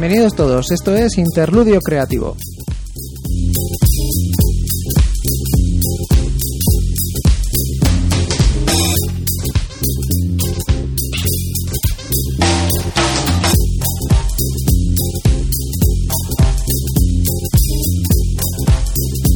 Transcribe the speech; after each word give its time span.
Bienvenidos 0.00 0.36
todos, 0.36 0.70
esto 0.70 0.94
es 0.94 1.18
Interludio 1.18 1.80
Creativo. 1.80 2.36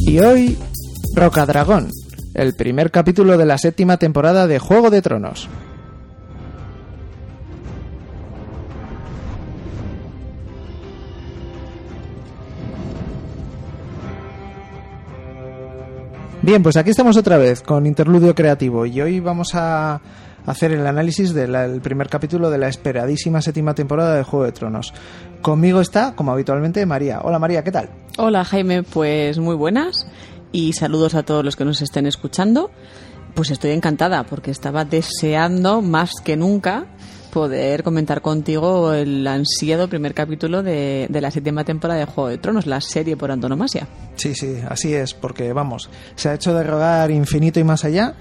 Y 0.07 0.19
hoy, 0.19 0.57
Rocadragón, 1.13 1.91
el 2.35 2.55
primer 2.55 2.89
capítulo 2.89 3.37
de 3.37 3.45
la 3.45 3.57
séptima 3.57 3.97
temporada 3.97 4.47
de 4.47 4.59
Juego 4.59 4.89
de 4.89 5.01
Tronos. 5.01 5.49
Bien, 16.43 16.61
pues 16.61 16.75
aquí 16.75 16.89
estamos 16.89 17.15
otra 17.15 17.37
vez 17.37 17.61
con 17.61 17.85
Interludio 17.85 18.35
Creativo 18.35 18.85
y 18.85 18.99
hoy 18.99 19.21
vamos 19.21 19.55
a 19.55 20.01
hacer 20.45 20.73
el 20.73 20.85
análisis 20.85 21.33
del 21.33 21.79
primer 21.79 22.09
capítulo 22.09 22.49
de 22.49 22.57
la 22.57 22.67
esperadísima 22.67 23.41
séptima 23.41 23.73
temporada 23.73 24.17
de 24.17 24.23
Juego 24.23 24.43
de 24.43 24.51
Tronos. 24.51 24.93
Conmigo 25.41 25.79
está, 25.79 26.15
como 26.17 26.33
habitualmente, 26.33 26.85
María. 26.85 27.21
Hola 27.23 27.39
María, 27.39 27.63
¿qué 27.63 27.71
tal? 27.71 27.89
Hola 28.17 28.43
Jaime, 28.43 28.83
pues 28.83 29.39
muy 29.39 29.55
buenas 29.55 30.05
y 30.51 30.73
saludos 30.73 31.15
a 31.15 31.23
todos 31.23 31.45
los 31.45 31.55
que 31.55 31.63
nos 31.63 31.81
estén 31.81 32.07
escuchando. 32.07 32.71
Pues 33.35 33.49
estoy 33.49 33.71
encantada 33.71 34.25
porque 34.25 34.51
estaba 34.51 34.83
deseando 34.83 35.81
más 35.81 36.11
que 36.25 36.35
nunca 36.35 36.87
poder 37.33 37.81
comentar 37.81 38.21
contigo 38.21 38.93
el 38.93 39.25
ansiado 39.25 39.87
primer 39.87 40.13
capítulo 40.13 40.61
de, 40.61 41.07
de, 41.09 41.19
la 41.19 41.31
séptima 41.31 41.63
temporada 41.63 41.99
de 41.99 42.05
Juego 42.05 42.29
de 42.29 42.37
Tronos, 42.37 42.67
la 42.67 42.79
serie 42.79 43.17
por 43.17 43.31
antonomasia. 43.31 43.87
Sí, 44.15 44.35
sí, 44.35 44.57
así 44.69 44.93
es, 44.93 45.15
porque 45.15 45.51
vamos, 45.51 45.89
se 46.15 46.29
ha 46.29 46.35
hecho 46.35 46.53
de 46.53 46.63
rogar 46.63 47.09
infinito 47.09 47.59
y 47.59 47.63
más 47.63 47.83
allá. 47.85 48.13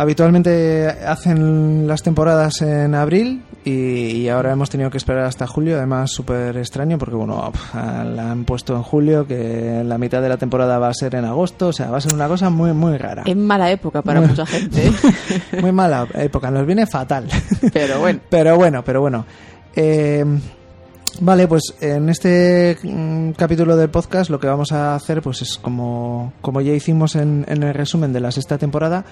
Habitualmente 0.00 0.88
hacen 0.88 1.86
las 1.86 2.02
temporadas 2.02 2.62
en 2.62 2.94
abril 2.94 3.42
y, 3.66 4.28
ahora 4.28 4.50
hemos 4.50 4.70
tenido 4.70 4.88
que 4.88 4.96
esperar 4.96 5.26
hasta 5.26 5.46
julio, 5.46 5.76
además 5.76 6.10
súper 6.10 6.56
extraño 6.56 6.96
porque 6.96 7.16
bueno, 7.16 7.52
la 7.74 8.30
han 8.30 8.46
puesto 8.46 8.74
en 8.74 8.82
julio, 8.82 9.26
que 9.26 9.82
la 9.84 9.98
mitad 9.98 10.22
de 10.22 10.30
la 10.30 10.38
temporada 10.38 10.78
va 10.78 10.88
a 10.88 10.94
ser 10.94 11.16
en 11.16 11.26
agosto, 11.26 11.68
o 11.68 11.72
sea, 11.74 11.90
va 11.90 11.98
a 11.98 12.00
ser 12.00 12.14
una 12.14 12.28
cosa 12.28 12.48
muy 12.48 12.72
muy 12.72 12.96
rara. 12.96 13.24
Es 13.26 13.36
mala 13.36 13.70
época 13.70 14.00
para 14.00 14.22
mucha 14.22 14.46
gente. 14.46 14.90
muy 15.60 15.70
mala 15.70 16.08
época, 16.14 16.50
nos 16.50 16.64
viene 16.64 16.86
fatal. 16.86 17.26
Pero 17.70 18.00
bueno. 18.00 18.20
pero 18.30 18.56
bueno, 18.56 18.82
pero 18.82 19.02
bueno. 19.02 19.26
Eh, 19.76 20.24
Vale, 21.18 21.48
pues 21.48 21.74
en 21.80 22.08
este 22.08 22.78
mm, 22.82 23.32
capítulo 23.32 23.76
del 23.76 23.90
podcast 23.90 24.30
lo 24.30 24.38
que 24.38 24.46
vamos 24.46 24.72
a 24.72 24.94
hacer 24.94 25.20
pues 25.20 25.42
es 25.42 25.58
como, 25.58 26.32
como 26.40 26.60
ya 26.60 26.72
hicimos 26.72 27.16
en, 27.16 27.44
en, 27.48 27.62
el 27.62 27.74
resumen 27.74 28.12
de 28.12 28.20
la 28.20 28.30
sexta 28.30 28.56
temporada, 28.58 29.04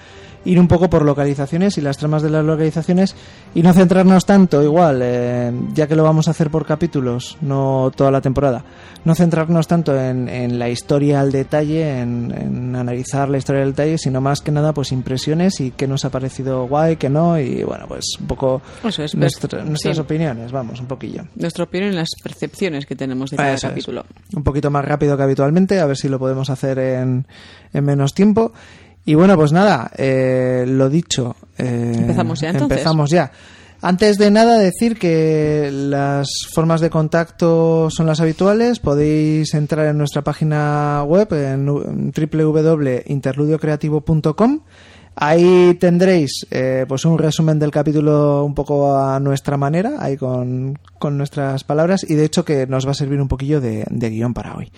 ir 0.45 0.59
un 0.59 0.67
poco 0.67 0.89
por 0.89 1.03
localizaciones 1.03 1.77
y 1.77 1.81
las 1.81 1.97
tramas 1.97 2.23
de 2.23 2.29
las 2.29 2.45
localizaciones 2.45 3.15
y 3.53 3.61
no 3.61 3.73
centrarnos 3.73 4.25
tanto 4.25 4.63
igual, 4.63 5.01
eh, 5.03 5.51
ya 5.73 5.87
que 5.87 5.95
lo 5.95 6.03
vamos 6.03 6.27
a 6.27 6.31
hacer 6.31 6.49
por 6.49 6.65
capítulos, 6.65 7.37
no 7.41 7.91
toda 7.95 8.11
la 8.11 8.21
temporada, 8.21 8.63
no 9.05 9.15
centrarnos 9.15 9.67
tanto 9.67 9.99
en, 9.99 10.27
en 10.29 10.59
la 10.59 10.69
historia 10.69 11.21
al 11.21 11.31
detalle, 11.31 11.99
en, 11.99 12.33
en, 12.35 12.75
analizar 12.75 13.29
la 13.29 13.37
historia 13.37 13.63
al 13.63 13.71
detalle, 13.71 13.97
sino 13.97 14.21
más 14.21 14.41
que 14.41 14.51
nada 14.51 14.73
pues 14.73 14.91
impresiones 14.91 15.59
y 15.59 15.71
qué 15.71 15.87
nos 15.87 16.05
ha 16.05 16.09
parecido 16.09 16.67
guay, 16.67 16.97
qué 16.97 17.09
no 17.09 17.39
y 17.39 17.63
bueno, 17.63 17.85
pues 17.87 18.05
un 18.19 18.27
poco 18.27 18.61
es, 18.83 19.15
nuestra, 19.15 19.63
nuestras 19.63 19.95
sí. 19.95 20.01
opiniones, 20.01 20.51
vamos, 20.51 20.79
un 20.79 20.87
poquillo. 20.87 21.23
Nuestra 21.35 21.63
opinión 21.63 21.95
las 21.95 22.09
percepciones 22.21 22.85
que 22.85 22.95
tenemos 22.95 23.31
de 23.31 23.37
cada 23.37 23.53
Eso 23.53 23.69
capítulo. 23.69 24.05
Es. 24.29 24.35
Un 24.35 24.43
poquito 24.43 24.69
más 24.69 24.85
rápido 24.85 25.15
que 25.17 25.23
habitualmente, 25.23 25.79
a 25.79 25.85
ver 25.85 25.97
si 25.97 26.09
lo 26.09 26.19
podemos 26.19 26.49
hacer 26.49 26.79
en, 26.79 27.27
en 27.73 27.85
menos 27.85 28.13
tiempo. 28.13 28.53
Y 29.05 29.15
bueno, 29.15 29.35
pues 29.35 29.51
nada, 29.51 29.89
eh, 29.97 30.65
lo 30.67 30.89
dicho. 30.89 31.35
Eh, 31.57 31.93
empezamos 31.95 32.41
ya 32.41 32.49
entonces. 32.49 32.77
Empezamos 32.77 33.09
ya. 33.09 33.31
Antes 33.81 34.17
de 34.17 34.29
nada 34.29 34.57
decir 34.57 34.99
que 34.99 35.69
las 35.71 36.27
formas 36.53 36.81
de 36.81 36.89
contacto 36.89 37.89
son 37.89 38.07
las 38.07 38.19
habituales. 38.19 38.79
Podéis 38.79 39.53
entrar 39.53 39.87
en 39.87 39.97
nuestra 39.97 40.21
página 40.21 41.01
web 41.05 41.31
en 41.31 42.11
www.interludiocreativo.com 42.11 44.59
Ahí 45.21 45.73
tendréis 45.73 46.47
eh, 46.49 46.85
pues 46.87 47.03
un 47.03 47.17
resumen 47.17 47.59
del 47.59 47.71
capítulo 47.71 48.45
un 48.45 48.55
poco 48.55 48.97
a 48.97 49.19
nuestra 49.19 49.57
manera, 49.57 49.97
ahí 49.99 50.15
con, 50.15 50.79
con, 50.97 51.17
nuestras 51.17 51.65
palabras, 51.65 52.05
y 52.07 52.15
de 52.15 52.23
hecho 52.23 52.45
que 52.45 52.65
nos 52.67 52.87
va 52.87 52.91
a 52.91 52.93
servir 52.93 53.19
un 53.19 53.27
poquillo 53.27 53.59
de, 53.59 53.85
de 53.89 54.09
guion 54.09 54.33
para 54.33 54.55
hoy. 54.55 54.71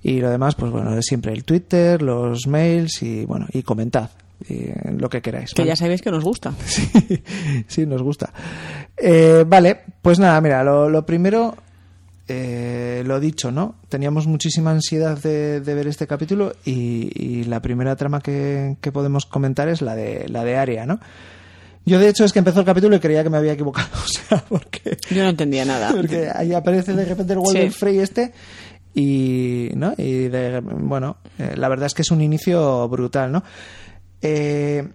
Y 0.00 0.20
lo 0.20 0.30
demás, 0.30 0.54
pues 0.54 0.70
bueno, 0.70 0.96
es 0.96 1.06
siempre 1.06 1.32
el 1.32 1.42
Twitter, 1.42 2.02
los 2.02 2.46
mails 2.46 3.02
y 3.02 3.24
bueno, 3.24 3.48
y 3.52 3.64
comentad. 3.64 4.10
Y 4.48 4.70
lo 4.98 5.08
que 5.08 5.22
queráis. 5.22 5.52
Que 5.54 5.62
¿vale? 5.62 5.70
ya 5.70 5.76
sabéis 5.76 6.02
que 6.02 6.10
nos 6.10 6.24
gusta. 6.24 6.52
Sí, 6.66 7.22
sí 7.66 7.86
nos 7.86 8.02
gusta. 8.02 8.32
Eh, 8.96 9.44
vale, 9.46 9.80
pues 10.02 10.18
nada, 10.18 10.40
mira, 10.40 10.62
lo, 10.62 10.88
lo 10.88 11.04
primero, 11.04 11.56
eh, 12.28 13.02
lo 13.06 13.20
dicho, 13.20 13.50
¿no? 13.50 13.76
Teníamos 13.88 14.26
muchísima 14.26 14.70
ansiedad 14.70 15.18
de, 15.18 15.60
de 15.60 15.74
ver 15.74 15.86
este 15.88 16.06
capítulo 16.06 16.54
y, 16.64 17.10
y 17.14 17.44
la 17.44 17.60
primera 17.60 17.96
trama 17.96 18.20
que, 18.20 18.76
que, 18.80 18.92
podemos 18.92 19.26
comentar 19.26 19.68
es 19.68 19.82
la 19.82 19.94
de 19.94 20.28
la 20.28 20.44
de 20.44 20.56
Aria, 20.56 20.86
¿no? 20.86 21.00
Yo 21.86 21.98
de 21.98 22.08
hecho 22.08 22.24
es 22.24 22.32
que 22.32 22.38
empezó 22.38 22.60
el 22.60 22.66
capítulo 22.66 22.96
y 22.96 23.00
creía 23.00 23.22
que 23.22 23.30
me 23.30 23.36
había 23.36 23.52
equivocado, 23.52 23.88
o 23.94 24.08
sea, 24.08 24.42
porque 24.48 24.96
yo 25.10 25.22
no 25.22 25.30
entendía 25.30 25.64
nada. 25.64 25.92
Porque 25.92 26.30
ahí 26.34 26.52
aparece 26.52 26.94
de 26.94 27.04
repente 27.04 27.34
el 27.34 27.40
Walter 27.40 27.70
sí. 27.70 27.78
Frey 27.78 27.98
este 27.98 28.32
y 28.94 29.70
no 29.74 29.92
y 29.98 30.28
de, 30.28 30.60
bueno, 30.60 31.18
eh, 31.38 31.54
la 31.56 31.68
verdad 31.68 31.86
es 31.86 31.94
que 31.94 32.02
es 32.02 32.10
un 32.10 32.22
inicio 32.22 32.88
brutal, 32.88 33.32
¿no? 33.32 33.42
Eh, 34.22 34.88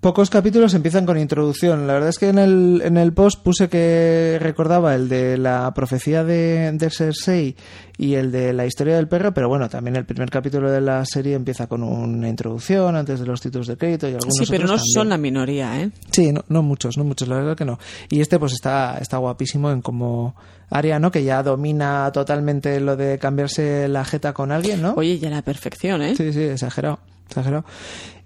pocos 0.00 0.28
capítulos 0.28 0.74
empiezan 0.74 1.06
con 1.06 1.18
introducción. 1.18 1.86
La 1.86 1.94
verdad 1.94 2.08
es 2.10 2.18
que 2.18 2.28
en 2.28 2.38
el, 2.38 2.82
en 2.84 2.96
el 2.96 3.12
post 3.12 3.42
puse 3.42 3.68
que 3.68 4.38
recordaba 4.40 4.94
el 4.94 5.08
de 5.08 5.38
la 5.38 5.72
profecía 5.74 6.24
de, 6.24 6.72
de 6.72 6.90
Cersei 6.90 7.56
y 7.96 8.14
el 8.14 8.32
de 8.32 8.52
la 8.52 8.66
historia 8.66 8.96
del 8.96 9.06
perro, 9.08 9.32
pero 9.32 9.48
bueno, 9.48 9.68
también 9.68 9.94
el 9.96 10.04
primer 10.04 10.28
capítulo 10.28 10.70
de 10.70 10.80
la 10.80 11.04
serie 11.06 11.34
empieza 11.34 11.68
con 11.68 11.82
una 11.84 12.28
introducción 12.28 12.96
antes 12.96 13.20
de 13.20 13.26
los 13.26 13.40
títulos 13.40 13.68
de 13.68 13.76
crédito 13.76 14.06
y 14.08 14.14
algunos 14.14 14.34
Sí, 14.36 14.44
pero 14.50 14.64
no 14.64 14.74
también. 14.74 14.92
son 14.92 15.08
la 15.08 15.16
minoría, 15.16 15.80
¿eh? 15.80 15.90
Sí, 16.10 16.32
no, 16.32 16.44
no, 16.48 16.62
muchos, 16.62 16.98
no 16.98 17.04
muchos, 17.04 17.28
la 17.28 17.36
verdad 17.36 17.56
que 17.56 17.64
no. 17.64 17.78
Y 18.10 18.20
este 18.20 18.38
pues 18.38 18.52
está, 18.52 18.98
está 19.00 19.18
guapísimo 19.18 19.70
en 19.70 19.80
como 19.80 20.34
Aria, 20.70 20.98
¿no? 20.98 21.12
Que 21.12 21.22
ya 21.22 21.42
domina 21.44 22.10
totalmente 22.12 22.80
lo 22.80 22.96
de 22.96 23.18
cambiarse 23.20 23.86
la 23.86 24.04
jeta 24.04 24.32
con 24.32 24.50
alguien, 24.50 24.82
¿no? 24.82 24.94
Oye, 24.96 25.18
ya 25.20 25.30
la 25.30 25.42
perfección, 25.42 26.02
¿eh? 26.02 26.14
Sí, 26.16 26.32
sí, 26.32 26.42
exagerado. 26.42 26.98
Exagerado. 27.28 27.64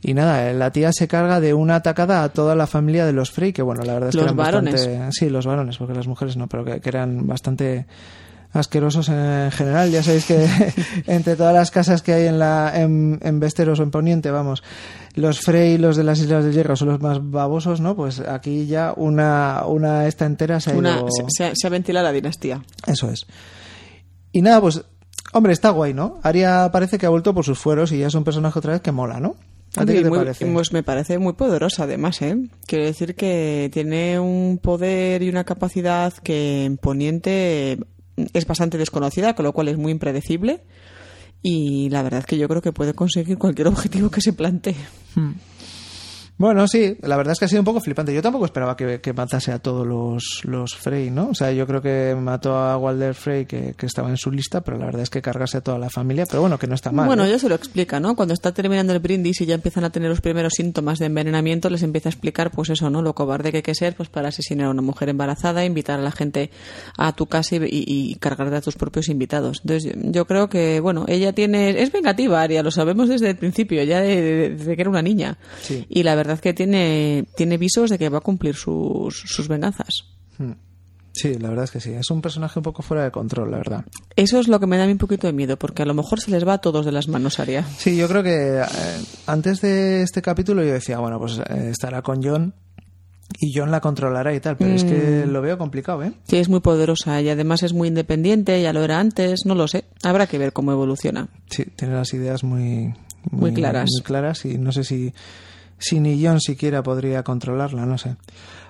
Y 0.01 0.15
nada, 0.15 0.53
la 0.53 0.71
tía 0.71 0.93
se 0.93 1.09
carga 1.09 1.41
de 1.41 1.55
una 1.55 1.77
atacada 1.77 2.23
a 2.23 2.29
toda 2.29 2.55
la 2.55 2.67
familia 2.67 3.05
de 3.05 3.13
los 3.13 3.33
Frey, 3.33 3.53
que 3.53 3.63
bueno, 3.63 3.83
la 3.83 3.95
verdad 3.95 4.11
es 4.11 4.15
los 4.15 4.23
que 4.23 4.27
eran 4.27 4.37
varones. 4.37 4.75
bastante. 4.87 5.13
Sí, 5.13 5.29
los 5.29 5.47
varones, 5.47 5.77
porque 5.77 5.95
las 5.95 6.07
mujeres 6.07 6.37
no, 6.37 6.47
pero 6.47 6.65
que, 6.65 6.81
que 6.81 6.89
eran 6.89 7.27
bastante 7.27 7.87
asquerosos 8.53 9.09
en 9.09 9.51
general. 9.51 9.91
Ya 9.91 10.03
sabéis 10.03 10.25
que 10.25 10.49
entre 11.07 11.35
todas 11.37 11.53
las 11.53 11.71
casas 11.71 12.03
que 12.03 12.13
hay 12.13 12.27
en 12.27 12.39
la 12.39 12.73
en, 12.75 13.19
en 13.23 13.41
Vesteros 13.41 13.81
o 13.81 13.83
en 13.83 13.91
Poniente, 13.91 14.31
vamos, 14.31 14.63
los 15.15 15.41
Frey 15.41 15.73
y 15.75 15.79
los 15.79 15.97
de 15.97 16.05
las 16.05 16.21
Islas 16.21 16.45
del 16.45 16.55
Hierro 16.55 16.77
son 16.77 16.89
los 16.89 17.01
más 17.01 17.19
babosos, 17.21 17.81
¿no? 17.81 17.97
Pues 17.97 18.21
aquí 18.21 18.67
ya 18.67 18.95
una, 18.97 19.65
una 19.67 20.07
esta 20.07 20.27
entera 20.27 20.61
se 20.61 20.71
ha 20.71 20.75
una, 20.75 20.99
ido... 20.99 21.09
se, 21.29 21.53
se 21.55 21.67
ha 21.67 21.71
ventilado 21.71 22.07
la 22.07 22.13
dinastía. 22.13 22.63
Eso 22.87 23.11
es. 23.11 23.27
Y 24.31 24.43
nada, 24.43 24.61
pues 24.61 24.85
Hombre, 25.33 25.53
está 25.53 25.71
guay, 25.71 25.93
¿no? 25.93 26.19
Aria 26.23 26.71
parece 26.73 26.97
que 26.97 27.05
ha 27.05 27.11
vuelto 27.11 27.35
por 27.35 27.45
sus 27.45 27.59
fueros 27.59 27.93
y 27.93 27.99
ya 27.99 28.07
es 28.07 28.15
un 28.15 28.25
personaje 28.25 28.59
otra 28.59 28.73
vez 28.73 28.81
que 28.81 28.93
mola, 28.93 29.21
¿no? 29.21 29.37
¿A 29.77 29.85
ti 29.85 29.93
qué 29.93 30.03
te 30.03 30.09
muy, 30.09 30.19
parece? 30.19 30.47
Pues 30.47 30.73
me 30.73 30.83
parece 30.83 31.19
muy 31.19 31.35
poderosa, 31.35 31.85
además, 31.85 32.21
¿eh? 32.23 32.37
Quiero 32.67 32.85
decir 32.85 33.15
que 33.15 33.71
tiene 33.73 34.19
un 34.19 34.59
poder 34.63 35.23
y 35.23 35.29
una 35.29 35.45
capacidad 35.45 36.13
que 36.13 36.65
en 36.65 36.79
Poniente 36.79 37.79
es 38.33 38.47
bastante 38.47 38.79
desconocida, 38.79 39.35
con 39.35 39.45
lo 39.45 39.53
cual 39.53 39.69
es 39.69 39.77
muy 39.77 39.93
impredecible. 39.93 40.63
Y 41.43 41.89
la 41.91 42.03
verdad 42.03 42.21
es 42.21 42.27
que 42.27 42.39
yo 42.39 42.49
creo 42.49 42.63
que 42.63 42.73
puede 42.73 42.95
conseguir 42.95 43.39
cualquier 43.39 43.69
objetivo 43.69 44.11
que 44.11 44.21
se 44.21 44.33
plantee. 44.33 44.77
Hmm. 45.15 45.33
Bueno, 46.39 46.69
sí, 46.69 46.97
la 47.03 47.17
verdad 47.17 47.33
es 47.33 47.39
que 47.41 47.45
ha 47.47 47.49
sido 47.49 47.61
un 47.61 47.65
poco 47.65 47.81
flipante. 47.81 48.15
Yo 48.15 48.23
tampoco 48.23 48.45
esperaba 48.45 48.77
que, 48.77 49.01
que 49.01 49.13
matase 49.13 49.51
a 49.51 49.59
todos 49.59 49.85
los, 49.87 50.41
los 50.45 50.75
Frey, 50.77 51.11
¿no? 51.11 51.31
O 51.31 51.35
sea, 51.35 51.51
yo 51.51 51.67
creo 51.67 51.83
que 51.83 52.15
mató 52.17 52.57
a 52.57 52.77
Walder 52.79 53.15
Frey, 53.15 53.45
que, 53.45 53.75
que 53.77 53.87
estaba 53.87 54.09
en 54.09 54.17
su 54.17 54.31
lista, 54.31 54.61
pero 54.63 54.79
la 54.79 54.87
verdad 54.87 55.03
es 55.03 55.11
que 55.11 55.21
cargase 55.21 55.59
a 55.59 55.61
toda 55.63 55.79
la 55.79 55.91
familia, 55.91 56.27
pero 56.29 56.41
bueno, 56.43 56.57
que 56.57 56.69
no 56.69 56.77
está 56.77 56.93
mal. 56.93 57.07
Bueno, 57.07 57.25
¿eh? 57.25 57.31
ya 57.31 57.39
se 57.41 57.49
lo 57.49 57.57
explica, 57.57 57.99
¿no? 57.99 58.15
Cuando 58.15 58.35
está 58.35 58.53
terminando 58.53 58.93
el 58.93 59.01
brindis 59.01 59.41
y 59.41 59.47
ya 59.47 59.57
empiezan 59.57 59.83
a 59.83 59.91
tener 59.91 60.09
los 60.09 60.21
primeros 60.21 60.53
síntomas 60.55 61.01
de 61.01 61.07
envenenamiento, 61.07 61.69
les 61.71 61.83
empieza 61.83 62.09
a 62.09 62.13
explicar, 62.13 62.53
pues 62.53 62.71
eso, 62.71 62.89
¿no? 62.89 63.03
Lo 63.03 63.15
cobarde 63.17 63.51
que 63.51 63.57
hay 63.59 63.63
que 63.65 63.75
ser, 63.75 63.97
pues 63.97 64.09
para 64.09 64.29
asesinar 64.29 64.69
a 64.69 64.71
una 64.71 64.83
mujer 64.83 65.09
embarazada, 65.09 65.65
invitar 65.65 65.99
a 65.99 66.03
la 66.03 66.13
gente 66.13 66.51
a 66.97 67.13
tu 67.17 67.27
casa 67.27 67.57
y, 67.57 67.65
y, 67.65 67.85
y 68.11 68.15
cargarte 68.15 68.55
a 68.55 68.61
tus 68.61 68.77
propios 68.77 69.09
invitados. 69.09 69.61
Entonces, 69.65 69.93
yo 69.97 70.25
creo 70.27 70.49
que, 70.49 70.79
bueno, 70.79 71.05
ella 71.09 71.33
tiene, 71.33 71.83
es 71.83 71.91
vengativa, 71.91 72.41
Aria, 72.43 72.63
lo 72.63 72.71
sabemos 72.71 73.09
desde 73.09 73.31
el 73.31 73.37
principio, 73.37 73.83
ya 73.83 74.01
de- 74.01 74.23
de- 74.23 74.51
desde 74.51 74.77
que 74.77 74.83
era 74.83 74.91
una 74.91 75.03
niña. 75.03 75.37
Sí. 75.63 75.85
Y 75.89 76.05
la 76.05 76.15
verdad 76.15 76.28
que 76.37 76.55
tiene, 76.55 77.25
tiene 77.37 77.57
visos 77.59 77.91
de 77.91 77.99
que 77.99 78.09
va 78.09 78.19
a 78.19 78.23
cumplir 78.23 78.55
sus, 78.55 79.21
sus 79.27 79.49
venganzas. 79.49 79.89
Hmm. 80.39 80.53
Sí, 81.13 81.35
la 81.35 81.49
verdad 81.49 81.65
es 81.65 81.71
que 81.73 81.81
sí. 81.81 81.91
Es 81.93 82.11
un 82.11 82.21
personaje 82.23 82.61
un 82.61 82.63
poco 82.63 82.83
fuera 82.83 83.03
de 83.03 83.11
control, 83.11 83.51
la 83.51 83.57
verdad. 83.57 83.85
Eso 84.15 84.39
es 84.39 84.47
lo 84.47 84.61
que 84.61 84.67
me 84.69 84.77
da 84.77 84.85
a 84.85 84.87
mí 84.87 84.93
un 84.93 84.99
poquito 84.99 85.27
de 85.27 85.33
miedo, 85.33 85.57
porque 85.59 85.83
a 85.83 85.87
lo 85.87 85.95
mejor 85.95 86.21
se 86.21 86.31
les 86.31 86.47
va 86.47 86.53
a 86.55 86.59
todos 86.59 86.87
de 86.87 86.93
las 86.93 87.09
manos, 87.09 87.41
Aria. 87.41 87.65
Sí, 87.77 87.97
yo 87.97 88.07
creo 88.09 88.23
que 88.23 88.61
eh, 88.61 88.65
antes 89.27 89.61
de 89.61 90.03
este 90.03 90.23
capítulo 90.23 90.63
yo 90.63 90.73
decía, 90.73 90.99
bueno, 91.01 91.19
pues 91.19 91.39
eh, 91.39 91.71
estará 91.73 92.03
con 92.03 92.23
John 92.23 92.55
y 93.41 93.53
John 93.53 93.71
la 93.73 93.81
controlará 93.81 94.33
y 94.33 94.39
tal, 94.41 94.57
pero 94.57 94.71
es 94.73 94.85
que 94.85 95.25
Mm. 95.27 95.31
lo 95.33 95.43
veo 95.43 95.59
complicado, 95.59 96.05
¿eh? 96.05 96.13
Sí, 96.29 96.37
es 96.37 96.49
muy 96.49 96.61
poderosa 96.61 97.21
y 97.21 97.29
además 97.31 97.63
es 97.65 97.73
muy 97.73 97.89
independiente, 97.89 98.63
ya 98.63 98.73
lo 98.73 98.85
era 98.85 99.01
antes, 99.01 99.41
no 99.45 99.57
lo 99.57 99.67
sé. 99.67 99.85
Habrá 100.05 100.29
que 100.29 100.39
ver 100.39 100.53
cómo 100.53 100.71
evoluciona. 100.73 101.29
Sí, 101.51 101.65
tiene 101.75 101.95
las 101.95 102.15
ideas 102.15 102.45
muy, 102.45 102.95
Muy 103.33 103.53
claras. 103.53 103.89
muy 103.93 104.03
claras 104.05 104.45
y 104.45 104.57
no 104.57 104.71
sé 104.71 104.85
si, 104.85 105.13
si 105.79 106.01
ni 106.01 106.25
John 106.25 106.41
siquiera 106.41 106.83
podría 106.83 107.23
controlarla, 107.23 107.87
no 107.87 107.99
sé. 107.99 108.17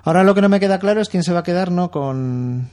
Ahora 0.03 0.23
lo 0.23 0.33
que 0.35 0.41
no 0.41 0.49
me 0.49 0.59
queda 0.59 0.79
claro 0.79 1.01
es 1.01 1.09
quién 1.09 1.23
se 1.23 1.33
va 1.33 1.39
a 1.39 1.43
quedar, 1.43 1.71
¿no? 1.71 1.91
Con, 1.91 2.69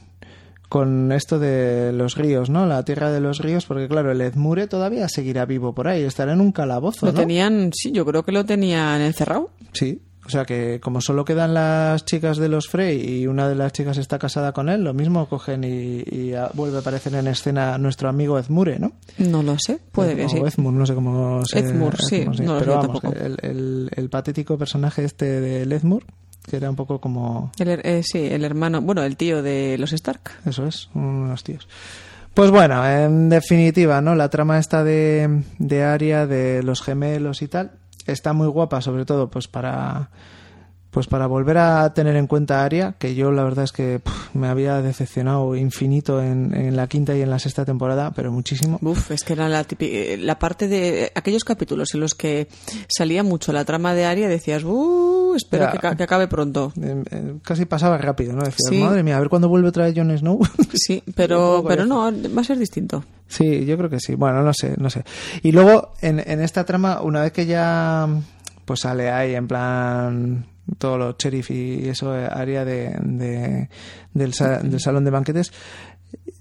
con 0.69 1.13
esto 1.13 1.39
de 1.39 1.93
los 1.93 2.17
ríos, 2.17 2.51
¿no? 2.51 2.67
La 2.67 2.85
tierra 2.85 3.11
de 3.11 3.21
los 3.21 3.39
ríos, 3.39 3.67
porque 3.67 3.89
claro, 3.89 4.13
el 4.13 4.21
Edmure 4.21 4.67
todavía 4.67 5.09
seguirá 5.09 5.45
vivo 5.45 5.75
por 5.75 5.89
ahí, 5.89 6.03
estará 6.03 6.33
en 6.33 6.41
un 6.41 6.53
calabozo, 6.53 7.07
Lo 7.07 7.13
¿no? 7.13 7.19
tenían, 7.19 7.71
sí, 7.75 7.93
yo 7.93 8.05
creo 8.05 8.25
que 8.25 8.33
lo 8.33 8.45
tenían 8.45 9.01
encerrado. 9.01 9.51
Sí, 9.73 10.01
o 10.27 10.29
sea 10.29 10.45
que 10.45 10.81
como 10.81 11.01
solo 11.01 11.25
quedan 11.25 11.55
las 11.55 12.05
chicas 12.05 12.37
de 12.39 12.49
los 12.49 12.69
Frey 12.69 13.21
y 13.21 13.27
una 13.27 13.49
de 13.49 13.55
las 13.55 13.73
chicas 13.73 13.97
está 13.99 14.19
casada 14.19 14.53
con 14.53 14.69
él, 14.69 14.83
lo 14.85 14.93
mismo 14.93 15.29
cogen 15.29 15.65
y, 15.65 16.03
y 16.15 16.35
a- 16.35 16.51
vuelve 16.53 16.77
a 16.79 16.81
aparecer 16.81 17.15
en 17.15 17.29
escena 17.29 17.79
nuestro 17.79 18.09
amigo 18.09 18.39
Edmure, 18.39 18.79
¿no? 18.79 18.93
No 19.19 19.43
lo 19.43 19.57
sé, 19.59 19.79
puede 19.93 20.17
que 20.17 20.25
o 20.25 20.29
sí. 20.29 20.39
Ezmur, 20.45 20.73
no 20.73 20.85
sé 20.85 20.95
cómo 20.95 21.45
se 21.47 21.61
Ezmur, 21.61 21.97
sí, 22.09 22.25
no 22.25 22.33
lo 22.33 22.59
pero 22.59 22.73
sé 22.73 22.77
vamos, 22.79 23.01
tampoco. 23.01 23.13
el, 23.25 23.37
el- 23.43 23.91
el 23.95 24.09
patético 24.11 24.59
personaje 24.59 25.05
este 25.05 25.41
de 25.41 25.75
Ezmur, 25.77 26.05
que 26.49 26.57
era 26.57 26.69
un 26.71 26.77
poco 26.77 27.01
como 27.01 27.53
El 27.59 27.69
eh, 27.85 28.03
sí, 28.05 28.19
el 28.27 28.45
hermano, 28.45 28.81
bueno, 28.83 29.03
el 29.03 29.17
tío 29.17 29.43
de 29.43 29.77
los 29.79 29.93
Stark. 29.93 30.31
eso 30.45 30.67
es, 30.67 30.89
unos 30.95 31.43
tíos. 31.45 31.67
Pues 32.35 32.51
bueno, 32.51 32.87
en 32.87 33.31
definitiva, 33.31 34.03
¿no? 34.03 34.15
La 34.15 34.29
trama 34.29 34.59
esta 34.59 34.85
de, 34.85 35.43
de 35.59 35.83
Aria, 35.85 36.27
de 36.27 36.63
los 36.63 36.83
gemelos 36.83 37.41
y 37.41 37.49
tal, 37.49 37.71
está 38.07 38.33
muy 38.33 38.49
guapa, 38.49 38.81
sobre 38.81 39.05
todo, 39.05 39.29
pues 39.29 39.49
para 39.49 40.11
pues 40.97 41.09
para 41.09 41.27
volver 41.27 41.59
a 41.59 41.93
tener 41.93 42.17
en 42.17 42.27
cuenta 42.27 42.63
a 42.63 42.65
Aria, 42.65 42.95
que 42.99 43.15
yo 43.15 43.31
la 43.31 43.45
verdad 43.45 43.65
es 43.65 43.73
que 43.73 44.01
me 44.33 44.49
había 44.49 44.81
decepcionado 44.81 45.55
infinito 45.55 46.23
en, 46.23 46.55
en 46.55 46.75
la 46.75 46.87
quinta 46.87 47.15
y 47.15 47.21
en 47.21 47.29
la 47.29 47.39
sexta 47.39 47.67
temporada, 47.67 48.13
pero 48.13 48.33
muchísimo. 48.33 48.79
Uf, 48.81 49.11
es 49.11 49.23
que 49.23 49.35
era 49.35 49.47
la, 49.51 49.67
la 50.19 50.39
parte 50.39 50.69
de 50.69 51.13
aquellos 51.15 51.45
capítulos 51.45 51.93
en 51.93 52.01
los 52.01 52.15
que 52.15 52.49
salía 52.89 53.23
mucho 53.23 53.53
la 53.53 53.67
trama 53.67 53.93
de 53.93 54.07
Aria, 54.07 54.27
decías, 54.27 54.65
uh, 54.65 55.35
espero 55.37 55.65
Ya. 55.67 55.73
que, 55.73 55.79
ca- 55.81 55.97
que 55.97 56.03
acabe 56.05 56.29
pronto. 56.29 56.73
Eh, 56.81 57.03
eh, 57.11 57.35
casi 57.43 57.67
pasaba 57.67 57.99
rápido, 57.99 58.33
¿no? 58.33 58.39
Decías, 58.43 58.71
Sí. 58.71 58.79
madre 58.79 59.03
mía, 59.03 59.19
a 59.19 59.21
ver 59.21 59.29
cuándo 59.29 59.51
vuelve 59.51 59.69
otra 59.69 59.85
vez 59.85 59.93
Jon 59.95 60.17
Snow. 60.17 60.41
Sí, 60.73 61.03
pero, 61.15 61.63
pero 61.69 61.85
no, 61.85 62.11
va 62.35 62.41
a 62.41 62.45
ser 62.45 62.57
distinto. 62.59 63.05
Sí, 63.29 63.67
yo 63.67 63.77
creo 63.77 63.91
que 63.91 64.01
sí. 64.01 64.15
Bueno, 64.15 64.43
no 64.43 64.53
sé, 64.55 64.77
no 64.79 64.89
sé. 64.89 65.05
Y 65.43 65.53
luego, 65.53 65.93
en, 66.01 66.21
en 66.27 66.41
esta 66.41 66.65
trama, 66.65 67.03
una 67.03 67.21
vez 67.21 67.33
que 67.33 67.45
ya 67.45 68.09
pues 68.65 68.81
sale 68.81 69.11
ahí 69.11 69.35
en 69.35 69.47
plan 69.47 70.47
todos 70.79 70.99
los 70.99 71.17
sheriff 71.19 71.51
y 71.51 71.89
eso, 71.89 72.17
eh, 72.17 72.29
área 72.31 72.65
de, 72.65 72.97
de- 73.03 73.69
del, 74.15 74.35
sa- 74.35 74.59
del 74.61 74.81
salón 74.81 75.05
de 75.05 75.11
banquetes, 75.11 75.53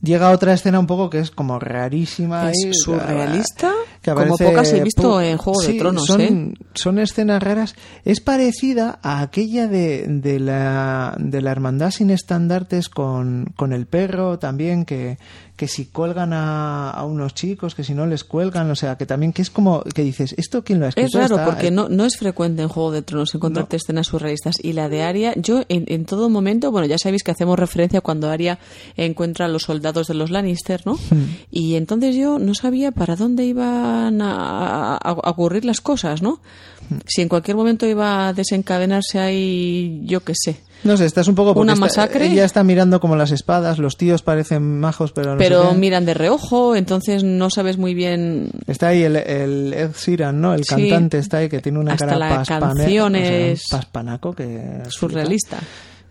llega 0.02 0.30
otra 0.32 0.54
escena 0.54 0.80
un 0.80 0.88
poco 0.88 1.10
que 1.10 1.20
es 1.20 1.32
como 1.32 1.60
rarísima. 1.60 2.52
Es 2.52 2.66
ahí, 2.66 2.74
surrealista, 2.74 3.72
que 4.02 4.12
como 4.14 4.38
pocas 4.38 4.72
he 4.74 4.84
visto 4.84 5.20
en 5.22 5.38
Juego 5.38 5.62
de 5.62 5.74
Tronos, 5.80 6.06
son, 6.06 6.22
¿eh? 6.22 6.54
son 6.76 7.00
escenas 7.00 7.42
raras. 7.42 7.76
Es 8.04 8.20
parecida 8.22 9.00
a 9.02 9.22
aquella 9.22 9.68
de, 9.68 10.06
de, 10.08 10.40
la, 10.40 11.16
de 11.20 11.42
la 11.42 11.52
hermandad 11.52 11.92
sin 11.92 12.10
estandartes 12.12 12.90
con, 12.90 13.54
con 13.56 13.74
el 13.74 13.88
perro 13.88 14.38
también, 14.40 14.86
que, 14.86 15.18
que 15.56 15.70
si 15.70 15.86
cuelgan 15.86 16.34
a, 16.34 16.90
a 16.92 17.06
unos 17.06 17.34
chicos, 17.34 17.76
que 17.76 17.84
si 17.86 17.94
no 17.94 18.06
les 18.06 18.26
cuelgan, 18.26 18.70
o 18.72 18.76
sea, 18.76 18.98
que 18.98 19.06
también 19.06 19.32
que 19.32 19.42
es 19.42 19.50
como 19.50 19.82
que 19.84 20.04
dices, 20.04 20.36
¿esto 20.38 20.64
quién 20.66 20.82
lo 20.82 20.86
ha 20.86 20.90
escrito? 20.90 21.08
Es 21.08 21.14
raro 21.14 21.36
Está- 21.38 21.46
porque 21.46 21.72
no, 21.72 21.88
no 21.88 22.04
es 22.06 22.18
frecuente 22.18 22.62
en 22.62 22.68
Juego 22.68 22.92
de 22.92 23.02
Tronos 23.02 23.34
encontrarte 23.36 23.78
escenas 23.78 24.08
surrealistas. 24.08 24.56
Y 24.62 24.74
la 24.74 24.90
de 24.90 25.04
Aria, 25.04 25.34
yo 25.38 25.64
en, 25.70 25.86
en 25.88 26.04
todo 26.06 26.30
momento, 26.30 26.72
bueno, 26.72 26.88
ya 26.88 26.98
sabéis 26.98 27.24
que 27.24 27.32
hacemos 27.32 27.58
referencia 27.58 28.02
cuando 28.02 28.30
Aria 28.30 28.60
encuentra 28.98 29.46
a 29.46 29.48
los 29.48 29.64
soldados 29.64 30.08
de 30.08 30.14
los 30.16 30.30
Lannister, 30.30 30.82
¿no? 30.86 30.96
Hmm. 30.96 31.24
Y 31.52 31.76
entonces 31.76 32.16
yo 32.18 32.38
no 32.38 32.54
sabía 32.54 32.92
para 32.92 33.16
dónde 33.16 33.46
iban 33.46 34.22
a, 34.22 34.96
a- 34.96 34.98
a 34.98 35.30
ocurrir 35.30 35.64
las 35.64 35.80
cosas, 35.80 36.22
¿no? 36.22 36.42
Hmm. 36.90 36.98
Si 37.08 37.22
en 37.22 37.30
cualquier 37.30 37.56
momento 37.56 37.86
iba 37.88 38.28
a 38.28 38.34
desencadenarse 38.34 39.20
ahí, 39.20 40.02
yo 40.06 40.20
qué 40.20 40.34
sé. 40.36 40.58
No 40.84 40.98
sé, 40.98 41.06
estás 41.06 41.28
un 41.28 41.34
poco... 41.36 41.60
¿Una 41.60 41.74
está- 41.74 41.86
masacre? 41.86 42.28
ella 42.28 42.46
está 42.46 42.64
mirando 42.64 43.00
como 43.00 43.16
las 43.16 43.32
espadas, 43.32 43.80
los 43.80 43.98
tíos 43.98 44.22
parecen 44.22 44.80
majos, 44.80 45.12
pero 45.14 45.32
no 45.32 45.38
Pero 45.40 45.74
miran 45.74 46.06
de 46.06 46.14
reojo, 46.14 46.76
entonces 46.76 47.24
no 47.24 47.50
sabes 47.50 47.78
muy 47.78 47.94
bien 47.96 48.50
Está 48.68 48.90
ahí 48.90 49.02
el, 49.04 49.16
el 49.16 49.74
Ed 49.74 49.92
Sheeran, 49.98 50.40
¿no? 50.40 50.54
El 50.54 50.64
Sí. 50.64 50.70
cantante 50.90 51.18
está 51.18 51.38
ahí 51.38 51.50
que 51.50 51.60
tiene 51.60 51.80
una 51.80 51.94
Hasta 51.94 52.06
cara 52.06 52.18
la 52.20 52.44
paspane- 52.44 52.60
canción 52.78 53.16
o 53.16 53.18
sea, 53.18 53.28
un 53.28 53.34
es 53.34 53.64
paspanaco 53.72 54.34
que 54.34 54.84
surrealista. 54.90 55.58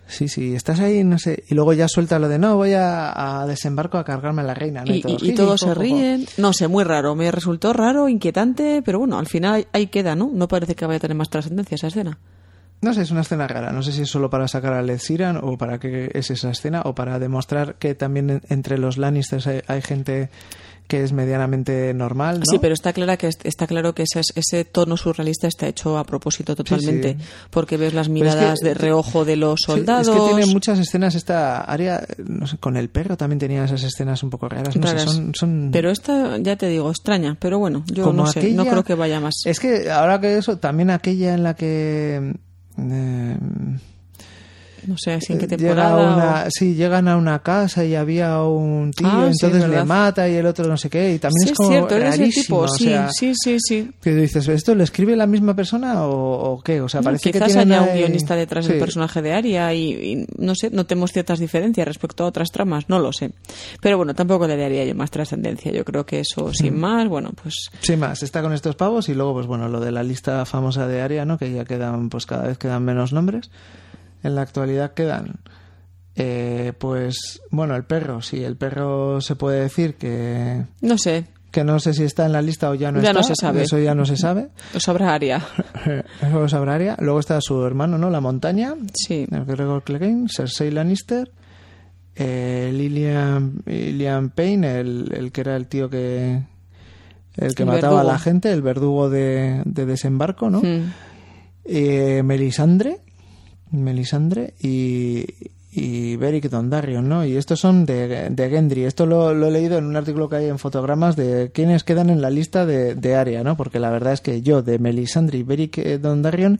Sí, 0.07 0.27
sí, 0.27 0.53
estás 0.53 0.81
ahí, 0.81 1.03
no 1.03 1.17
sé, 1.17 1.43
y 1.49 1.55
luego 1.55 1.73
ya 1.73 1.87
suelta 1.87 2.19
lo 2.19 2.27
de 2.29 2.37
no, 2.37 2.57
voy 2.57 2.73
a, 2.73 3.41
a 3.41 3.47
desembarco 3.47 3.97
a 3.97 4.03
cargarme 4.05 4.41
a 4.43 4.45
la 4.45 4.53
reina, 4.53 4.83
¿no? 4.85 4.93
Y, 4.93 4.97
y- 4.97 5.01
todos, 5.01 5.23
y 5.23 5.27
"Sí, 5.29 5.33
todos 5.33 5.59
se 5.61 5.65
jo, 5.67 5.73
jo". 5.73 5.81
ríen. 5.81 6.25
No 6.37 6.53
sé, 6.53 6.67
muy 6.67 6.83
raro. 6.83 7.15
Me 7.15 7.31
resultó 7.31 7.73
raro, 7.73 8.07
inquietante, 8.07 8.83
pero 8.85 8.99
bueno, 8.99 9.17
al 9.17 9.25
final 9.25 9.65
ahí 9.73 9.87
queda, 9.87 10.15
¿no? 10.15 10.29
No 10.31 10.47
parece 10.47 10.75
que 10.75 10.85
vaya 10.85 10.97
a 10.97 10.99
tener 10.99 11.17
más 11.17 11.29
trascendencia 11.31 11.73
esa 11.73 11.87
escena. 11.87 12.19
No 12.81 12.93
sé, 12.93 13.01
es 13.01 13.11
una 13.11 13.21
escena 13.21 13.47
rara, 13.47 13.71
no 13.71 13.81
sé 13.81 13.91
si 13.91 14.03
es 14.03 14.09
solo 14.09 14.29
para 14.29 14.47
sacar 14.47 14.73
a 14.73 14.81
Led 14.83 14.99
Sheeran 14.99 15.37
o 15.41 15.57
para 15.57 15.79
qué 15.79 16.11
es 16.13 16.29
esa 16.29 16.51
escena 16.51 16.81
o 16.85 16.93
para 16.93 17.17
demostrar 17.19 17.75
que 17.75 17.95
también 17.95 18.29
en- 18.29 18.41
entre 18.49 18.77
los 18.77 18.97
Lannisters 18.97 19.47
hay, 19.47 19.61
hay 19.67 19.81
gente 19.81 20.29
que 20.87 21.01
es 21.03 21.13
medianamente 21.13 21.91
normal, 21.95 22.37
¿no? 22.41 22.43
Sí, 22.47 22.59
pero 22.61 22.75
está, 22.75 22.93
clara 22.93 23.17
que, 23.17 23.27
está 23.43 23.65
claro 23.65 23.95
que 23.95 24.03
ese, 24.03 24.21
ese 24.35 24.65
tono 24.65 24.97
surrealista 24.97 25.47
está 25.47 25.67
hecho 25.67 25.97
a 25.97 26.03
propósito 26.03 26.55
totalmente. 26.55 27.17
sí. 27.19 27.25
Porque 27.49 27.75
ves 27.77 27.95
las 27.95 28.07
Pero 28.07 28.19
es 28.27 28.35
que- 28.35 28.39
miradas 28.39 28.59
de 28.59 28.73
reojo 28.75 29.25
de 29.25 29.35
los 29.35 29.61
Sí, 29.61 29.71
soldados. 29.71 30.07
es 30.07 30.13
que 30.13 30.35
tiene 30.35 30.45
muchas 30.53 30.77
escenas 30.77 31.15
esta 31.15 31.61
área, 31.61 32.05
no 32.23 32.45
sé, 32.45 32.59
con 32.59 32.77
el 32.77 32.89
perro 32.89 33.17
también 33.17 33.39
tenía 33.39 33.65
esas 33.65 33.81
escenas 33.81 34.21
un 34.21 34.29
poco 34.29 34.47
raras, 34.47 34.75
no 34.75 34.87
sé, 34.87 34.99
son, 34.99 35.31
son 35.33 35.69
Pero 35.73 35.89
esta, 35.89 36.37
ya 36.37 36.55
te 36.55 36.67
digo, 36.67 36.91
extraña. 36.91 37.35
Pero 37.39 37.57
bueno, 37.57 37.83
yo 37.87 38.03
Como 38.03 38.21
no 38.23 38.27
sé, 38.27 38.51
no 38.51 38.63
creo 38.67 38.83
que 38.83 38.93
vaya 38.93 39.19
más. 39.19 39.33
Es 39.45 39.59
que 39.59 39.89
ahora 39.89 40.21
que 40.21 40.37
eso, 40.37 40.59
también 40.59 40.91
aquella 40.91 41.33
en 41.33 41.41
la 41.41 41.55
que 41.55 42.35
eh, 42.77 43.37
No 44.87 44.95
sé, 44.97 45.13
así 45.13 45.33
en 45.33 45.39
qué 45.39 45.47
llega 45.47 45.57
temporada. 45.57 46.13
una, 46.15 46.43
o- 46.45 46.49
sí, 46.49 46.75
llegan 46.75 47.07
a 47.07 47.17
una 47.17 47.39
casa 47.39 47.83
y 47.83 47.95
había 47.95 48.41
un 48.43 48.91
tío, 48.91 49.07
Ah, 49.09 49.29
entonces 49.31 49.63
es 49.63 49.69
le 49.69 49.83
mata 49.83 50.27
y 50.29 50.35
el 50.35 50.45
otro 50.45 50.67
no 50.67 50.77
sé 50.77 50.89
qué, 50.89 51.13
y 51.15 51.19
también 51.19 51.45
Sí, 51.47 51.51
es 51.51 51.57
como 51.57 51.69
cierto, 51.69 51.95
el 51.95 52.01
rarísimo, 52.03 52.43
tipo. 52.43 52.57
o 52.59 52.67
Sí, 52.67 52.83
sea, 52.85 53.09
sí, 53.11 53.33
sí, 53.35 53.57
sí. 53.59 53.91
que 54.01 54.13
dices, 54.15 54.47
¿esto 54.47 54.75
lo 54.75 54.83
escribe 54.83 55.15
la 55.15 55.27
misma 55.27 55.55
persona 55.55 56.05
o, 56.05 56.53
o 56.53 56.61
qué? 56.61 56.81
O 56.81 56.89
sea, 56.89 57.01
No, 57.01 57.05
parece 57.05 57.31
que 57.31 57.39
quizás 57.39 57.55
haya 57.55 57.81
un 57.81 57.93
guionista 57.95 58.35
detrás 58.35 58.67
del 58.67 58.79
personaje 58.79 59.21
de 59.21 59.33
Aria 59.33 59.73
y, 59.73 59.91
y 59.91 60.25
no 60.37 60.53
sé, 60.55 60.69
notemos 60.69 61.11
ciertas 61.11 61.39
diferencias 61.39 61.87
respecto 61.87 62.23
a 62.23 62.27
otras 62.27 62.51
tramas, 62.51 62.85
no 62.87 62.99
lo 62.99 63.11
sé. 63.13 63.31
Pero 63.81 63.97
bueno, 63.97 64.13
tampoco 64.13 64.47
le 64.47 64.55
daría 64.57 64.85
yo 64.85 64.95
más 64.95 65.11
trascendencia. 65.11 65.71
Yo 65.71 65.83
creo 65.85 66.05
que 66.05 66.19
eso, 66.19 66.47
Mm. 66.47 66.53
sin 66.53 66.79
más, 66.79 67.07
bueno, 67.07 67.31
pues 67.41 67.69
Sí, 67.81 67.95
más, 67.97 68.21
está 68.23 68.41
con 68.41 68.53
estos 68.53 68.75
pavos 68.75 69.09
y 69.09 69.13
luego, 69.13 69.33
pues 69.33 69.47
bueno, 69.47 69.67
lo 69.67 69.79
de 69.79 69.91
la 69.91 70.03
lista 70.03 70.45
famosa 70.45 70.87
de 70.87 71.01
Aria, 71.01 71.25
¿no? 71.25 71.37
Que 71.37 71.51
ya 71.51 71.65
quedan, 71.65 72.09
pues 72.09 72.25
cada 72.25 72.47
vez 72.47 72.57
quedan 72.57 72.83
menos 72.83 73.13
nombres. 73.13 73.49
En 74.25 74.35
la 74.35 74.41
actualidad 74.41 74.93
quedan, 74.93 75.35
eh, 76.15 76.73
pues, 76.77 77.41
bueno, 77.51 77.75
el 77.75 77.83
perro, 77.83 78.21
sí, 78.21 78.43
el 78.43 78.55
perro 78.57 79.21
se 79.21 79.35
puede 79.35 79.61
decir 79.61 79.95
que, 79.95 80.63
no 80.81 80.97
sé, 80.97 81.25
que 81.51 81.63
no 81.63 81.79
sé 81.79 81.93
si 81.93 82.03
está 82.03 82.25
en 82.25 82.31
la 82.33 82.41
lista 82.41 82.69
o 82.69 82.75
ya 82.75 82.91
no 82.91 83.01
Ya 83.01 83.09
está. 83.11 83.19
no 83.21 83.23
se 83.23 83.35
sabe. 83.35 83.61
Eso 83.63 83.79
ya 83.79 83.95
no 83.95 84.05
se 84.05 84.17
sabe. 84.17 84.49
lo 84.73 84.79
sabrá 84.79 85.13
Aria. 85.13 85.41
Eso 86.21 86.39
lo 86.39 86.49
sabrá 86.49 86.75
Aria. 86.75 86.97
Luego 86.99 87.19
está 87.19 87.39
su 87.41 87.63
hermano, 87.65 87.97
¿no? 87.97 88.09
La 88.09 88.19
montaña, 88.21 88.75
Sí. 88.93 89.25
el 89.31 89.45
Gregor 89.45 89.83
Clegane, 89.83 90.27
Cersei 90.29 90.71
Lannister, 90.71 91.31
eh, 92.15 92.71
Lilian, 92.73 93.61
Lilian 93.65 94.29
Payne, 94.31 94.79
el, 94.79 95.11
el 95.15 95.31
que 95.31 95.41
era 95.41 95.55
el 95.55 95.67
tío 95.67 95.89
que 95.89 96.41
el 97.37 97.53
que 97.55 97.63
El 97.63 97.69
mataba 97.69 98.01
a 98.01 98.03
la 98.05 98.17
gente, 98.19 98.51
el 98.51 98.61
verdugo 98.61 99.09
de, 99.09 99.61
de 99.65 99.85
desembarco, 99.85 100.49
¿no? 100.49 100.61
Mm. 100.61 100.91
eh, 101.65 102.21
Melisandre, 102.23 103.01
Melisandre 103.83 104.53
y, 104.61 105.25
y 105.71 106.15
Beric 106.15 106.49
Dondarrion, 106.49 107.07
¿no? 107.09 107.25
Y 107.25 107.35
estos 107.35 107.59
son 107.59 107.85
de, 107.85 108.29
de 108.29 108.49
Gendry. 108.49 108.83
Esto 108.85 109.05
lo, 109.05 109.33
lo 109.33 109.47
he 109.47 109.51
leído 109.51 109.77
en 109.77 109.85
un 109.85 109.95
artículo 109.95 110.29
que 110.29 110.37
hay 110.37 110.45
en 110.47 110.59
fotogramas 110.59 111.15
de 111.15 111.51
quienes 111.53 111.83
quedan 111.83 112.09
en 112.09 112.21
la 112.21 112.29
lista 112.29 112.65
de, 112.65 112.95
de 112.95 113.15
Aria, 113.15 113.43
¿no? 113.43 113.57
Porque 113.57 113.79
la 113.79 113.89
verdad 113.89 114.13
es 114.13 114.21
que 114.21 114.41
yo 114.41 114.61
de 114.61 114.79
Melisandre 114.79 115.37
y 115.39 115.43
Beric 115.43 115.77
eh, 115.79 115.97
Dondarrion 115.97 116.59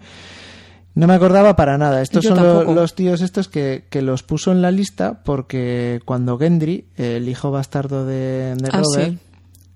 no 0.95 1.07
me 1.07 1.13
acordaba 1.13 1.55
para 1.57 1.77
nada. 1.77 2.01
Estos 2.01 2.23
Yo 2.23 2.35
son 2.35 2.43
lo- 2.43 2.73
los 2.73 2.95
tíos 2.95 3.21
estos 3.21 3.47
que, 3.49 3.83
que 3.89 4.01
los 4.01 4.23
puso 4.23 4.51
en 4.53 4.61
la 4.61 4.71
lista 4.71 5.21
porque 5.25 5.99
cuando 6.05 6.37
Gendry, 6.37 6.85
el 6.95 7.27
hijo 7.27 7.51
bastardo 7.51 8.05
de, 8.05 8.55
de 8.55 8.69
Ah, 8.71 8.81
Robert, 8.81 9.11
sí. 9.11 9.17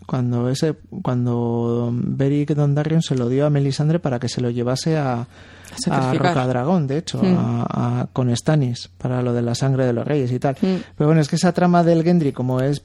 cuando 0.06 0.50
ese 0.50 0.76
cuando 1.02 1.90
Beric 1.94 2.52
Dondarrion 2.56 3.02
se 3.02 3.16
lo 3.16 3.28
dio 3.28 3.46
a 3.46 3.50
Melisandre 3.50 4.00
para 4.00 4.20
que 4.20 4.30
se 4.30 4.40
lo 4.40 4.50
llevase 4.50 4.98
a, 4.98 5.28
a 5.72 5.78
sacrificar. 5.78 6.34
Rocadragón, 6.36 6.88
de 6.88 6.98
hecho, 6.98 7.22
Mm. 7.24 7.38
a- 7.38 8.02
a- 8.02 8.08
con 8.12 8.36
Stannis 8.36 8.90
para 8.98 9.22
lo 9.22 9.34
de 9.34 9.42
la 9.42 9.56
sangre 9.56 9.86
de 9.86 9.94
los 9.94 10.06
reyes 10.08 10.32
y 10.32 10.40
tal. 10.40 10.56
Mm. 10.62 10.76
Pero 10.98 11.08
bueno, 11.08 11.22
es 11.22 11.28
que 11.28 11.36
esa 11.36 11.54
trama 11.54 11.84
del 11.84 12.04
Gendry 12.04 12.32
como 12.34 12.62
es 12.62 12.84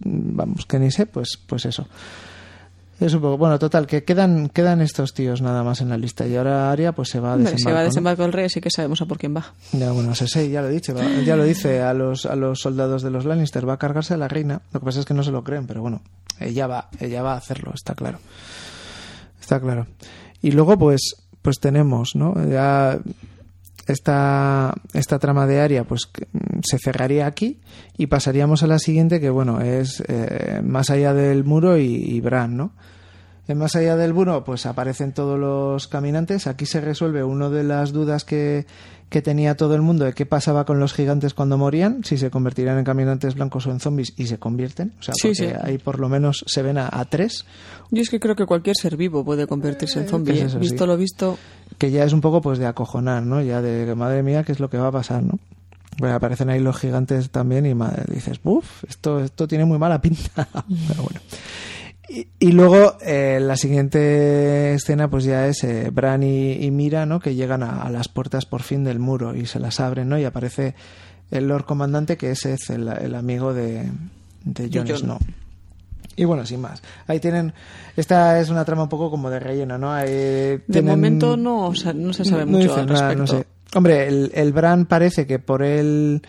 vamos 0.00 0.64
que 0.66 0.78
ni 0.78 0.90
sé, 0.90 1.06
pues 1.06 1.38
pues 1.46 1.66
eso. 1.66 1.86
Es 3.00 3.14
un 3.14 3.20
poco, 3.20 3.38
bueno, 3.38 3.60
total, 3.60 3.86
que 3.86 4.02
quedan, 4.02 4.48
quedan 4.48 4.80
estos 4.80 5.14
tíos 5.14 5.40
nada 5.40 5.62
más 5.62 5.80
en 5.80 5.88
la 5.88 5.96
lista. 5.96 6.26
Y 6.26 6.34
ahora 6.34 6.72
Aria 6.72 6.90
pues 6.90 7.10
se 7.10 7.20
va 7.20 7.34
a 7.34 7.36
desembarco. 7.36 7.58
si 7.60 7.72
va 7.72 7.78
a 7.78 7.82
¿no? 7.82 7.84
desembarco 7.88 8.24
el 8.24 8.32
rey, 8.32 8.46
así 8.46 8.60
que 8.60 8.70
sabemos 8.70 9.00
a 9.02 9.06
por 9.06 9.18
quién 9.18 9.36
va. 9.36 9.52
Ya, 9.70 9.92
bueno, 9.92 10.12
Cersei 10.16 10.50
ya 10.50 10.62
lo 10.62 10.68
dice, 10.68 10.92
va- 10.94 11.04
ya 11.24 11.36
lo 11.36 11.44
dice 11.44 11.80
a 11.80 11.94
los, 11.94 12.26
a 12.26 12.34
los 12.34 12.58
soldados 12.58 13.02
de 13.02 13.10
los 13.10 13.24
Lannister, 13.24 13.68
va 13.68 13.74
a 13.74 13.78
cargarse 13.78 14.14
a 14.14 14.16
la 14.16 14.26
reina. 14.26 14.62
Lo 14.72 14.80
que 14.80 14.86
pasa 14.86 14.98
es 14.98 15.06
que 15.06 15.14
no 15.14 15.22
se 15.22 15.30
lo 15.30 15.44
creen, 15.44 15.68
pero 15.68 15.80
bueno, 15.80 16.02
ella 16.40 16.66
va, 16.66 16.88
ella 16.98 17.22
va 17.22 17.34
a 17.34 17.36
hacerlo, 17.36 17.70
está 17.72 17.94
claro. 17.94 18.18
Está 19.40 19.60
claro. 19.60 19.86
Y 20.42 20.50
luego, 20.50 20.76
pues, 20.76 21.14
pues 21.48 21.60
tenemos, 21.60 22.14
¿no? 22.14 22.34
Ya 22.46 22.98
esta, 23.86 24.74
esta 24.92 25.18
trama 25.18 25.46
de 25.46 25.62
Aria, 25.62 25.84
pues 25.84 26.02
mm, 26.30 26.58
se 26.62 26.76
cerraría 26.78 27.24
aquí 27.26 27.58
y 27.96 28.08
pasaríamos 28.08 28.62
a 28.62 28.66
la 28.66 28.78
siguiente, 28.78 29.18
que 29.18 29.30
bueno, 29.30 29.62
es 29.62 30.02
eh, 30.08 30.60
más 30.62 30.90
allá 30.90 31.14
del 31.14 31.44
muro 31.44 31.78
y, 31.78 31.86
y 31.86 32.20
Bran, 32.20 32.58
¿no? 32.58 32.72
En 33.48 33.56
Más 33.58 33.74
allá 33.76 33.96
del 33.96 34.12
muro, 34.14 34.44
pues 34.44 34.66
aparecen 34.66 35.12
todos 35.12 35.38
los 35.38 35.88
caminantes. 35.88 36.46
Aquí 36.46 36.66
se 36.66 36.80
resuelve 36.82 37.24
una 37.24 37.48
de 37.48 37.64
las 37.64 37.92
dudas 37.94 38.24
que, 38.24 38.66
que 39.08 39.22
tenía 39.22 39.56
todo 39.56 39.74
el 39.74 39.80
mundo 39.80 40.04
de 40.04 40.12
qué 40.12 40.26
pasaba 40.26 40.66
con 40.66 40.78
los 40.78 40.92
gigantes 40.92 41.32
cuando 41.32 41.56
morían, 41.56 42.04
si 42.04 42.18
se 42.18 42.30
convertirían 42.30 42.76
en 42.76 42.84
caminantes 42.84 43.34
blancos 43.34 43.66
o 43.66 43.70
en 43.70 43.80
zombies, 43.80 44.12
y 44.18 44.26
se 44.26 44.38
convierten. 44.38 44.92
O 45.00 45.02
sea, 45.02 45.14
Sí, 45.16 45.28
porque 45.28 45.48
sí. 45.50 45.56
ahí 45.62 45.78
por 45.78 45.98
lo 45.98 46.10
menos 46.10 46.44
se 46.46 46.60
ven 46.62 46.76
a, 46.76 46.90
a 46.92 47.04
tres, 47.06 47.46
Yo 47.90 48.02
es 48.02 48.10
que 48.10 48.20
creo 48.20 48.36
que 48.36 48.44
cualquier 48.44 48.76
ser 48.76 48.98
vivo 48.98 49.24
puede 49.24 49.46
convertirse 49.46 50.00
en 50.00 50.08
zombie. 50.08 50.34
¿qué 50.34 50.38
es 50.40 50.44
¿eh? 50.44 50.48
eso? 50.48 50.58
Visto 50.58 50.84
Sí. 50.84 50.88
lo 50.88 50.96
visto, 50.98 51.38
que 51.78 51.90
ya 51.90 52.04
es 52.04 52.12
un 52.12 52.20
poco 52.20 52.42
pues 52.42 52.58
de 52.58 52.66
acojonar, 52.66 53.22
¿no? 53.22 53.40
Ya 53.40 53.62
de 53.62 53.94
madre 53.94 54.22
mía, 54.22 54.44
¿qué 54.44 54.52
es 54.52 54.60
lo 54.60 54.68
que 54.68 54.76
va 54.76 54.88
a 54.88 54.92
pasar, 54.92 55.22
no? 55.22 55.38
Bueno, 55.98 56.14
aparecen 56.14 56.50
ahí 56.50 56.60
los 56.60 56.76
gigantes 56.76 57.30
también 57.30 57.64
y 57.64 57.74
madre, 57.74 58.04
dices, 58.12 58.38
uff, 58.44 58.84
esto, 58.84 59.20
esto 59.20 59.48
tiene 59.48 59.64
muy 59.64 59.78
mala 59.78 60.00
pinta. 60.02 60.46
Pero 60.88 61.02
bueno. 61.02 61.20
Y, 62.08 62.26
y 62.38 62.52
luego 62.52 62.96
eh, 63.02 63.38
la 63.40 63.56
siguiente 63.56 64.74
escena 64.74 65.08
pues 65.08 65.24
ya 65.24 65.46
es 65.46 65.62
eh, 65.64 65.90
Bran 65.92 66.22
y, 66.22 66.52
y 66.52 66.70
Mira, 66.70 67.04
¿no? 67.04 67.20
Que 67.20 67.34
llegan 67.34 67.62
a, 67.62 67.82
a 67.82 67.90
las 67.90 68.08
puertas 68.08 68.46
por 68.46 68.62
fin 68.62 68.82
del 68.84 68.98
muro 68.98 69.34
y 69.34 69.46
se 69.46 69.60
las 69.60 69.78
abren, 69.80 70.08
¿no? 70.08 70.18
Y 70.18 70.24
aparece 70.24 70.74
el 71.30 71.48
Lord 71.48 71.64
Comandante 71.66 72.16
que 72.16 72.30
es 72.30 72.44
el, 72.70 72.88
el 72.88 73.14
amigo 73.14 73.52
de, 73.52 73.90
de 74.44 74.70
Jon. 74.72 74.86
Snow. 74.88 75.18
Y 76.16 76.24
bueno, 76.24 76.44
sin 76.46 76.60
más. 76.60 76.82
Ahí 77.06 77.20
tienen. 77.20 77.52
Esta 77.96 78.40
es 78.40 78.48
una 78.48 78.64
trama 78.64 78.84
un 78.84 78.88
poco 78.88 79.08
como 79.10 79.30
de 79.30 79.38
relleno, 79.38 79.78
¿no? 79.78 79.92
Ahí 79.92 80.60
de 80.66 80.82
momento 80.82 81.36
no, 81.36 81.66
o 81.66 81.74
sea, 81.76 81.92
no 81.92 82.12
se 82.12 82.24
sabe 82.24 82.44
no 82.44 82.58
mucho 82.58 82.74
al 82.74 82.86
nada, 82.86 83.08
respecto. 83.14 83.36
no 83.36 83.40
sé. 83.40 83.46
Hombre, 83.74 84.08
el, 84.08 84.32
el 84.34 84.52
Bran 84.52 84.86
parece 84.86 85.26
que 85.26 85.38
por 85.38 85.62
él. 85.62 86.22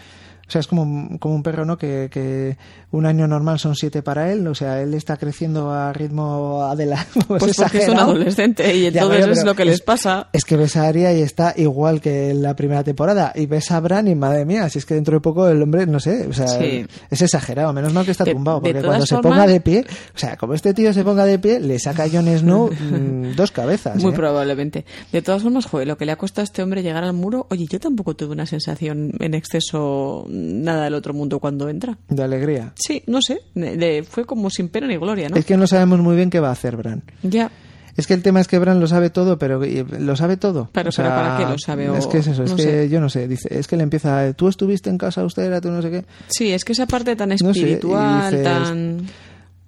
O 0.50 0.52
sea, 0.52 0.62
es 0.62 0.68
como, 0.68 0.82
un- 0.82 1.20
como 1.20 1.36
un 1.36 1.44
perro, 1.44 1.64
¿no? 1.64 1.78
Que, 1.78 2.10
que 2.12 2.58
un 2.90 3.06
año 3.06 3.28
normal 3.28 3.60
son 3.60 3.76
siete 3.76 4.02
para 4.02 4.32
él. 4.32 4.48
O 4.48 4.56
sea, 4.56 4.82
él 4.82 4.96
está 4.96 5.16
creciendo 5.16 5.70
a 5.72 5.94
ritmo 5.94 6.64
adelante. 6.64 7.20
Pues 7.28 7.56
porque 7.56 7.78
es 7.84 7.90
un 7.90 8.00
adolescente 8.00 8.76
y 8.76 8.88
entonces 8.88 9.28
es 9.38 9.44
lo 9.46 9.54
que 9.56 9.64
les 9.64 9.82
pasa. 9.82 10.28
Es 10.34 10.44
que 10.44 10.58
ves 10.58 10.76
a 10.76 10.88
Arya 10.88 11.14
y 11.14 11.22
está 11.22 11.54
igual 11.56 12.02
que 12.02 12.32
en 12.32 12.42
la 12.42 12.56
primera 12.56 12.84
temporada. 12.84 13.32
Y 13.36 13.46
ves 13.46 13.70
a 13.70 13.80
Bran 13.80 14.08
y 14.08 14.16
madre 14.16 14.44
mía, 14.46 14.68
si 14.70 14.80
es 14.80 14.86
que 14.88 14.96
dentro 14.96 15.14
de 15.14 15.22
poco 15.22 15.48
el 15.48 15.62
hombre, 15.62 15.86
no 15.86 16.00
sé, 16.00 16.26
o 16.28 16.34
sea, 16.34 16.48
Sí. 16.48 16.86
es 17.12 17.22
exagerado. 17.22 17.72
Menos 17.74 17.94
mal 17.94 18.04
que 18.06 18.12
está 18.12 18.24
De- 18.24 18.34
tumbado. 18.34 18.60
Porque 18.62 18.82
cuando 18.82 19.06
se 19.06 19.18
ponga 19.20 19.46
de 19.46 19.62
pie, 19.62 19.86
o 20.16 20.18
sea, 20.18 20.36
como 20.36 20.56
este 20.56 20.74
tío 20.74 20.92
se 20.94 21.04
ponga 21.04 21.26
de 21.26 21.38
pie, 21.38 21.60
le 21.60 21.78
saca 21.78 22.04
a 22.06 22.10
Jon 22.10 22.26
Snow 22.26 22.72
mm, 22.92 23.36
dos 23.36 23.52
cabezas. 23.52 24.02
Muy 24.02 24.12
¿eh? 24.14 24.16
probablemente. 24.16 24.86
De 25.12 25.22
todas 25.22 25.44
formas, 25.44 25.68
joder, 25.68 25.88
lo 25.88 25.96
que 25.98 26.06
le 26.08 26.12
ha 26.12 26.16
costado 26.18 26.42
a 26.42 26.46
este 26.46 26.64
hombre 26.64 26.82
llegar 26.82 27.04
al 27.04 27.14
muro, 27.14 27.46
oye, 27.52 27.68
yo 27.70 27.80
tampoco 27.80 28.16
tuve 28.16 28.32
una 28.34 28.48
sensación 28.48 29.12
en 29.20 29.34
exceso 29.36 30.26
nada 30.40 30.86
del 30.86 30.94
otro 30.94 31.14
mundo 31.14 31.40
cuando 31.40 31.70
entra. 31.70 31.98
De 32.08 32.24
alegría. 32.24 32.74
Sí, 32.76 33.04
no 33.08 33.22
sé, 33.22 33.40
de- 33.56 33.78
de- 33.78 34.04
fue 34.04 34.26
como 34.26 34.50
sin 34.50 34.70
pena 34.70 34.88
ni 34.88 34.98
gloria, 34.98 35.30
¿no? 35.30 35.36
Es 35.36 35.46
que 35.46 35.58
no 35.58 35.68
sabemos 35.68 36.00
muy 36.00 36.16
bien 36.16 36.30
qué 36.30 36.40
va 36.40 36.50
a 36.50 36.54
hacer 36.54 36.76
Bran. 36.78 37.04
Ya, 37.24 37.52
Es 37.98 38.08
que 38.08 38.14
el 38.14 38.22
tema 38.22 38.40
es 38.40 38.48
que 38.48 38.58
Bran 38.60 38.80
lo 38.80 38.88
sabe 38.88 39.10
todo, 39.10 39.38
pero 39.38 39.60
lo 39.62 40.16
sabe 40.16 40.38
todo. 40.38 40.70
Pero- 40.72 40.88
O 40.88 40.92
sea, 40.92 41.14
¿para 41.14 41.38
qué 41.38 41.44
lo 41.52 41.58
sabe? 41.60 41.90
O- 41.90 41.96
Es 41.98 42.08
que 42.08 42.20
es 42.20 42.28
eso, 42.28 42.44
es 42.46 42.52
no 42.52 42.56
que 42.56 42.64
sé. 42.64 42.90
yo 42.90 43.02
no 43.02 43.10
sé. 43.10 43.28
Dice, 43.28 43.50
es 43.52 43.68
que 43.68 43.76
le 43.76 43.84
empieza, 43.84 44.32
tú 44.34 44.48
estuviste 44.48 44.90
en 44.90 44.98
casa 44.98 45.20
austera, 45.22 45.60
tú 45.60 45.70
no 45.70 45.82
sé 45.82 45.92
qué. 45.92 46.06
sí, 46.28 46.54
es 46.54 46.64
que 46.64 46.72
esa 46.72 46.86
parte 46.86 47.18
tan 47.18 47.34
espiritual, 47.34 48.32
dices- 48.32 48.44
tan... 48.44 49.06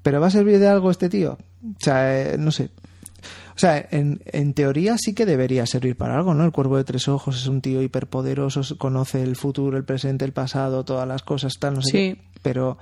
¿Pero 0.02 0.22
va 0.22 0.28
a 0.28 0.32
servir 0.32 0.60
de 0.60 0.68
algo 0.70 0.90
este 0.92 1.10
tío? 1.10 1.38
O 1.64 1.76
sea, 1.80 2.22
eh, 2.34 2.38
no 2.38 2.52
sé. 2.52 2.70
O 3.56 3.60
sea, 3.60 3.86
en, 3.92 4.22
en 4.26 4.54
teoría 4.54 4.98
sí 4.98 5.14
que 5.14 5.26
debería 5.26 5.66
servir 5.66 5.96
para 5.96 6.16
algo, 6.16 6.34
¿no? 6.34 6.46
El 6.46 6.52
cuervo 6.52 6.78
de 6.78 6.84
tres 6.84 7.08
ojos 7.08 7.38
es 7.38 7.48
un 7.48 7.62
tío 7.62 7.82
hiperpoderoso, 7.82 8.62
conoce 8.78 9.22
el 9.24 9.36
futuro, 9.36 9.78
el 9.78 9.84
presente, 9.84 10.26
el 10.26 10.32
pasado, 10.34 10.84
todas 10.86 11.08
las 11.08 11.22
cosas, 11.24 11.54
tal, 11.60 11.76
no 11.76 11.82
sé 11.82 11.90
Sí. 11.92 11.98
qué. 11.98 12.18
Pero, 12.42 12.78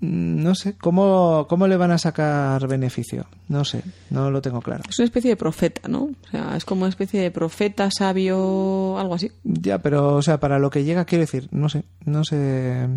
mm, 0.00 0.42
no 0.42 0.54
sé, 0.54 0.76
¿cómo, 0.76 1.46
¿cómo 1.48 1.66
le 1.68 1.76
van 1.76 1.90
a 1.92 1.98
sacar 1.98 2.66
beneficio? 2.66 3.26
No 3.48 3.64
sé, 3.64 3.82
no 4.10 4.30
lo 4.30 4.42
tengo 4.42 4.60
claro. 4.60 4.82
Es 4.88 4.98
una 4.98 5.04
especie 5.06 5.30
de 5.30 5.36
profeta, 5.36 5.88
¿no? 5.88 6.04
O 6.04 6.30
sea, 6.30 6.56
es 6.56 6.64
como 6.64 6.82
una 6.82 6.88
especie 6.90 7.20
de 7.20 7.30
profeta, 7.30 7.88
sabio, 7.96 8.98
algo 8.98 9.14
así. 9.14 9.30
Ya, 9.44 9.78
pero, 9.78 10.14
o 10.16 10.22
sea, 10.22 10.38
para 10.40 10.58
lo 10.58 10.70
que 10.70 10.84
llega, 10.84 11.04
quiero 11.04 11.22
decir, 11.22 11.48
no 11.52 11.68
sé, 11.68 11.84
no 12.04 12.24
sé. 12.24 12.88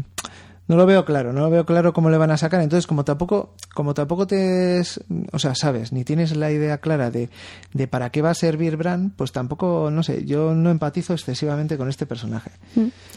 No 0.69 0.77
lo 0.77 0.85
veo 0.85 1.03
claro, 1.03 1.33
no 1.33 1.41
lo 1.41 1.49
veo 1.49 1.65
claro 1.65 1.91
cómo 1.91 2.09
le 2.09 2.17
van 2.17 2.31
a 2.31 2.37
sacar. 2.37 2.61
Entonces, 2.61 2.87
como 2.87 3.03
tampoco, 3.03 3.55
como 3.73 3.93
tampoco 3.93 4.25
te, 4.27 4.77
es- 4.79 5.01
o 5.33 5.39
sea, 5.39 5.55
sabes, 5.55 5.91
ni 5.91 6.03
tienes 6.05 6.35
la 6.37 6.51
idea 6.51 6.77
clara 6.77 7.09
de, 7.11 7.29
de 7.73 7.87
para 7.87 8.11
qué 8.11 8.21
va 8.21 8.29
a 8.29 8.33
servir 8.35 8.77
Bran, 8.77 9.09
pues 9.15 9.31
tampoco, 9.31 9.89
no 9.91 10.03
sé, 10.03 10.23
yo 10.25 10.53
no 10.53 10.69
empatizo 10.69 11.13
excesivamente 11.13 11.75
con 11.75 11.89
este 11.89 12.05
personaje. 12.05 12.51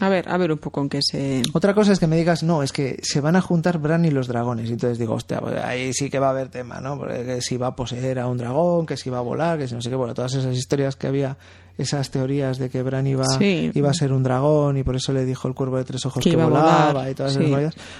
A 0.01 0.09
ver, 0.09 0.27
a 0.29 0.37
ver 0.37 0.51
un 0.51 0.57
poco 0.57 0.81
en 0.81 0.89
qué 0.89 0.99
se... 1.01 1.43
Otra 1.53 1.73
cosa 1.75 1.93
es 1.93 1.99
que 1.99 2.07
me 2.07 2.17
digas, 2.17 2.41
no, 2.41 2.63
es 2.63 2.71
que 2.73 2.97
se 3.03 3.21
van 3.21 3.35
a 3.35 3.41
juntar 3.41 3.77
Bran 3.77 4.03
y 4.03 4.09
los 4.09 4.27
dragones. 4.27 4.69
Y 4.69 4.73
entonces 4.73 4.97
digo, 4.97 5.13
hostia, 5.13 5.39
pues 5.39 5.55
ahí 5.63 5.93
sí 5.93 6.09
que 6.09 6.17
va 6.17 6.27
a 6.27 6.31
haber 6.31 6.49
tema, 6.49 6.81
¿no? 6.81 6.97
Porque 6.97 7.23
que 7.23 7.41
si 7.41 7.55
va 7.57 7.67
a 7.67 7.75
poseer 7.75 8.17
a 8.19 8.25
un 8.27 8.37
dragón, 8.39 8.87
que 8.87 8.97
si 8.97 9.11
va 9.11 9.19
a 9.19 9.21
volar, 9.21 9.59
que 9.59 9.67
si 9.67 9.75
no 9.75 9.81
sé 9.81 9.91
qué, 9.91 9.95
bueno, 9.95 10.15
todas 10.15 10.33
esas 10.33 10.55
historias 10.57 10.95
que 10.95 11.05
había, 11.05 11.37
esas 11.77 12.11
teorías 12.11 12.57
de 12.57 12.69
que 12.69 12.83
Bran 12.83 13.07
iba, 13.07 13.25
Sí. 13.37 13.71
iba 13.73 13.89
a 13.89 13.93
ser 13.93 14.11
un 14.13 14.23
dragón 14.23 14.77
y 14.77 14.83
por 14.83 14.95
eso 14.95 15.11
le 15.13 15.25
dijo 15.25 15.47
el 15.47 15.53
cuervo 15.55 15.77
de 15.77 15.83
tres 15.85 16.05
ojos 16.05 16.23
Que 16.23 16.35
volaba 16.35 17.09
y 17.09 17.15
todas 17.15 17.35
esas. 17.35 17.49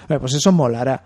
Bueno, 0.08 0.22
pues 0.22 0.34
eso 0.36 0.52
molará. 0.52 1.04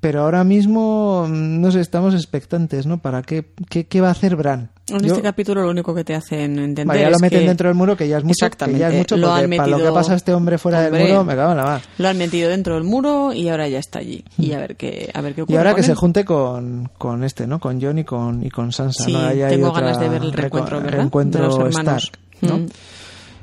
Pero 0.00 0.22
ahora 0.22 0.44
mismo, 0.44 1.26
mm, 1.28 1.60
no 1.60 1.70
sé, 1.70 1.80
estamos 1.80 2.14
expectantes, 2.14 2.86
¿no? 2.86 3.02
¿Para 3.02 3.22
qué, 3.22 3.52
qué, 3.68 3.86
qué 3.86 4.00
va 4.00 4.08
a 4.08 4.12
hacer 4.12 4.34
Bran? 4.34 4.70
En 4.90 5.00
Yo- 5.00 5.06
este 5.14 5.22
capítulo 5.22 5.62
lo 5.62 5.70
único 5.70 5.94
que 5.94 6.04
te 6.04 6.14
hacen 6.14 6.58
entender 6.58 6.86
Vaya, 6.86 7.06
es 7.06 7.12
lo 7.12 7.18
meten 7.18 7.40
que 7.40 7.46
dentro 7.48 7.68
del 7.68 7.76
muro, 7.76 7.96
que 7.96 8.08
ya 8.08 8.18
es 8.18 8.24
mucho, 8.24 8.34
que 8.40 8.46
Exactamente, 8.46 8.78
ya 8.80 8.88
es 8.88 8.94
mucho 8.96 9.16
lo 9.16 9.28
porque 9.28 9.44
han 9.44 9.50
para 9.50 9.66
lo 9.68 9.76
que 9.76 9.82
metido- 9.82 9.94
pasado 9.94 10.16
este 10.16 10.32
hombre 10.34 10.58
fuera 10.58 10.84
Hombre, 10.86 10.98
del 10.98 11.08
muro, 11.08 11.24
me 11.24 11.36
cago 11.36 11.50
en 11.52 11.56
la 11.58 11.64
mar. 11.64 11.82
Lo 11.98 12.08
han 12.08 12.18
metido 12.18 12.50
dentro 12.50 12.74
del 12.74 12.84
muro 12.84 13.32
y 13.32 13.48
ahora 13.48 13.68
ya 13.68 13.78
está 13.78 13.98
allí. 14.00 14.24
Y 14.38 14.52
a 14.52 14.58
ver 14.58 14.76
qué, 14.76 15.10
a 15.14 15.20
ver 15.20 15.34
qué 15.34 15.42
ocurre 15.42 15.54
Y 15.54 15.58
ahora 15.58 15.74
que 15.74 15.82
se 15.82 15.92
él. 15.92 15.96
junte 15.96 16.24
con, 16.24 16.90
con 16.98 17.24
este, 17.24 17.46
¿no? 17.46 17.58
Con 17.60 17.80
John 17.80 17.98
y 17.98 18.04
con, 18.04 18.44
y 18.44 18.50
con 18.50 18.72
Sansa. 18.72 19.04
Sí, 19.04 19.12
¿no? 19.12 19.18
Ahí 19.20 19.42
hay 19.42 19.50
tengo 19.56 19.68
otra 19.70 19.82
ganas 19.82 20.00
de 20.00 20.08
ver 20.08 20.22
el 20.22 20.32
reencuentro, 20.32 20.76
¿verdad? 20.80 20.92
reencuentro 20.98 21.40
de 21.42 21.46
los 21.48 21.56
hermanos. 21.58 22.02
Stark, 22.04 22.18
¿no? 22.42 22.58
Mm. 22.58 22.66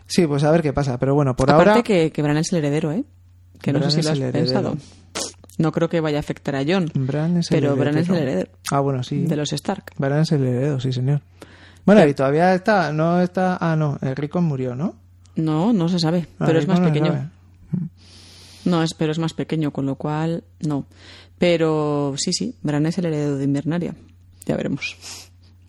Sí, 0.08 0.26
pues 0.26 0.44
a 0.44 0.52
ver 0.52 0.62
qué 0.62 0.74
pasa. 0.74 0.98
Pero 0.98 1.16
bueno, 1.16 1.36
por 1.36 1.50
Aparte 1.52 1.70
ahora... 1.70 1.84
que, 1.84 2.12
que 2.12 2.22
Bran 2.22 2.38
es 2.38 2.52
el 2.54 2.60
heredero, 2.60 2.92
¿eh? 2.92 3.04
Que 3.62 3.74
no 3.74 3.80
Bran 3.80 3.92
sé 3.92 4.02
si 4.02 4.08
lo 4.08 4.14
es 4.14 4.20
has 4.20 4.24
heredero. 4.30 4.46
pensado. 4.46 4.78
No 5.58 5.72
creo 5.72 5.90
que 5.90 6.00
vaya 6.02 6.18
a 6.18 6.20
afectar 6.20 6.56
a 6.56 6.64
John. 6.68 6.92
Bran 6.94 7.38
es 7.38 7.52
el 7.52 7.58
pero 7.60 7.76
Bran 7.76 7.98
es 7.98 8.10
el 8.10 8.16
heredero. 8.16 8.52
Ah, 8.72 8.80
bueno, 8.80 9.04
sí. 9.04 9.24
de 9.26 9.36
los 9.36 9.52
Stark. 9.54 9.92
Bran 9.98 10.20
es 10.22 10.32
el 10.32 10.44
heredero, 10.44 10.80
sí, 10.80 10.92
señor. 10.94 11.22
Bueno, 11.86 12.06
y 12.08 12.14
todavía 12.14 12.54
está... 12.54 12.92
No 12.92 13.22
está... 13.22 13.58
Ah, 13.60 13.76
no. 13.76 13.98
El 14.02 14.16
Rickon 14.16 14.44
murió, 14.44 14.76
¿no? 14.76 14.96
No, 15.36 15.74
no 15.74 15.88
se 15.90 16.00
sabe, 16.00 16.28
Ah, 16.40 16.46
pero 16.46 16.60
es 16.60 16.68
más 16.68 16.80
no 16.80 16.88
pequeño. 16.88 17.32
No, 18.66 18.84
es, 18.84 18.94
pero 18.94 19.12
es 19.12 19.20
más 19.20 19.34
pequeño, 19.34 19.72
con 19.72 19.86
lo 19.86 19.96
cual 19.96 20.44
no. 20.60 20.86
Pero 21.38 22.16
sí, 22.18 22.34
sí, 22.34 22.56
Bran 22.62 22.86
es 22.86 22.98
el 22.98 23.06
heredero 23.06 23.38
de 23.38 23.44
Invernaria. 23.46 23.96
Ya 24.46 24.56
veremos. 24.58 24.96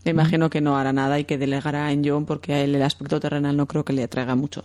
Me 0.04 0.10
imagino 0.10 0.48
que 0.50 0.60
no 0.60 0.78
hará 0.78 0.92
nada 0.92 1.18
y 1.18 1.24
que 1.24 1.38
delegará 1.38 1.92
en 1.92 2.02
John 2.04 2.24
porque 2.24 2.54
a 2.54 2.60
él 2.62 2.74
el 2.74 2.82
aspecto 2.82 3.20
terrenal 3.20 3.56
no 3.56 3.66
creo 3.66 3.84
que 3.84 3.92
le 3.92 4.02
atraiga 4.02 4.34
mucho. 4.34 4.64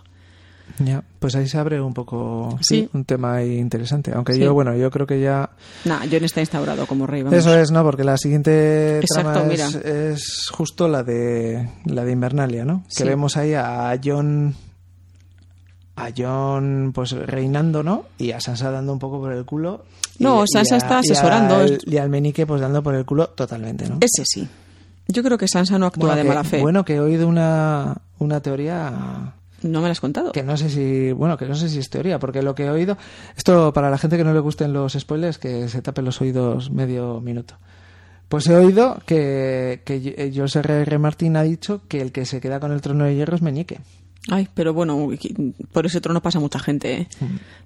Ya, 0.79 1.03
pues 1.19 1.35
ahí 1.35 1.47
se 1.47 1.57
abre 1.59 1.79
un 1.81 1.93
poco 1.93 2.57
Sí. 2.61 2.89
un 2.93 3.05
tema 3.05 3.35
ahí 3.35 3.57
interesante. 3.59 4.11
Aunque 4.15 4.33
Sí. 4.33 4.39
yo, 4.39 4.53
bueno, 4.53 4.75
yo 4.75 4.89
creo 4.89 5.05
que 5.05 5.21
ya 5.21 5.51
Nah, 5.85 5.99
Jon 6.09 6.23
está 6.23 6.39
instaurado 6.39 6.87
como 6.87 7.05
rey. 7.05 7.21
vamos. 7.21 7.37
Eso 7.37 7.55
es, 7.57 7.69
¿no? 7.71 7.83
Porque 7.83 8.03
la 8.03 8.17
siguiente 8.17 8.99
Exacto, 8.99 9.31
trama 9.33 9.47
mira. 9.47 9.67
es, 9.67 9.75
es 9.75 10.47
justo 10.51 10.87
la 10.87 11.03
de 11.03 11.69
la 11.85 12.03
de 12.05 12.11
Invernalia, 12.11 12.65
¿no? 12.65 12.83
Sí. 12.87 13.03
Que 13.03 13.09
vemos 13.09 13.37
ahí 13.37 13.53
a 13.53 13.93
John 14.03 14.55
a 15.95 16.09
John 16.17 16.91
pues 16.93 17.11
reinando, 17.11 17.83
¿no? 17.83 18.05
Y 18.17 18.31
a 18.31 18.39
Sansa 18.41 18.71
dando 18.71 18.93
un 18.93 18.99
poco 18.99 19.19
por 19.19 19.31
el 19.31 19.45
culo. 19.45 19.85
No, 20.17 20.43
y 20.43 20.47
Sansa 20.47 20.75
a- 20.75 20.77
está 20.79 20.95
y 21.03 21.11
asesorando. 21.11 21.55
al- 21.57 21.79
Y 21.85 21.97
al 21.97 22.09
Menique 22.09 22.47
pues 22.47 22.61
dando 22.61 22.81
por 22.81 22.95
el 22.95 23.05
culo 23.05 23.27
totalmente, 23.29 23.87
¿no? 23.87 23.97
Ese 24.01 24.23
sí. 24.25 24.47
Yo 25.07 25.21
creo 25.21 25.37
que 25.37 25.47
Sansa 25.47 25.77
no 25.77 25.85
actúa 25.85 26.07
bueno, 26.15 26.15
de 26.15 26.21
que, 26.23 26.27
mala 26.29 26.43
fe. 26.43 26.61
bueno, 26.61 26.83
que 26.85 26.95
he 26.95 26.99
oído 26.99 27.27
una, 27.27 27.95
una 28.17 28.39
teoría 28.39 29.33
no 29.63 29.81
me 29.81 29.87
lo 29.87 29.91
has 29.91 29.99
contado. 29.99 30.31
que 30.31 30.43
no 30.43 30.57
sé 30.57 30.69
si 30.69 31.11
bueno 31.11 31.37
que 31.37 31.45
no 31.45 31.55
sé 31.55 31.69
si 31.69 31.79
es 31.79 31.89
teoría 31.89 32.19
porque 32.19 32.41
lo 32.41 32.55
que 32.55 32.65
he 32.65 32.69
oído 32.69 32.97
esto 33.35 33.73
para 33.73 33.89
la 33.89 33.97
gente 33.97 34.17
que 34.17 34.23
no 34.23 34.33
le 34.33 34.39
gusten 34.39 34.73
los 34.73 34.93
spoilers 34.93 35.37
que 35.37 35.67
se 35.67 35.81
tape 35.81 36.01
los 36.01 36.21
oídos 36.21 36.71
medio 36.71 37.21
minuto 37.21 37.55
pues 38.29 38.47
he 38.47 38.55
oído 38.55 38.99
que, 39.05 39.81
que 39.85 40.31
José 40.35 40.59
R. 40.59 40.81
R. 40.81 40.97
Martín 40.97 41.37
ha 41.37 41.43
dicho 41.43 41.81
que 41.87 42.01
el 42.01 42.11
que 42.11 42.25
se 42.25 42.41
queda 42.41 42.59
con 42.59 42.71
el 42.71 42.81
trono 42.81 43.05
de 43.05 43.15
hierro 43.15 43.35
es 43.35 43.41
Meñique 43.41 43.79
Ay, 44.29 44.47
pero 44.53 44.73
bueno, 44.73 45.09
por 45.73 45.85
ese 45.85 45.99
trono 45.99 46.21
pasa 46.21 46.39
mucha 46.39 46.57
gente. 46.57 46.93
¿eh? 46.93 47.07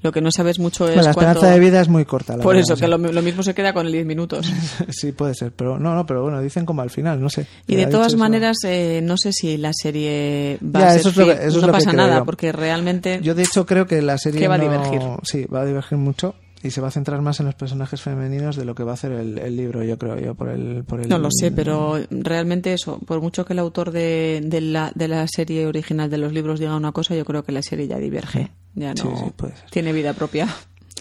Lo 0.01 0.11
que 0.11 0.21
no 0.21 0.31
sabes 0.31 0.57
mucho 0.57 0.85
es 0.89 0.91
Mm. 0.91 0.93
Bueno, 0.95 1.03
la 1.03 1.09
esperanza 1.11 1.39
cuánto- 1.41 1.53
de 1.53 1.59
vida 1.59 1.81
es 1.81 1.87
muy 1.87 2.03
corta 2.05 2.35
la 2.35 2.41
Por 2.43 2.55
verdad, 2.55 2.63
eso, 2.71 2.75
sí. 2.75 2.81
que 2.81 2.87
lo, 2.87 2.97
lo 2.97 3.21
mismo 3.21 3.43
se 3.43 3.53
queda 3.53 3.73
con 3.73 3.85
el 3.85 3.91
10 3.91 4.05
minutos. 4.07 4.51
sí 4.89 5.11
puede 5.11 5.35
ser 5.35 5.51
pero 5.51 5.77
no 5.77 5.93
no 5.93 6.05
pero 6.07 6.23
bueno 6.23 6.41
dicen 6.41 6.65
como 6.65 6.81
al 6.81 6.89
final 6.89 7.21
no 7.21 7.29
sé 7.29 7.45
Y 7.67 7.75
de 7.75 7.85
todas 7.85 8.15
maneras, 8.15 8.57
eh, 8.63 9.01
no 9.03 9.17
sé 9.17 9.31
si 9.33 9.57
la 9.57 9.71
serie 9.73 10.57
va 10.63 10.79
Ya, 10.79 10.87
a 10.87 10.91
ser 10.93 10.99
eso 11.01 11.09
es 11.09 11.17
lo 11.17 11.25
que- 11.25 11.45
es 11.47 11.55
no 11.55 11.61
que 11.67 11.71
pasa 11.71 11.91
creo 11.91 12.01
nada, 12.07 12.17
yo. 12.19 12.25
porque 12.25 12.51
realmente... 12.51 13.19
yo 13.21 13.35
de 13.35 13.43
hecho 13.43 13.65
creo 13.67 13.85
que 13.85 14.01
la 14.01 14.17
serie 14.17 14.39
Que 14.39 14.47
va 14.47 14.55
a 14.55 14.57
no- 14.57 14.63
divergir. 14.63 15.01
sí 15.23 15.45
va 15.45 15.61
a 15.61 15.65
divergir 15.65 15.97
mucho 15.99 16.33
y 16.67 16.71
se 16.71 16.81
va 16.81 16.89
a 16.89 16.91
centrar 16.91 17.21
más 17.21 17.39
en 17.39 17.47
los 17.47 17.55
personajes 17.55 18.01
femeninos 18.01 18.55
de 18.55 18.65
lo 18.65 18.75
que 18.75 18.83
va 18.83 18.91
a 18.91 18.93
hacer 18.93 19.11
el, 19.13 19.37
el 19.39 19.55
libro 19.57 19.83
yo 19.83 19.97
creo 19.97 20.19
yo 20.19 20.35
por 20.35 20.49
el 20.49 20.83
por 20.83 20.99
el 21.01 21.09
No 21.09 21.17
lo 21.17 21.29
sé, 21.31 21.51
pero 21.51 21.97
realmente 22.11 22.73
eso, 22.73 22.99
por 23.05 23.21
mucho 23.21 23.45
que 23.45 23.53
el 23.53 23.59
autor 23.59 23.91
de, 23.91 24.41
de 24.43 24.61
la, 24.61 24.91
de 24.93 25.07
la 25.07 25.25
serie 25.27 25.65
original 25.65 26.09
de 26.09 26.17
los 26.19 26.31
libros 26.33 26.59
diga 26.59 26.75
una 26.75 26.91
cosa, 26.91 27.15
yo 27.15 27.25
creo 27.25 27.43
que 27.43 27.51
la 27.51 27.61
serie 27.63 27.87
ya 27.87 27.97
diverge. 27.97 28.51
Ya 28.75 28.93
no 28.93 29.01
Sí, 29.01 29.07
sí, 29.17 29.47
tiene 29.71 29.91
vida 29.93 30.13
propia. 30.13 30.47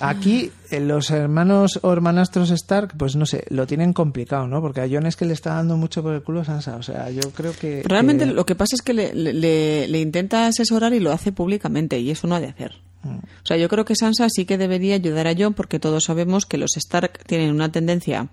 Aquí 0.01 0.51
eh, 0.71 0.81
los 0.81 1.11
hermanos 1.11 1.79
o 1.83 1.91
hermanastros 1.91 2.51
Stark, 2.51 2.95
pues 2.99 3.17
no 3.17 3.25
sé, 3.25 3.45
lo 3.49 3.67
tienen 3.67 3.95
complicado, 3.95 4.47
¿no? 4.47 4.61
Porque 4.61 4.83
a 4.83 4.89
Jon 4.89 5.07
es 5.07 5.17
que 5.17 5.25
le 5.25 5.33
está 5.33 5.55
dando 5.55 5.79
mucho 5.79 6.03
por 6.03 6.15
el 6.15 6.23
culo 6.23 6.45
Sansa. 6.45 6.77
O 6.77 6.83
sea, 6.83 7.11
yo 7.11 7.31
creo 7.31 7.53
que... 7.59 7.83
Realmente 7.83 8.27
que- 8.27 8.33
lo 8.35 8.45
que 8.45 8.55
pasa 8.55 8.77
es 8.77 8.83
que 8.83 8.93
le, 8.93 9.15
le- 9.15 9.89
le 9.89 9.99
intenta 10.01 10.47
asesorar 10.47 10.93
y 10.93 11.01
lo 11.01 11.13
hace 11.13 11.33
públicamente 11.33 11.99
y 11.99 12.11
eso 12.11 12.27
no 12.27 12.35
ha 12.35 12.41
de 12.41 12.49
hacer. 12.49 12.73
O 13.05 13.47
sea, 13.47 13.57
yo 13.57 13.69
creo 13.69 13.85
que 13.85 13.95
Sansa 13.95 14.29
sí 14.29 14.45
que 14.45 14.59
debería 14.59 14.95
ayudar 14.97 15.29
a 15.29 15.35
Jon 15.37 15.55
porque 15.55 15.79
todos 15.79 16.05
sabemos 16.05 16.45
que 16.47 16.59
los 16.59 16.77
Stark 16.77 17.21
tienen 17.27 17.51
una 17.53 17.71
tendencia 17.71 18.29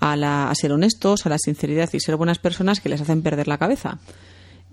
a, 0.00 0.16
la- 0.16 0.50
a 0.50 0.54
ser 0.54 0.72
honestos, 0.72 1.26
a 1.26 1.28
la 1.28 1.38
sinceridad 1.38 1.90
y 1.92 2.00
ser 2.00 2.16
buenas 2.16 2.38
personas 2.38 2.80
que 2.80 2.88
les 2.88 3.00
hacen 3.00 3.22
perder 3.22 3.48
la 3.48 3.58
cabeza. 3.58 3.98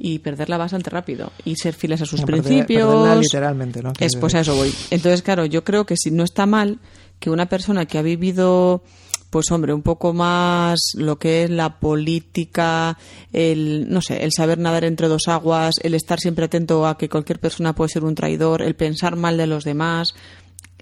Y 0.04 0.20
perderla 0.20 0.58
bastante 0.58 0.90
rápido. 0.90 1.32
Y 1.46 1.58
ser 1.58 1.74
fieles 1.76 2.02
a 2.02 2.06
sus 2.06 2.22
No, 2.22 2.26
principios. 2.26 2.88
perderla 2.88 3.16
literalmente, 3.16 3.84
¿no? 3.84 3.94
Es, 4.00 4.16
pues 4.16 4.34
a 4.36 4.40
eso 4.40 4.56
voy. 4.56 4.74
Entonces, 4.90 5.22
claro, 5.22 5.46
yo 5.46 5.64
creo 5.64 5.86
que 5.86 5.96
si 5.96 6.10
no 6.10 6.24
está 6.24 6.46
mal 6.48 6.80
que 7.20 7.30
una 7.30 7.48
persona 7.48 7.86
que 7.86 8.00
ha 8.00 8.02
vivido, 8.02 8.84
pues 9.32 9.50
hombre, 9.50 9.74
un 9.74 9.82
poco 9.82 10.14
más 10.14 10.92
lo 10.96 11.18
que 11.18 11.44
es 11.44 11.50
la 11.50 11.80
política, 11.80 12.98
el, 13.32 13.88
no 13.90 14.02
sé, 14.02 14.24
el 14.24 14.34
saber 14.34 14.60
nadar 14.60 14.84
entre 14.84 15.08
dos 15.08 15.24
aguas, 15.28 15.76
el 15.82 15.94
estar 15.94 16.20
siempre 16.20 16.46
atento 16.46 16.86
a 16.86 16.98
que 16.98 17.08
cualquier 17.08 17.40
persona 17.40 17.74
puede 17.74 17.90
ser 17.90 18.04
un 18.04 18.14
traidor, 18.14 18.62
el 18.62 18.76
pensar 18.76 19.16
mal 19.16 19.38
de 19.38 19.48
los 19.48 19.64
demás, 19.64 20.14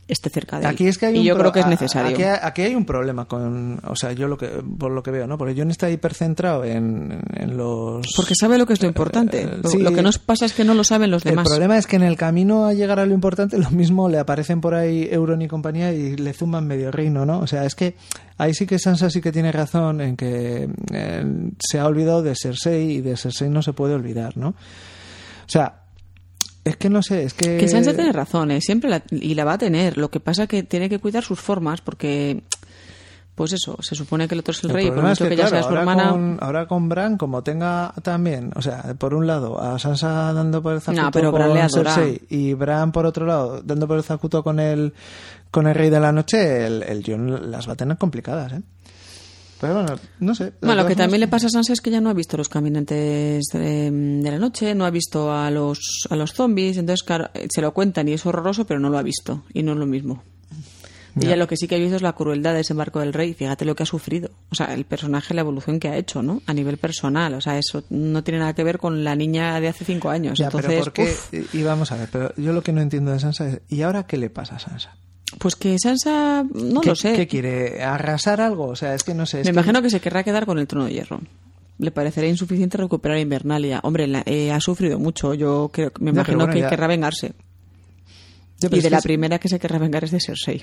esté 0.10 0.30
cerca 0.30 0.58
de 0.60 0.66
él. 0.66 0.70
Aquí 0.72 0.88
es 0.88 0.98
que 0.98 1.06
hay 1.08 1.16
y 1.16 1.20
un 1.20 1.26
yo 1.26 1.38
creo 1.38 1.52
que 1.52 1.60
es 1.62 1.68
necesario. 1.68 2.12
Aquí, 2.12 2.24
aquí 2.24 2.62
hay 2.64 2.76
un 2.76 2.86
problema 2.86 3.26
con... 3.26 3.80
O 3.86 3.96
sea, 3.96 4.12
yo 4.12 4.28
lo 4.28 4.38
que... 4.38 4.48
Por 4.78 4.92
lo 4.92 5.02
que 5.04 5.12
veo, 5.12 5.28
¿no? 5.28 5.38
Porque 5.38 5.56
Jon 5.56 5.72
está 5.72 5.90
hipercentrado 5.90 6.64
en, 6.66 7.22
en 7.36 7.58
los... 7.58 8.06
Porque 8.16 8.34
sabe 8.40 8.58
lo 8.58 8.66
que 8.66 8.74
es 8.74 8.82
lo 8.82 8.88
importante. 8.88 9.42
Eh, 9.44 9.58
Lo- 9.62 9.70
sí. 9.70 9.78
lo 9.80 9.92
que 9.92 10.02
nos 10.02 10.18
pasa 10.20 10.46
es 10.46 10.54
que 10.54 10.64
no 10.64 10.74
lo 10.74 10.84
saben 10.84 11.12
los 11.12 11.26
El 11.26 11.32
demás. 11.32 11.48
problema 11.48 11.78
es 11.78 11.88
que 11.88 11.96
en 11.96 12.04
el 12.04 12.18
camino 12.18 12.66
a 12.66 12.74
llegar 12.74 13.00
a 13.00 13.06
lo 13.06 13.14
importante, 13.14 13.58
lo 13.58 13.70
mismo 13.72 14.10
le 14.10 14.20
aparecen 14.20 14.62
por 14.62 14.74
ahí 14.74 15.08
Euron 15.12 15.42
y 15.42 15.48
compañía 15.48 15.94
y 15.94 16.16
le 16.18 16.34
zumban 16.34 16.66
medio 16.68 16.92
reino, 16.92 17.26
¿no? 17.26 17.40
O 17.40 17.48
sea, 17.48 17.66
es 17.66 17.76
que 17.76 17.96
ahí 18.38 18.54
sí 18.54 18.66
que 18.66 18.80
Sansa 18.80 19.10
sí 19.10 19.22
que 19.22 19.32
tiene 19.32 19.52
razón 19.52 20.02
en 20.02 20.16
que 20.18 20.70
eh, 20.94 21.24
se 21.60 21.80
ha 21.80 21.86
olvidado 21.86 22.22
de 22.24 22.34
Cersei 22.36 22.92
y 22.92 23.02
de 23.02 23.16
Cersei 23.18 23.50
no 23.50 23.62
se 23.62 23.74
puede 23.74 23.94
olvidar, 23.94 24.38
¿no? 24.38 24.50
O 24.50 24.56
sea, 25.52 25.82
es 26.70 26.78
que 26.78 26.90
no 26.90 27.02
sé, 27.02 27.24
es 27.24 27.34
que... 27.34 27.58
Que 27.58 27.68
Sansa 27.68 27.94
tiene 27.94 28.12
razón, 28.12 28.52
¿eh? 28.52 28.62
siempre 28.62 28.90
la, 28.90 29.04
y 29.12 29.34
la 29.34 29.46
va 29.46 29.54
a 29.54 29.58
tener. 29.58 29.98
Lo 29.98 30.10
que 30.10 30.20
pasa 30.20 30.44
es 30.44 30.50
que 30.50 30.64
tiene 30.64 30.90
que 30.90 31.00
cuidar 31.00 31.24
sus 31.24 31.40
formas 31.40 31.82
porque, 31.82 32.44
pues 33.36 33.54
eso, 33.54 33.78
se 33.82 33.96
supone 33.96 34.28
que 34.28 34.36
el 34.36 34.40
otro 34.40 34.52
es 34.52 34.64
el, 34.64 34.70
El 34.70 34.76
rey, 34.76 34.86
por 34.86 34.94
problema 34.96 35.14
es 35.14 35.20
mucho 35.20 35.30
que, 35.30 35.36
que, 35.36 35.42
ya 35.42 35.48
sea 35.50 35.64
su 35.64 35.70
ahora 35.70 35.80
hermana. 35.82 36.10
Con, 36.12 36.38
ahora 36.42 36.68
con 36.68 36.90
Bran, 36.90 37.18
como 37.18 37.44
tenga 37.44 37.94
también, 38.04 38.52
o 38.56 38.62
sea, 38.62 38.96
por 38.98 39.14
un 39.14 39.28
lado, 39.28 39.62
a 39.62 39.80
Sansa 39.80 40.34
dando 40.34 40.62
por 40.62 40.74
el 40.74 40.82
zacuto 40.82 41.02
No, 41.02 41.12
pero 41.12 41.32
con 41.32 41.42
Bran 41.42 41.58
adora. 41.58 41.94
Cersei 41.94 42.22
y 42.30 42.54
Bran, 42.54 42.92
por 42.92 43.06
otro 43.06 43.26
lado, 43.26 43.62
dando 43.64 43.88
por 43.88 43.98
el 43.98 44.04
zacuto 44.04 44.44
con 44.44 44.60
el, 44.60 44.94
con 45.52 45.68
el 45.68 45.76
Rey 45.76 45.90
de 45.90 46.00
la 46.00 46.12
Noche, 46.12 46.66
el, 46.66 46.84
el 46.84 47.04
Jon 47.06 47.52
las 47.52 47.68
va 47.68 47.74
a 47.74 47.76
tener 47.76 47.98
complicadas, 47.98 48.54
¿eh? 48.54 48.62
Pero 49.60 49.74
bueno, 49.74 49.96
no 50.20 50.36
sé. 50.36 50.54
Bueno, 50.62 50.84
lo 50.84 50.88
que 50.88 50.96
también 50.96 51.20
le 51.20 51.28
pasa 51.28 51.48
a 51.48 51.50
Sansa 51.50 51.74
es 51.74 51.82
que 51.82 51.92
ya 51.92 52.00
no 52.00 52.10
ha 52.10 52.14
visto 52.14 52.38
los 52.38 52.50
caminantes 52.50 53.44
de, 53.52 53.92
de 53.92 54.32
la 54.32 54.38
noche, 54.38 54.74
no 54.74 54.86
ha 54.86 54.90
visto 54.90 55.34
a 55.34 55.52
los, 55.52 56.08
a 56.10 56.16
los 56.16 56.34
zombies, 56.34 56.78
entonces, 56.78 57.04
claro, 57.04 57.30
eh, 57.34 57.48
se 57.50 57.62
lo 57.62 57.74
cuentan 57.74 58.08
y 58.08 58.14
es 58.14 58.26
horroroso, 58.26 58.66
pero 58.66 58.80
no 58.80 58.90
lo 58.90 58.98
ha 58.98 59.04
visto, 59.04 59.44
y 59.54 59.64
no 59.64 59.74
es 59.74 59.78
lo 59.78 59.86
mismo. 59.86 60.24
Y 61.20 61.26
Ella 61.26 61.36
lo 61.36 61.48
que 61.48 61.58
sí 61.58 61.68
que 61.68 61.76
ha 61.76 61.80
visto 61.80 61.96
es 61.96 62.02
la 62.02 62.14
crueldad 62.14 62.54
de 62.54 62.62
ese 62.62 62.74
barco 62.74 63.00
del 63.00 63.14
rey. 63.14 63.34
Fíjate 63.34 63.66
lo 63.66 63.76
que 63.76 63.84
ha 63.84 63.86
sufrido. 63.86 64.30
O 64.52 64.56
sea, 64.56 64.74
el 64.74 64.86
personaje, 64.86 65.34
la 65.34 65.42
evolución 65.42 65.80
que 65.80 65.90
ha 65.90 65.98
hecho, 65.98 66.22
¿no? 66.22 66.42
A 66.46 66.54
nivel 66.54 66.78
personal. 66.78 67.34
O 67.34 67.42
sea, 67.42 67.58
eso 67.58 67.84
no 67.90 68.24
tiene 68.24 68.40
nada 68.40 68.54
que 68.54 68.64
ver 68.64 68.78
con 68.78 69.04
la 69.04 69.16
niña 69.16 69.60
de 69.60 69.68
hace 69.68 69.86
cinco 69.86 70.10
años. 70.10 70.38
Ya, 70.38 70.46
Entonces, 70.46 71.30
Y 71.52 71.64
vamos 71.64 71.92
a 71.92 71.98
ver, 71.98 72.10
pero 72.12 72.34
yo 72.36 72.54
lo 72.54 72.62
que 72.62 72.72
no 72.72 72.82
entiendo 72.82 73.12
de 73.12 73.20
Sansa 73.20 73.50
es, 73.50 73.62
¿y 73.68 73.82
ahora 73.82 74.04
qué 74.04 74.18
le 74.18 74.30
pasa 74.30 74.56
a 74.56 74.60
Sansa? 74.60 74.96
Pues 75.38 75.56
que 75.56 75.78
Sansa, 75.80 76.44
no 76.54 76.82
¿Qué, 76.82 76.90
lo 76.90 76.96
sé. 76.96 77.14
¿Qué 77.14 77.28
quiere? 77.28 77.84
¿Arrasar 77.84 78.42
algo? 78.42 78.66
O 78.68 78.76
sea, 78.76 78.96
es 78.96 79.04
que 79.04 79.14
no 79.14 79.26
sé. 79.26 79.38
Me 79.38 79.44
que- 79.44 79.50
imagino 79.52 79.82
que 79.82 79.90
se 79.90 80.00
querrá 80.00 80.24
quedar 80.24 80.46
con 80.46 80.60
el 80.60 80.68
trono 80.68 80.86
de 80.86 80.94
hierro. 80.94 81.22
Le 81.78 81.92
parecerá 81.92 82.28
insuficiente 82.28 82.78
recuperar 82.78 83.18
Invernalia. 83.20 83.80
Hombre, 83.84 84.08
la- 84.08 84.24
eh, 84.26 84.52
ha 84.52 84.60
sufrido 84.60 85.00
mucho. 85.00 85.34
Yo 85.34 85.70
creo, 85.72 85.92
me 86.00 86.10
imagino 86.12 86.40
bueno, 86.40 86.54
que 86.54 86.60
ya- 86.62 86.70
querrá 86.70 86.88
vengarse. 86.88 87.34
Y 88.62 88.80
de 88.82 88.90
la 88.90 88.98
es- 88.98 89.04
primera 89.04 89.40
que 89.40 89.48
se 89.48 89.60
querrá 89.60 89.78
vengar 89.80 90.04
es 90.04 90.12
de 90.12 90.20
Cersei. 90.20 90.62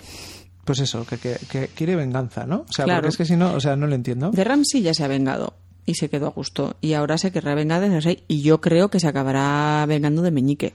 Pues 0.65 0.81
eso, 0.81 1.07
que, 1.07 1.17
que- 1.17 1.39
que 1.51 1.69
quiere 1.69 1.97
venganza, 1.97 2.45
¿no? 2.45 2.67
O 2.69 2.73
sea, 2.73 2.85
Claro. 2.85 3.03
porque 3.03 3.11
es 3.11 3.17
que 3.17 3.25
si 3.25 3.37
no, 3.37 3.55
o 3.55 3.61
sea, 3.61 3.77
no 3.77 3.87
lo 3.87 3.95
entiendo. 3.95 4.31
De 4.33 4.45
Ramsey 4.45 4.83
ya 4.83 4.93
se 4.93 5.05
ha 5.05 5.09
vengado 5.09 5.55
y 5.87 5.95
se 5.95 6.11
quedó 6.11 6.27
a 6.27 6.31
gusto. 6.31 6.77
Y 6.83 6.93
ahora 6.95 7.17
se 7.17 7.31
querrá 7.31 7.55
vengar 7.55 7.81
de 7.81 7.89
Cersei. 7.89 8.25
Y 8.29 8.43
yo 8.43 8.61
creo 8.61 8.91
que 8.91 9.01
se 9.01 9.07
acabará 9.09 9.87
vengando 9.89 10.21
de 10.23 10.33
Meñique. 10.33 10.75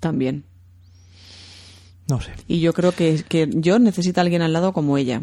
También. 0.00 0.44
No 2.10 2.20
sé. 2.20 2.32
Y 2.48 2.60
yo 2.60 2.72
creo 2.72 2.92
que, 2.92 3.22
que 3.26 3.48
yo 3.50 3.78
necesita 3.78 4.20
a 4.20 4.24
alguien 4.24 4.42
al 4.42 4.52
lado 4.52 4.72
como 4.72 4.98
ella. 4.98 5.22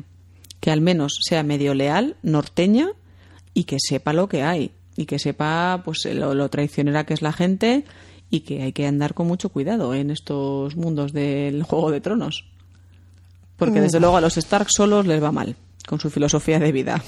Que 0.60 0.71
al 0.71 0.82
menos 0.82 1.19
sea 1.21 1.43
medio 1.43 1.73
leal, 1.73 2.15
norteña 2.23 2.89
y 3.54 3.65
que 3.65 3.78
sepa 3.80 4.13
lo 4.13 4.28
que 4.30 4.43
hay. 4.43 4.71
Y 4.95 5.06
que 5.06 5.19
sepa 5.19 5.82
pues 5.84 6.06
lo, 6.06 6.34
lo 6.34 6.50
traicionera 6.50 7.06
que 7.06 7.13
es 7.13 7.21
la 7.21 7.34
gente 7.34 7.84
y 8.30 8.41
que 8.41 8.63
hay 8.63 8.71
que 8.71 8.88
andar 8.88 9.13
con 9.13 9.28
mucho 9.28 9.50
cuidado 9.50 9.93
en 9.93 10.12
estos 10.12 10.76
mundos 10.76 11.13
del 11.13 11.63
Juego 11.63 11.91
de 11.91 12.02
Tronos. 12.02 12.45
Porque 13.58 13.82
desde 13.82 14.00
luego 14.00 14.17
a 14.17 14.21
los 14.21 14.38
Stark 14.38 14.67
solos 14.69 15.06
les 15.08 15.21
va 15.21 15.32
mal 15.32 15.56
con 15.88 16.00
su 16.00 16.10
filosofía 16.10 16.60
de 16.60 16.71
vida. 16.71 17.04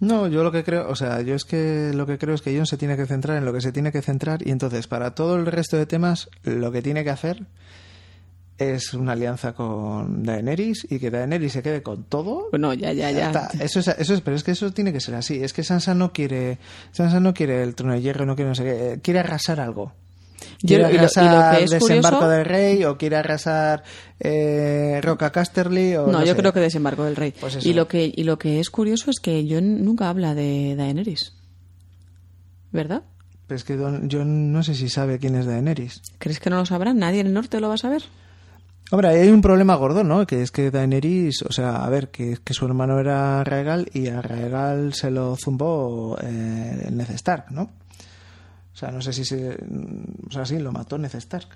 No, 0.00 0.28
yo 0.28 0.44
lo 0.44 0.52
que 0.52 0.62
creo, 0.62 0.88
o 0.88 0.94
sea, 0.94 1.22
yo 1.22 1.34
es 1.34 1.44
que 1.44 1.90
lo 1.92 2.06
que 2.06 2.18
creo 2.18 2.34
es 2.34 2.42
que 2.42 2.56
Jon 2.56 2.66
se 2.66 2.76
tiene 2.76 2.96
que 2.96 3.06
centrar 3.06 3.36
en 3.36 3.44
lo 3.44 3.52
que 3.52 3.60
se 3.60 3.72
tiene 3.72 3.90
que 3.90 4.00
centrar 4.00 4.46
y 4.46 4.52
entonces 4.52 4.86
para 4.86 5.14
todo 5.14 5.36
el 5.36 5.46
resto 5.46 5.76
de 5.76 5.86
temas 5.86 6.30
lo 6.44 6.70
que 6.70 6.82
tiene 6.82 7.02
que 7.02 7.10
hacer 7.10 7.46
es 8.58 8.92
una 8.92 9.12
alianza 9.12 9.54
con 9.54 10.24
Daenerys 10.24 10.86
y 10.90 10.98
que 10.98 11.10
Daenerys 11.10 11.52
se 11.52 11.62
quede 11.62 11.82
con 11.82 12.04
todo. 12.04 12.48
Bueno, 12.50 12.74
ya, 12.74 12.92
ya, 12.92 13.10
Ya 13.10 13.28
está. 13.28 13.50
Eso 13.60 13.80
es, 13.80 13.88
eso 13.88 14.14
es, 14.14 14.20
pero 14.20 14.36
es 14.36 14.42
que 14.42 14.50
eso 14.50 14.72
tiene 14.72 14.92
que 14.92 15.00
ser 15.00 15.14
así. 15.14 15.42
Es 15.42 15.52
que 15.52 15.62
Sansa 15.62 15.94
no 15.94 16.12
quiere, 16.12 16.58
Sansa 16.90 17.20
no 17.20 17.34
quiere 17.34 17.62
el 17.62 17.74
trono 17.74 17.94
de 17.94 18.02
hierro, 18.02 18.26
no 18.26 18.34
quiere 18.34 18.48
no 18.48 18.54
sé 18.56 18.64
qué, 18.64 18.92
eh, 18.92 19.00
quiere 19.00 19.20
arrasar 19.20 19.60
algo. 19.60 19.92
Yo- 20.62 20.76
Quiere 20.76 20.82
y 20.82 20.86
lo- 20.86 20.90
y 20.90 20.92
lo 20.94 20.98
arrasar 21.00 21.58
que 21.58 21.64
es 21.64 21.70
desembarco 21.70 22.18
curioso- 22.18 22.28
del 22.36 22.44
rey 22.44 22.84
o 22.84 22.96
quiere 22.98 23.16
arrasar 23.16 23.82
eh, 24.20 25.00
Roca 25.02 25.30
Casterly 25.30 25.96
o 25.96 26.06
No, 26.06 26.12
no 26.12 26.20
yo 26.24 26.32
sé. 26.34 26.36
creo 26.40 26.52
que 26.52 26.60
desembarco 26.60 27.04
del 27.04 27.16
rey. 27.16 27.32
Pues 27.40 27.64
y 27.64 27.72
lo 27.74 27.86
que 27.88 28.12
y 28.14 28.24
lo 28.24 28.38
que 28.38 28.60
es 28.60 28.70
curioso 28.70 29.10
es 29.10 29.18
que 29.20 29.46
Jon 29.48 29.84
nunca 29.84 30.08
habla 30.08 30.34
de 30.34 30.74
Daenerys. 30.76 31.34
¿Verdad? 32.72 33.02
Pero 33.46 33.56
es 33.56 33.64
que 33.64 33.76
don- 33.76 34.08
yo 34.08 34.24
no 34.24 34.62
sé 34.62 34.74
si 34.74 34.88
sabe 34.88 35.18
quién 35.18 35.34
es 35.36 35.46
Daenerys. 35.46 36.02
¿Crees 36.18 36.38
que 36.38 36.50
no 36.50 36.56
lo 36.56 36.66
sabrán? 36.66 36.98
¿Nadie 36.98 37.20
en 37.20 37.28
el 37.28 37.32
norte 37.34 37.60
lo 37.60 37.68
va 37.68 37.74
a 37.74 37.78
saber? 37.78 38.02
Hombre, 38.90 39.08
hay 39.08 39.28
un 39.30 39.42
problema 39.42 39.74
gordo, 39.74 40.02
¿no? 40.04 40.26
Que 40.26 40.42
es 40.42 40.50
que 40.50 40.70
Daenerys, 40.70 41.42
o 41.42 41.52
sea, 41.52 41.84
a 41.84 41.88
ver, 41.90 42.08
que, 42.10 42.38
que 42.42 42.54
su 42.54 42.64
hermano 42.66 42.98
era 42.98 43.42
Raegal 43.44 43.88
y 43.92 44.08
a 44.08 44.20
Raegal 44.22 44.94
se 44.94 45.10
lo 45.10 45.36
zumbó 45.36 46.16
eh, 46.22 46.84
el 46.88 46.96
Ned 46.96 47.10
Stark, 47.10 47.50
¿no? 47.50 47.70
O 48.78 48.80
sea, 48.80 48.92
no 48.92 49.02
sé 49.02 49.12
si 49.12 49.24
se. 49.24 49.58
O 50.28 50.30
sea, 50.30 50.46
sí, 50.46 50.56
lo 50.60 50.70
mató 50.70 50.96
Ned 50.98 51.12
Stark. 51.16 51.48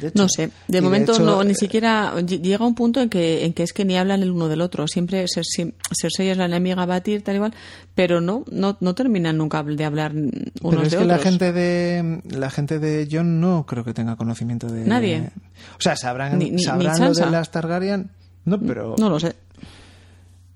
Hecho. 0.00 0.12
No 0.14 0.28
sé, 0.28 0.50
de 0.68 0.80
momento 0.80 1.10
hecho, 1.12 1.24
no, 1.24 1.42
ni 1.42 1.50
eh, 1.50 1.54
siquiera 1.56 2.14
ll- 2.14 2.40
llega 2.40 2.64
un 2.64 2.76
punto 2.76 3.00
en 3.00 3.08
que 3.08 3.44
en 3.44 3.52
que 3.52 3.64
es 3.64 3.72
que 3.72 3.84
ni 3.84 3.98
hablan 3.98 4.22
el 4.22 4.30
uno 4.30 4.46
del 4.46 4.60
otro. 4.60 4.86
Siempre 4.86 5.26
Cersei 5.26 6.28
es 6.28 6.36
la 6.36 6.44
enemiga 6.44 6.84
a 6.84 6.86
batir, 6.86 7.24
tal 7.24 7.34
igual, 7.34 7.52
pero 7.96 8.20
no, 8.20 8.44
no, 8.52 8.76
no 8.78 8.94
terminan 8.94 9.36
nunca 9.36 9.60
de 9.64 9.84
hablar 9.84 10.12
unos 10.14 10.32
Pero 10.62 10.82
es 10.84 10.92
de 10.92 10.98
que 10.98 11.04
la 11.04 11.18
gente 11.18 11.52
de 11.52 12.22
la 12.30 12.48
gente 12.50 12.78
de 12.78 13.08
John 13.10 13.40
no 13.40 13.66
creo 13.66 13.82
que 13.82 13.92
tenga 13.92 14.14
conocimiento 14.14 14.68
de 14.68 14.84
Nadie. 14.84 15.30
O 15.76 15.80
sea, 15.80 15.96
sabrán, 15.96 16.38
Ni- 16.38 16.52
ni- 16.52 16.62
sabrán 16.62 17.00
ni 17.00 17.06
lo 17.08 17.12
de 17.14 17.30
las 17.32 17.50
Targaryen. 17.50 18.10
No, 18.44 18.60
pero 18.60 18.94
No 19.00 19.10
lo 19.10 19.18
sé. 19.18 19.34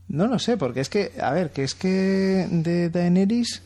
No 0.07 0.29
lo 0.29 0.39
sé, 0.39 0.57
porque 0.57 0.81
es 0.81 0.89
que, 0.89 1.13
a 1.21 1.33
ver, 1.33 1.51
que 1.51 1.65
es 1.65 1.75
que 1.75 2.47
de 2.49 2.91
Daenerys, 2.91 3.63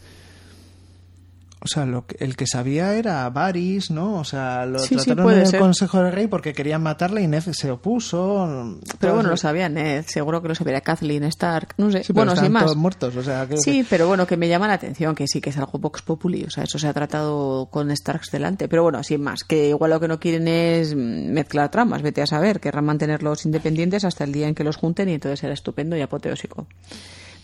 o 1.66 1.74
sea, 1.74 1.84
lo 1.84 2.06
que- 2.06 2.16
el 2.24 2.36
que 2.36 2.46
sabía 2.46 2.94
era 2.94 3.28
Varys, 3.30 3.90
¿no? 3.90 4.14
O 4.18 4.24
sea, 4.24 4.64
lo 4.66 4.78
Sí, 4.78 4.88
sí, 4.90 4.94
trataron 4.96 5.24
puede 5.24 5.36
en 5.38 5.42
el 5.42 5.48
ser. 5.48 5.60
Consejo 5.60 6.02
del 6.02 6.12
Rey 6.12 6.26
porque 6.28 6.52
querían 6.52 6.82
matarla 6.82 7.20
y 7.20 7.26
Ned 7.26 7.42
se 7.52 7.70
opuso. 7.70 8.78
Pero 8.98 9.14
bueno, 9.14 9.30
lo 9.30 9.36
sabía 9.36 9.68
Ned, 9.68 10.04
seguro 10.06 10.40
que 10.42 10.48
lo 10.48 10.54
sabía 10.54 10.80
Kathleen 10.80 11.24
Stark, 11.24 11.74
no 11.76 11.90
sé. 11.90 11.98
Sí, 12.04 12.12
pero 12.12 12.20
bueno, 12.20 12.32
están 12.32 12.44
sin 12.46 12.52
más. 12.52 12.62
todos 12.64 12.76
muertos, 12.76 13.16
o 13.16 13.22
sea, 13.22 13.46
Sí, 13.56 13.84
pero 13.88 14.06
bueno, 14.06 14.26
que 14.26 14.36
me 14.36 14.48
llama 14.48 14.68
la 14.68 14.74
atención, 14.74 15.14
que 15.14 15.26
sí 15.28 15.40
que 15.40 15.50
es 15.50 15.58
algo 15.58 15.78
Vox 15.78 16.02
Populi, 16.02 16.44
o 16.44 16.50
sea, 16.50 16.64
eso 16.64 16.78
se 16.78 16.86
ha 16.88 16.92
tratado 16.94 17.68
con 17.70 17.90
Starks 17.94 18.30
delante, 18.30 18.68
pero 18.68 18.82
bueno, 18.82 19.02
sin 19.02 19.20
más, 19.22 19.44
que 19.44 19.68
igual 19.68 19.90
lo 19.90 20.00
que 20.00 20.08
no 20.08 20.18
quieren 20.20 20.48
es 20.48 20.94
mezclar 20.94 21.70
tramas, 21.70 22.02
vete 22.02 22.22
a 22.22 22.26
saber, 22.26 22.60
querrán 22.60 22.84
mantenerlos 22.84 23.44
independientes 23.44 24.04
hasta 24.04 24.24
el 24.24 24.32
día 24.32 24.46
en 24.48 24.54
que 24.54 24.64
los 24.64 24.76
junten 24.76 25.08
y 25.08 25.14
entonces 25.14 25.40
será 25.40 25.52
estupendo 25.54 25.96
y 25.96 26.00
apoteósico. 26.00 26.66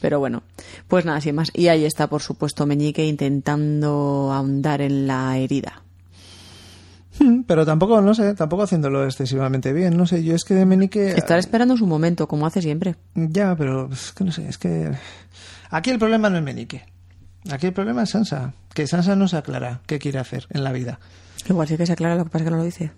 Pero 0.02 0.18
bueno, 0.18 0.42
pues 0.88 1.04
nada, 1.04 1.20
sin 1.20 1.36
más. 1.36 1.50
Y 1.54 1.68
ahí 1.68 1.84
está, 1.84 2.08
por 2.08 2.20
supuesto, 2.22 2.66
Meñique 2.66 3.06
intentando 3.06 4.32
ahondar 4.32 4.80
en 4.82 5.06
la 5.06 5.38
herida. 5.38 5.82
que- 7.16 7.44
Pero 7.46 7.64
tampoco, 7.64 8.00
no 8.00 8.12
sé, 8.12 8.34
tampoco 8.34 8.64
haciéndolo 8.64 9.04
excesivamente 9.04 9.72
bien, 9.72 9.96
no 9.96 10.04
sé, 10.06 10.24
yo 10.24 10.34
es 10.34 10.42
que 10.42 10.54
de 10.54 10.66
Menique... 10.66 11.12
Estar 11.12 11.38
esperando 11.38 11.76
su 11.76 11.86
momento, 11.86 12.26
como 12.26 12.46
hace 12.46 12.60
siempre. 12.60 12.96
Ya, 13.14 13.54
pero 13.54 13.88
es 13.92 14.10
que 14.12 14.24
no 14.24 14.32
sé, 14.32 14.48
es 14.48 14.58
que... 14.58 14.90
Aquí 15.70 15.90
el 15.90 16.00
problema 16.00 16.28
no 16.28 16.36
es 16.38 16.42
Menique. 16.42 16.84
Aquí 17.50 17.66
el 17.68 17.72
problema 17.72 18.02
es 18.02 18.10
Sansa. 18.10 18.54
Que 18.74 18.88
Sansa 18.88 19.14
no 19.14 19.28
se 19.28 19.36
aclara 19.36 19.82
qué 19.86 20.00
quiere 20.00 20.18
hacer 20.18 20.46
en 20.50 20.64
la 20.64 20.72
vida. 20.72 20.98
Igual 21.48 21.68
sí 21.68 21.76
que 21.76 21.86
se 21.86 21.92
aclara, 21.92 22.16
lo 22.16 22.24
que 22.24 22.30
pasa 22.30 22.42
es 22.42 22.46
que 22.46 22.50
no 22.50 22.56
lo 22.58 22.64
dice. 22.64 22.90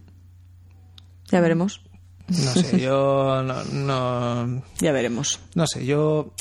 Ya 1.30 1.40
veremos. 1.42 1.82
No 2.28 2.36
sé, 2.54 2.80
yo 2.80 3.42
no, 3.42 3.62
no, 3.64 4.62
Ya 4.80 4.92
veremos. 4.92 5.40
no 5.54 5.66
sé, 5.66 5.84
yo 5.84 6.32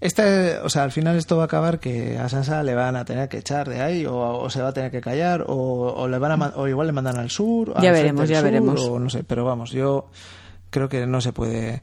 este, 0.00 0.58
o 0.58 0.68
sea, 0.70 0.84
al 0.84 0.92
final 0.92 1.16
esto 1.16 1.36
va 1.36 1.42
a 1.42 1.46
acabar 1.46 1.78
que 1.78 2.18
a 2.18 2.28
Sansa 2.28 2.62
le 2.62 2.74
van 2.74 2.96
a 2.96 3.04
tener 3.04 3.28
que 3.28 3.38
echar 3.38 3.68
de 3.68 3.80
ahí 3.82 4.06
o, 4.06 4.16
o 4.16 4.48
se 4.50 4.62
va 4.62 4.68
a 4.68 4.72
tener 4.72 4.90
que 4.90 5.00
callar 5.00 5.44
o, 5.46 5.54
o 5.54 6.08
le 6.08 6.18
van 6.18 6.42
a 6.42 6.52
o 6.56 6.66
igual 6.68 6.86
le 6.86 6.92
mandan 6.92 7.18
al 7.18 7.30
sur, 7.30 7.72
al 7.76 7.82
Ya 7.82 7.90
frente 7.90 8.02
veremos, 8.02 8.28
ya 8.28 8.36
sur, 8.36 8.44
veremos. 8.44 8.80
o 8.82 8.98
no 8.98 9.10
sé, 9.10 9.24
pero 9.24 9.44
vamos, 9.44 9.72
yo 9.72 10.10
creo 10.70 10.88
que 10.88 11.06
no 11.06 11.20
se 11.20 11.32
puede 11.32 11.82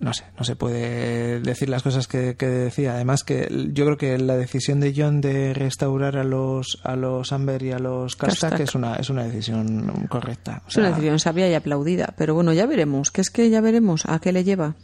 no 0.00 0.12
sé, 0.14 0.24
no 0.38 0.44
se 0.44 0.54
puede 0.54 1.40
decir 1.40 1.68
las 1.68 1.82
cosas 1.82 2.06
que, 2.06 2.36
que 2.36 2.46
decía. 2.46 2.94
Además 2.94 3.24
que 3.24 3.48
yo 3.72 3.84
creo 3.84 3.96
que 3.96 4.16
la 4.16 4.36
decisión 4.36 4.78
de 4.78 4.94
John 4.96 5.20
de 5.20 5.54
restaurar 5.54 6.16
a 6.16 6.22
los 6.22 6.78
a 6.84 6.94
los 6.94 7.32
Amber 7.32 7.64
y 7.64 7.72
a 7.72 7.80
los 7.80 8.14
Karstark. 8.14 8.60
es 8.60 8.76
una 8.76 8.94
es 8.94 9.10
una 9.10 9.24
decisión 9.24 10.06
correcta. 10.08 10.62
O 10.66 10.68
Es 10.68 10.76
una 10.76 10.90
decisión 10.90 11.18
sabia 11.18 11.48
y 11.50 11.54
aplaudida, 11.54 12.14
pero 12.16 12.34
bueno, 12.34 12.52
ya 12.52 12.66
veremos. 12.66 13.10
que 13.10 13.20
es 13.22 13.30
que 13.30 13.50
ya 13.50 13.60
veremos 13.60 14.04
a 14.06 14.20
qué 14.20 14.32
le 14.32 14.44
lleva? 14.44 14.76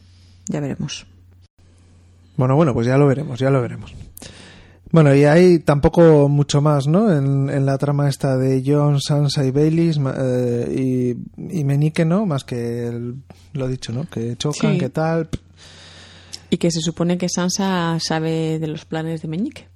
Ya 0.48 0.59
veremos. 0.59 1.07
Bueno, 2.37 2.57
bueno, 2.57 2.75
pues 2.75 2.87
ya 2.87 2.97
lo 2.99 3.07
veremos, 3.07 3.38
ya 3.38 3.51
lo 3.51 3.61
veremos. 3.62 3.94
Bueno, 4.90 5.12
y 5.14 5.25
hay 5.25 5.59
tampoco 5.59 6.29
mucho 6.29 6.61
más, 6.61 6.87
¿no? 6.87 7.12
En, 7.12 7.51
en 7.51 7.66
la 7.66 7.79
trama 7.79 8.09
esta 8.09 8.37
de 8.37 8.62
John, 8.64 9.01
Sansa 9.01 9.44
y 9.44 9.51
Baileys 9.51 9.99
ma- 9.99 10.14
eh, 10.16 11.14
y, 11.49 11.59
y 11.59 11.64
Menique, 11.64 12.05
¿no? 12.05 12.27
Más 12.27 12.44
que 12.44 12.87
el- 12.87 13.16
lo 13.55 13.66
dicho, 13.68 13.92
¿no? 13.92 14.09
Que 14.09 14.37
chocan, 14.37 14.75
Sí. 14.75 14.79
que 14.79 14.90
tal. 14.90 15.29
Y 16.51 16.59
que 16.59 16.70
se 16.70 16.81
supone 16.81 17.18
que 17.18 17.29
Sansa 17.29 17.99
sabe 18.01 18.59
de 18.61 18.66
los 18.68 18.85
planes 18.85 19.23
de 19.23 19.29
Meñique. 19.29 19.66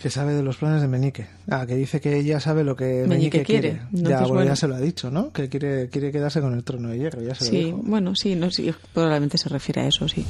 Que 0.00 0.10
sabe 0.10 0.34
de 0.34 0.42
los 0.42 0.56
planes 0.58 0.82
de 0.82 0.88
Menique. 0.88 1.26
Ah, 1.50 1.66
que 1.66 1.74
dice 1.74 2.00
que 2.00 2.16
ella 2.18 2.38
sabe 2.38 2.64
lo 2.64 2.76
que 2.76 3.04
Meñique 3.06 3.42
quiere. 3.42 3.80
ya, 3.92 4.20
bueno, 4.20 4.28
bueno. 4.34 4.44
ya 4.50 4.56
se 4.56 4.68
lo 4.68 4.76
ha 4.76 4.80
dicho, 4.80 5.10
¿no? 5.10 5.32
Que 5.32 5.48
quiere, 5.48 5.88
quiere 5.88 6.12
quedarse 6.12 6.40
con 6.40 6.54
el 6.54 6.64
trono 6.64 6.88
de 6.90 6.98
hierro, 6.98 7.22
ya 7.22 7.34
se 7.34 7.44
lo 7.46 7.50
Sí, 7.50 7.56
dijo. 7.64 7.80
bueno, 7.82 8.14
sí, 8.14 8.34
no, 8.34 8.50
sí, 8.50 8.72
probablemente 8.94 9.36
se 9.38 9.48
refiere 9.48 9.82
a 9.82 9.88
eso, 9.88 10.06
sí. 10.08 10.24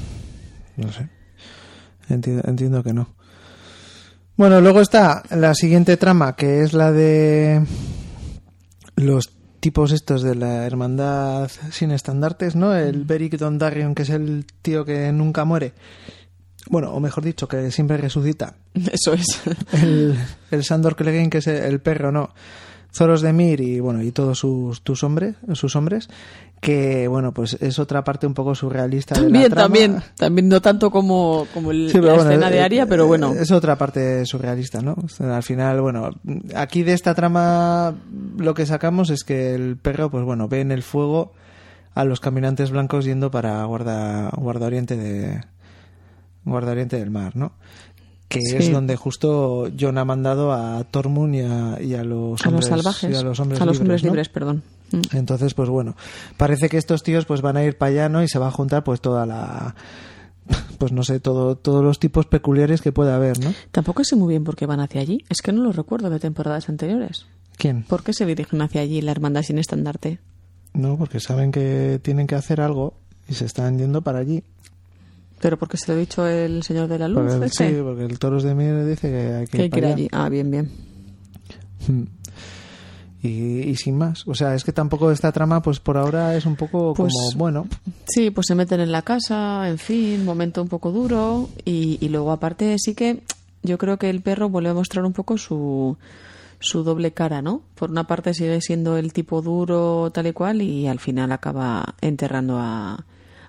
No 0.77 0.93
sé. 0.93 1.09
Entiendo, 2.09 2.43
entiendo 2.47 2.83
que 2.83 2.93
no. 2.93 3.15
Bueno, 4.37 4.61
luego 4.61 4.81
está 4.81 5.23
la 5.31 5.55
siguiente 5.55 5.97
trama, 5.97 6.37
que 6.37 6.63
es 6.63 6.75
la 6.75 6.93
de 6.93 7.65
los 8.97 9.33
tipos 9.61 9.93
estos 9.93 10.23
de 10.23 10.35
la 10.35 10.67
hermandad 10.67 11.51
sin 11.71 11.91
estandartes, 11.91 12.55
¿no? 12.55 12.75
El 12.75 13.05
Beric 13.05 13.39
Dondarrion, 13.39 13.95
que 13.95 14.03
es 14.03 14.11
el 14.11 14.45
tío 14.63 14.85
que 14.85 15.11
nunca 15.13 15.45
muere. 15.45 15.73
Bueno, 16.69 16.93
o 16.93 17.01
mejor 17.01 17.25
dicho, 17.25 17.49
que 17.49 17.71
siempre 17.71 17.97
resucita. 17.97 18.57
Eso 18.75 19.15
es. 19.15 19.41
El, 19.73 20.19
el 20.51 20.65
Sandor 20.65 20.97
Clegane, 20.97 21.31
que 21.31 21.39
es 21.39 21.47
el, 21.47 21.63
el 21.63 21.81
perro, 21.81 22.13
¿no? 22.13 22.35
Zoros 22.97 23.21
de 23.21 23.33
Mir 23.33 23.61
y 23.61 23.79
bueno, 23.81 24.03
y 24.03 24.11
todos 24.11 24.39
sus, 24.39 24.83
tus 24.83 25.03
hombres, 25.05 25.37
sus 25.53 25.77
hombres, 25.77 26.09
que 26.61 27.07
bueno, 27.07 27.33
pues 27.33 27.57
es 27.61 27.79
otra 27.79 28.03
parte 28.03 28.27
un 28.27 28.35
poco 28.35 28.55
surrealista 28.55 29.15
de 29.15 29.21
la 29.21 29.27
También, 29.27 29.51
trama. 29.51 29.63
también, 29.65 30.03
también 30.17 30.49
no 30.49 30.61
tanto 30.61 30.91
como, 30.91 31.47
como 31.55 31.71
el- 31.71 31.91
Sí, 31.91 32.01
la 32.01 32.15
bueno, 32.15 32.31
escena 32.31 32.51
de 32.51 32.57
eh, 32.59 32.63
Aria, 32.63 32.87
pero 32.87 33.07
bueno. 33.07 33.33
Es 33.35 33.51
otra 33.51 33.77
parte 33.77 34.25
surrealista, 34.27 34.81
¿no? 34.81 34.97
O 35.05 35.09
sea, 35.09 35.37
Al 35.37 35.43
final, 35.43 35.81
bueno, 35.81 36.11
aquí 36.55 36.83
de 36.83 36.93
esta 36.95 37.15
trama 37.15 37.95
lo 38.39 38.55
que 38.55 38.67
sacamos 38.67 39.11
es 39.11 39.23
que 39.23 39.55
el 39.55 39.77
perro, 39.77 40.11
pues 40.11 40.25
bueno, 40.25 40.49
ve 40.49 40.61
en 40.63 40.73
el 40.73 40.83
fuego 40.83 41.33
a 41.95 42.05
los 42.05 42.21
caminantes 42.21 42.71
blancos 42.71 43.05
yendo 43.05 43.31
para 43.31 43.63
guarda, 43.65 44.31
guarda 44.37 44.67
oriente 44.67 44.97
de 44.97 45.41
guarda 46.45 46.73
oriente 46.73 46.99
del 46.99 47.11
mar, 47.11 47.37
¿no? 47.37 47.53
Que 48.29 48.41
Sí. 48.41 48.57
es 48.57 48.73
donde 48.73 48.97
justo 48.97 49.69
John 49.79 49.99
ha 49.99 50.05
mandado 50.05 50.53
a 50.53 50.83
Tormund 50.91 51.35
y 51.35 51.41
a, 51.43 51.81
y 51.81 51.95
a 51.95 52.03
los 52.03 52.45
a 52.45 52.49
hombres 52.49 52.69
los 52.71 52.83
salvajes. 52.83 53.11
y 53.11 53.15
a 53.15 53.23
los 53.23 53.39
hombres 53.41 53.61
a 53.61 53.65
los 53.65 53.75
libres, 53.77 53.81
hombres 53.81 54.03
¿no? 54.03 54.09
libres, 54.11 54.29
perdón. 54.31 54.63
Mm. 54.93 55.17
Entonces, 55.17 55.55
pues 55.55 55.69
bueno, 55.69 55.97
parece 56.37 56.69
que 56.69 56.77
estos 56.77 57.03
tíos 57.03 57.25
pues 57.25 57.41
van 57.43 57.57
a 57.57 57.65
ir 57.65 57.77
para 57.77 57.91
allá, 57.91 58.09
¿no? 58.09 58.23
Y 58.23 58.29
se 58.29 58.39
va 58.39 58.49
a 58.49 58.53
juntar 58.53 58.85
pues 58.85 59.01
toda 59.01 59.27
la 59.27 59.75
pues 60.79 60.93
no 60.93 61.03
sé, 61.03 61.21
todo, 61.21 61.57
todos 61.57 61.83
los 61.83 61.99
tipos 61.99 62.27
peculiares 62.27 62.81
que 62.81 62.93
pueda 62.93 63.17
haber, 63.17 63.39
¿no? 63.41 63.53
Tampoco 63.73 64.05
sé 64.05 64.17
muy 64.17 64.29
bien 64.29 64.45
por 64.45 64.57
qué 64.57 64.67
van 64.67 64.81
hacia 64.81 65.01
allí. 65.01 65.25
Es 65.29 65.43
que 65.43 65.53
no 65.53 65.63
lo 65.63 65.73
recuerdo 65.73 66.11
de 66.11 66.21
temporadas 66.21 66.69
anteriores. 66.69 67.27
¿Quién? 67.57 67.83
¿Por 67.85 68.03
qué 68.03 68.13
se 68.13 68.27
dirigen 68.27 68.61
hacia 68.63 68.83
allí 68.83 69.01
la 69.01 69.13
hermandad 69.13 69.43
sin 69.43 69.59
estandarte? 69.59 70.19
No, 70.75 70.99
porque 70.99 71.21
saben 71.21 71.53
que 71.53 72.01
tienen 72.03 72.27
que 72.27 72.35
hacer 72.35 72.61
algo 72.61 72.95
y 73.29 73.35
se 73.35 73.47
están 73.47 73.79
yendo 73.79 74.03
para 74.03 74.19
allí. 74.19 74.45
¿Pero 75.41 75.59
porque 75.59 75.77
se 75.77 75.89
lo 75.89 75.97
ha 75.97 76.01
dicho 76.01 76.27
el 76.27 76.63
señor 76.63 76.89
de 76.89 76.99
la 76.99 77.09
luz? 77.09 77.33
Porque, 77.33 77.47
ese? 77.47 77.71
sí, 77.71 77.83
porque 77.83 78.05
el 78.05 78.19
Toros 78.19 78.43
de 78.43 78.55
Mier 78.55 78.87
dice 78.87 79.11
que 79.11 79.35
hay 79.35 79.47
que 79.47 79.57
ir 79.57 79.63
hay 79.63 79.71
que 79.71 79.79
ir 79.79 79.83
para 79.83 79.95
allí. 79.95 80.09
Ah, 80.13 80.29
bien, 80.29 80.51
bien. 80.51 80.71
allá. 81.89 82.07
Y, 83.27 83.61
y 83.71 83.77
sin 83.77 83.99
más. 83.99 84.27
O 84.27 84.35
sea, 84.35 84.55
es 84.55 84.65
que 84.65 84.73
tampoco 84.73 85.11
esta 85.11 85.33
trama, 85.33 85.61
pues 85.63 85.81
por 85.81 85.97
ahora 85.97 86.37
es 86.37 86.47
un 86.47 86.57
poco 86.57 86.95
Pues- 86.95 87.13
como, 87.13 87.31
bueno, 87.39 87.67
Sí, 88.09 88.31
pues 88.31 88.47
se 88.49 88.55
meten 88.55 88.81
en 88.81 88.93
la 88.93 89.03
casa, 89.03 89.69
en 89.69 89.79
fin, 89.79 90.25
momento 90.25 90.63
un 90.63 90.69
poco 90.69 90.93
duro. 90.93 91.49
Y, 91.65 91.99
y 92.01 92.09
luego, 92.09 92.31
aparte, 92.33 92.77
sí 92.79 92.95
que 92.95 93.23
yo 93.63 93.79
creo 93.79 93.99
que 93.99 94.09
el 94.11 94.21
perro 94.23 94.49
vuelve 94.49 94.71
a 94.71 94.75
mostrar 94.75 95.05
un 95.05 95.13
poco 95.13 95.39
su, 95.39 95.97
su 96.61 96.85
doble 96.85 97.13
cara, 97.13 97.43
¿no? 97.43 97.63
Por 97.75 97.91
una 97.91 98.05
parte 98.07 98.33
sigue 98.33 98.61
siendo 98.61 98.97
el 98.97 99.13
tipo 99.13 99.43
duro, 99.43 100.11
tal 100.13 100.27
y 100.29 100.33
cual, 100.33 100.63
y 100.63 100.87
al 100.87 101.01
final 101.01 101.33
acaba 101.33 101.95
enterrando 102.01 102.59
a, 102.59 103.05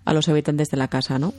a 0.06 0.14
los 0.14 0.28
habitantes 0.28 0.70
de 0.70 0.78
la 0.78 0.88
casa, 0.88 1.20
¿no? 1.20 1.34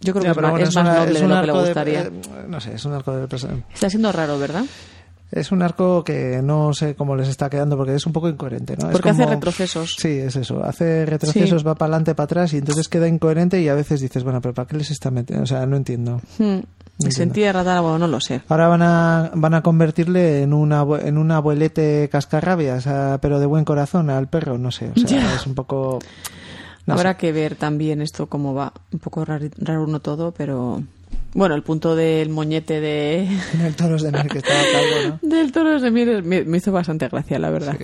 Yo 0.00 0.12
creo 0.12 0.24
Ya, 0.24 0.34
que 0.34 0.40
es, 0.40 0.42
más, 0.42 0.60
es 0.60 0.74
más 0.74 0.84
una- 0.84 0.94
noble 0.98 1.12
es 1.14 1.20
de 1.20 1.28
lo 1.28 1.34
que 1.40 1.46
le 1.46 1.50
arco 1.52 1.58
de- 1.62 1.66
gustaría. 1.68 2.00
eh, 2.02 2.10
no 2.48 2.60
sé, 2.60 2.74
es 2.74 2.84
un 2.84 2.92
arco 2.92 3.12
de 3.16 3.24
Está 3.72 3.88
siendo 3.88 4.12
raro, 4.12 4.38
¿verdad? 4.38 4.64
Es 5.32 5.50
un 5.50 5.62
arco 5.62 6.04
que 6.04 6.40
no 6.42 6.72
sé 6.72 6.94
cómo 6.94 7.16
les 7.16 7.28
está 7.28 7.50
quedando 7.50 7.76
porque 7.76 7.94
es 7.94 8.06
un 8.06 8.12
poco 8.12 8.28
incoherente, 8.28 8.76
¿no? 8.76 8.86
Es 8.86 8.92
Porque 8.92 9.10
hace 9.10 9.26
retrocesos. 9.26 9.96
Sí, 9.98 10.08
es 10.08 10.36
eso. 10.36 10.62
Hace 10.64 11.04
retrocesos, 11.04 11.66
va 11.66 11.74
para 11.74 11.94
adelante, 11.94 12.14
para 12.14 12.24
atrás 12.24 12.52
y 12.52 12.58
entonces 12.58 12.88
queda 12.88 13.08
incoherente 13.08 13.60
y 13.60 13.68
a 13.68 13.74
veces 13.74 14.00
dices, 14.00 14.22
bueno, 14.22 14.40
pero 14.40 14.54
¿para 14.54 14.68
qué 14.68 14.76
les 14.76 14.90
está 14.90 15.10
metiendo? 15.10 15.42
O 15.42 15.46
sea, 15.46 15.66
no 15.66 15.76
entiendo. 15.76 16.20
Hmm. 16.38 16.60
Se 16.98 17.22
entierra 17.22 17.62
tal, 17.62 17.82
bueno, 17.82 17.98
no 17.98 18.06
lo 18.06 18.20
sé. 18.20 18.40
Ahora 18.48 18.68
van 18.68 18.82
a, 18.82 19.30
van 19.34 19.54
a 19.54 19.62
convertirle 19.62 20.42
en, 20.42 20.54
una, 20.54 20.86
en 21.02 21.18
un 21.18 21.30
abuelete 21.30 22.08
cascarrabias, 22.10 22.88
pero 23.20 23.38
de 23.38 23.46
buen 23.46 23.64
corazón 23.64 24.08
al 24.08 24.28
perro, 24.28 24.56
no 24.56 24.70
sé. 24.70 24.92
O 24.96 25.06
sea, 25.06 25.34
es 25.34 25.46
un 25.46 25.54
poco... 25.54 25.98
no 26.86 26.94
Habrá 26.94 27.18
que 27.18 27.32
ver 27.32 27.56
también 27.56 28.00
esto 28.00 28.28
cómo 28.28 28.54
va. 28.54 28.72
Un 28.92 29.00
poco 29.00 29.24
raro, 29.24 29.46
raro 29.58 29.84
uno 29.84 30.00
todo, 30.00 30.32
pero... 30.32 30.82
Bueno, 31.36 31.54
el 31.54 31.62
punto 31.62 31.94
del 31.94 32.30
moñete 32.30 32.80
de... 32.80 33.28
sé. 33.52 33.66
El 33.66 33.76
toros 33.76 34.02
de 34.02 34.10
Mir 34.10 34.26
que 34.28 34.38
estaba 34.38 34.58
calvo, 34.72 35.18
¿no? 35.22 35.28
del 35.36 35.52
toro 35.52 35.78
de 35.78 35.90
Mieres 35.90 36.24
me, 36.24 36.44
me 36.44 36.56
hizo 36.56 36.72
bastante 36.72 37.08
gracia, 37.08 37.38
la 37.38 37.50
verdad. 37.50 37.76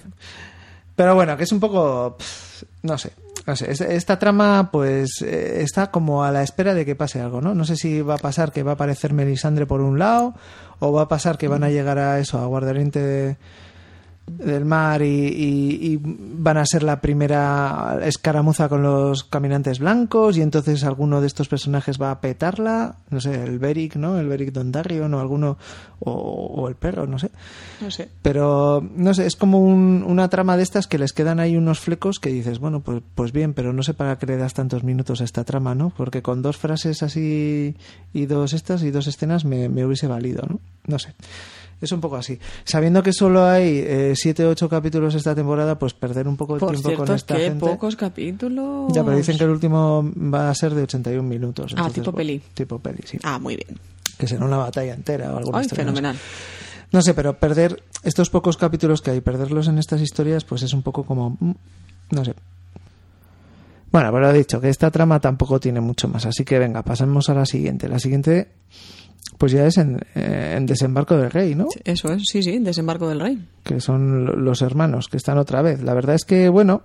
Pero 0.96 1.14
bueno, 1.14 1.36
que 1.36 1.44
es 1.44 1.52
un 1.52 1.60
poco... 1.60 2.16
pff, 2.18 2.62
no 2.82 2.96
sé. 2.96 3.12
no 3.46 3.54
sé, 3.54 3.70
esta, 3.70 4.18
trama 4.18 4.70
pues 4.72 5.20
eh, 5.22 5.62
está 5.62 5.90
como 5.90 6.24
a 6.24 6.32
la 6.32 6.42
espera 6.42 6.74
de 6.74 6.84
que 6.86 6.94
pase 6.96 7.20
algo, 7.20 7.40
¿no? 7.42 7.54
No 7.54 7.64
sé 7.64 7.76
si 7.76 8.00
va 8.00 8.14
a 8.14 8.18
pasar 8.18 8.52
que 8.52 8.62
va 8.62 8.72
a 8.72 8.74
aparecer 8.74 9.12
Melisandre 9.12 9.66
por 9.66 9.80
un 9.82 9.98
lado 9.98 10.34
o 10.78 10.92
va 10.92 11.02
a 11.02 11.08
pasar 11.08 11.36
que 11.38 11.48
van 11.48 11.62
a 11.64 11.70
llegar 11.70 11.98
a 11.98 12.18
eso, 12.20 12.38
a 12.38 12.46
Guardariente 12.46 13.00
de- 13.00 13.36
del 14.26 14.64
mar 14.64 15.02
y, 15.02 15.06
y- 15.06 15.92
y 15.92 15.98
van 16.02 16.56
a 16.56 16.64
ser 16.64 16.82
la 16.82 17.00
primera 17.00 17.98
escaramuza 18.04 18.68
con 18.68 18.82
los 18.82 19.24
caminantes 19.24 19.78
blancos 19.80 20.36
y 20.36 20.42
entonces 20.42 20.84
alguno 20.84 21.20
de 21.20 21.26
estos 21.26 21.48
personajes 21.48 22.00
va 22.00 22.10
a 22.12 22.20
petarla, 22.20 22.96
no 23.10 23.20
sé, 23.20 23.42
el 23.42 23.58
Beric, 23.58 23.96
¿no? 23.96 24.18
El 24.18 24.28
Beric 24.28 24.52
Dondarrion 24.52 25.12
o 25.14 25.20
alguno, 25.20 25.58
o, 26.00 26.12
o 26.12 26.68
el 26.68 26.76
perro, 26.76 27.06
no 27.06 27.18
sé. 27.18 27.30
No 27.80 27.90
sé. 27.90 28.08
Pero, 28.22 28.80
no 28.96 29.12
sé, 29.12 29.26
es 29.26 29.36
como 29.36 29.58
un- 29.60 30.04
una 30.06 30.28
trama 30.28 30.56
de 30.56 30.62
estas 30.62 30.86
que 30.86 30.98
les 30.98 31.12
quedan 31.12 31.40
ahí 31.40 31.56
unos 31.56 31.80
flecos 31.80 32.18
que 32.18 32.30
dices, 32.30 32.58
bueno, 32.58 32.80
pues, 32.80 33.02
pues 33.14 33.32
bien, 33.32 33.54
pero 33.54 33.72
no 33.72 33.82
sé 33.82 33.92
para 33.92 34.16
qué 34.18 34.26
le 34.26 34.36
das 34.36 34.54
tantos 34.54 34.84
minutos 34.84 35.20
a 35.20 35.24
esta 35.24 35.44
trama, 35.44 35.74
¿no? 35.74 35.90
Porque 35.96 36.22
con 36.22 36.42
dos 36.42 36.56
frases 36.56 37.02
así 37.02 37.76
y 38.12 38.26
dos 38.26 38.52
estas 38.52 38.82
y 38.84 38.90
dos 38.92 39.06
escenas 39.08 39.44
me, 39.44 39.68
me 39.68 39.84
hubiese 39.84 40.06
valido, 40.06 40.44
¿no? 40.48 40.60
No 40.86 40.98
sé. 40.98 41.14
Es 41.82 41.90
un 41.92 42.00
poco 42.00 42.16
así. 42.16 42.38
Sabiendo 42.64 43.02
que 43.02 43.12
solo 43.12 43.44
hay 43.44 43.78
eh, 43.84 44.12
siete 44.16 44.46
o 44.46 44.50
ocho 44.50 44.68
capítulos 44.68 45.14
esta 45.16 45.34
temporada, 45.34 45.78
pues 45.78 45.92
perder 45.94 46.28
un 46.28 46.36
poco 46.36 46.56
Por 46.56 46.70
tiempo 46.70 46.88
cierto, 46.90 47.04
con 47.06 47.14
esta 47.16 47.36
qué 47.36 47.42
gente. 47.46 47.58
pocos 47.66 47.96
capítulos. 47.96 48.92
Ya, 48.94 49.02
pero 49.04 49.16
dicen 49.16 49.36
que 49.36 49.44
el 49.44 49.50
último 49.50 50.08
va 50.16 50.48
a 50.48 50.54
ser 50.54 50.74
de 50.74 50.82
81 50.84 51.28
minutos. 51.28 51.74
Ah, 51.76 51.90
tipo 51.90 52.12
peli. 52.12 52.40
Tipo 52.54 52.78
peli, 52.78 53.00
sí. 53.04 53.18
Ah, 53.24 53.38
muy 53.38 53.56
bien. 53.56 53.78
Que 54.16 54.26
será 54.28 54.44
una 54.46 54.58
batalla 54.58 54.94
entera 54.94 55.34
o 55.34 55.38
algo 55.38 55.56
Ay, 55.56 55.68
fenomenal. 55.68 56.16
no 56.92 57.02
sé, 57.02 57.14
pero 57.14 57.36
perder 57.36 57.82
estos 58.04 58.30
pocos 58.30 58.56
capítulos 58.56 59.02
que 59.02 59.10
hay, 59.10 59.20
perderlos 59.20 59.66
en 59.66 59.78
estas 59.78 60.00
historias, 60.00 60.44
pues 60.44 60.62
es 60.62 60.72
un 60.72 60.82
poco 60.82 61.02
como. 61.04 61.36
mm, 61.40 61.52
No 62.12 62.24
sé. 62.24 62.34
Bueno, 63.90 64.10
pero 64.12 64.30
he 64.30 64.38
dicho 64.38 64.60
que 64.60 64.68
esta 64.70 64.90
trama 64.90 65.20
tampoco 65.20 65.60
tiene 65.60 65.80
mucho 65.80 66.08
más, 66.08 66.24
así 66.24 66.44
que 66.44 66.58
venga, 66.58 66.82
pasemos 66.82 67.28
a 67.28 67.34
la 67.34 67.44
siguiente. 67.44 67.88
La 67.88 67.98
siguiente, 67.98 68.48
pues 69.38 69.52
ya 69.52 69.66
es 69.66 69.78
en, 69.78 69.98
eh, 70.14 70.54
en 70.56 70.66
Desembarco 70.66 71.16
del 71.16 71.30
Rey, 71.30 71.54
¿no? 71.54 71.66
Eso 71.84 72.12
es, 72.12 72.22
sí, 72.26 72.42
sí, 72.42 72.58
Desembarco 72.58 73.08
del 73.08 73.20
Rey. 73.20 73.38
Que 73.64 73.80
son 73.80 74.24
lo- 74.24 74.36
los 74.36 74.62
hermanos 74.62 75.08
que 75.08 75.16
están 75.16 75.38
otra 75.38 75.62
vez. 75.62 75.82
La 75.82 75.94
verdad 75.94 76.14
es 76.14 76.24
que, 76.24 76.48
bueno, 76.48 76.82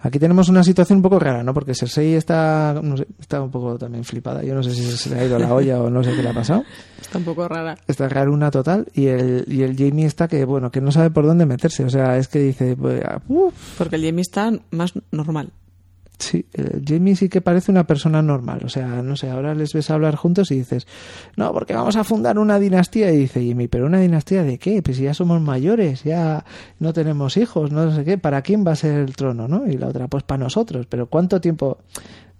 aquí 0.00 0.18
tenemos 0.18 0.48
una 0.48 0.62
situación 0.62 0.98
un 0.98 1.02
poco 1.02 1.18
rara, 1.18 1.42
¿no? 1.42 1.54
Porque 1.54 1.74
Cersei 1.74 2.14
está, 2.14 2.78
no 2.82 2.96
sé, 2.96 3.06
está 3.18 3.40
un 3.42 3.50
poco 3.50 3.78
también 3.78 4.04
flipada. 4.04 4.42
Yo 4.44 4.54
no 4.54 4.62
sé 4.62 4.72
si 4.74 4.82
se 4.84 5.10
le 5.10 5.18
ha 5.20 5.24
ido 5.24 5.38
la 5.38 5.52
olla 5.54 5.80
o 5.80 5.88
no 5.90 6.04
sé 6.04 6.14
qué 6.14 6.22
le 6.22 6.28
ha 6.28 6.34
pasado. 6.34 6.62
Está 7.04 7.18
un 7.18 7.24
poco 7.24 7.46
rara. 7.46 7.76
Está 7.86 8.08
raruna 8.08 8.50
total 8.50 8.86
y 8.94 9.06
el, 9.06 9.44
y 9.46 9.62
el 9.62 9.76
Jamie 9.76 10.06
está 10.06 10.26
que, 10.26 10.44
bueno, 10.44 10.70
que 10.70 10.80
no 10.80 10.90
sabe 10.90 11.10
por 11.10 11.26
dónde 11.26 11.46
meterse. 11.46 11.84
O 11.84 11.90
sea, 11.90 12.16
es 12.16 12.28
que 12.28 12.38
dice, 12.40 12.74
pues, 12.76 13.02
ah, 13.04 13.20
Porque 13.78 13.96
el 13.96 14.04
Jamie 14.06 14.22
está 14.22 14.50
más 14.70 14.94
normal. 15.12 15.52
Sí, 16.18 16.46
el 16.52 16.82
Jamie 16.86 17.16
sí 17.16 17.28
que 17.28 17.40
parece 17.40 17.70
una 17.70 17.86
persona 17.86 18.22
normal. 18.22 18.60
O 18.64 18.68
sea, 18.68 19.02
no 19.02 19.16
sé, 19.16 19.30
ahora 19.30 19.54
les 19.54 19.72
ves 19.72 19.90
hablar 19.90 20.16
juntos 20.16 20.50
y 20.50 20.56
dices, 20.56 20.86
no, 21.36 21.52
porque 21.52 21.74
vamos 21.74 21.96
a 21.96 22.04
fundar 22.04 22.38
una 22.38 22.58
dinastía. 22.58 23.12
Y 23.12 23.16
dice 23.18 23.46
Jamie, 23.46 23.68
pero 23.68 23.86
una 23.86 24.00
dinastía 24.00 24.42
de 24.42 24.58
qué? 24.58 24.82
Pues 24.82 24.98
ya 24.98 25.14
somos 25.14 25.40
mayores, 25.40 26.04
ya 26.04 26.44
no 26.78 26.92
tenemos 26.92 27.36
hijos, 27.36 27.72
no 27.72 27.94
sé 27.94 28.04
qué, 28.04 28.18
¿para 28.18 28.42
quién 28.42 28.66
va 28.66 28.72
a 28.72 28.76
ser 28.76 28.98
el 28.98 29.16
trono, 29.16 29.48
no? 29.48 29.66
Y 29.66 29.76
la 29.76 29.88
otra, 29.88 30.08
pues 30.08 30.22
para 30.22 30.44
nosotros. 30.44 30.86
Pero 30.86 31.06
¿cuánto 31.06 31.40
tiempo? 31.40 31.78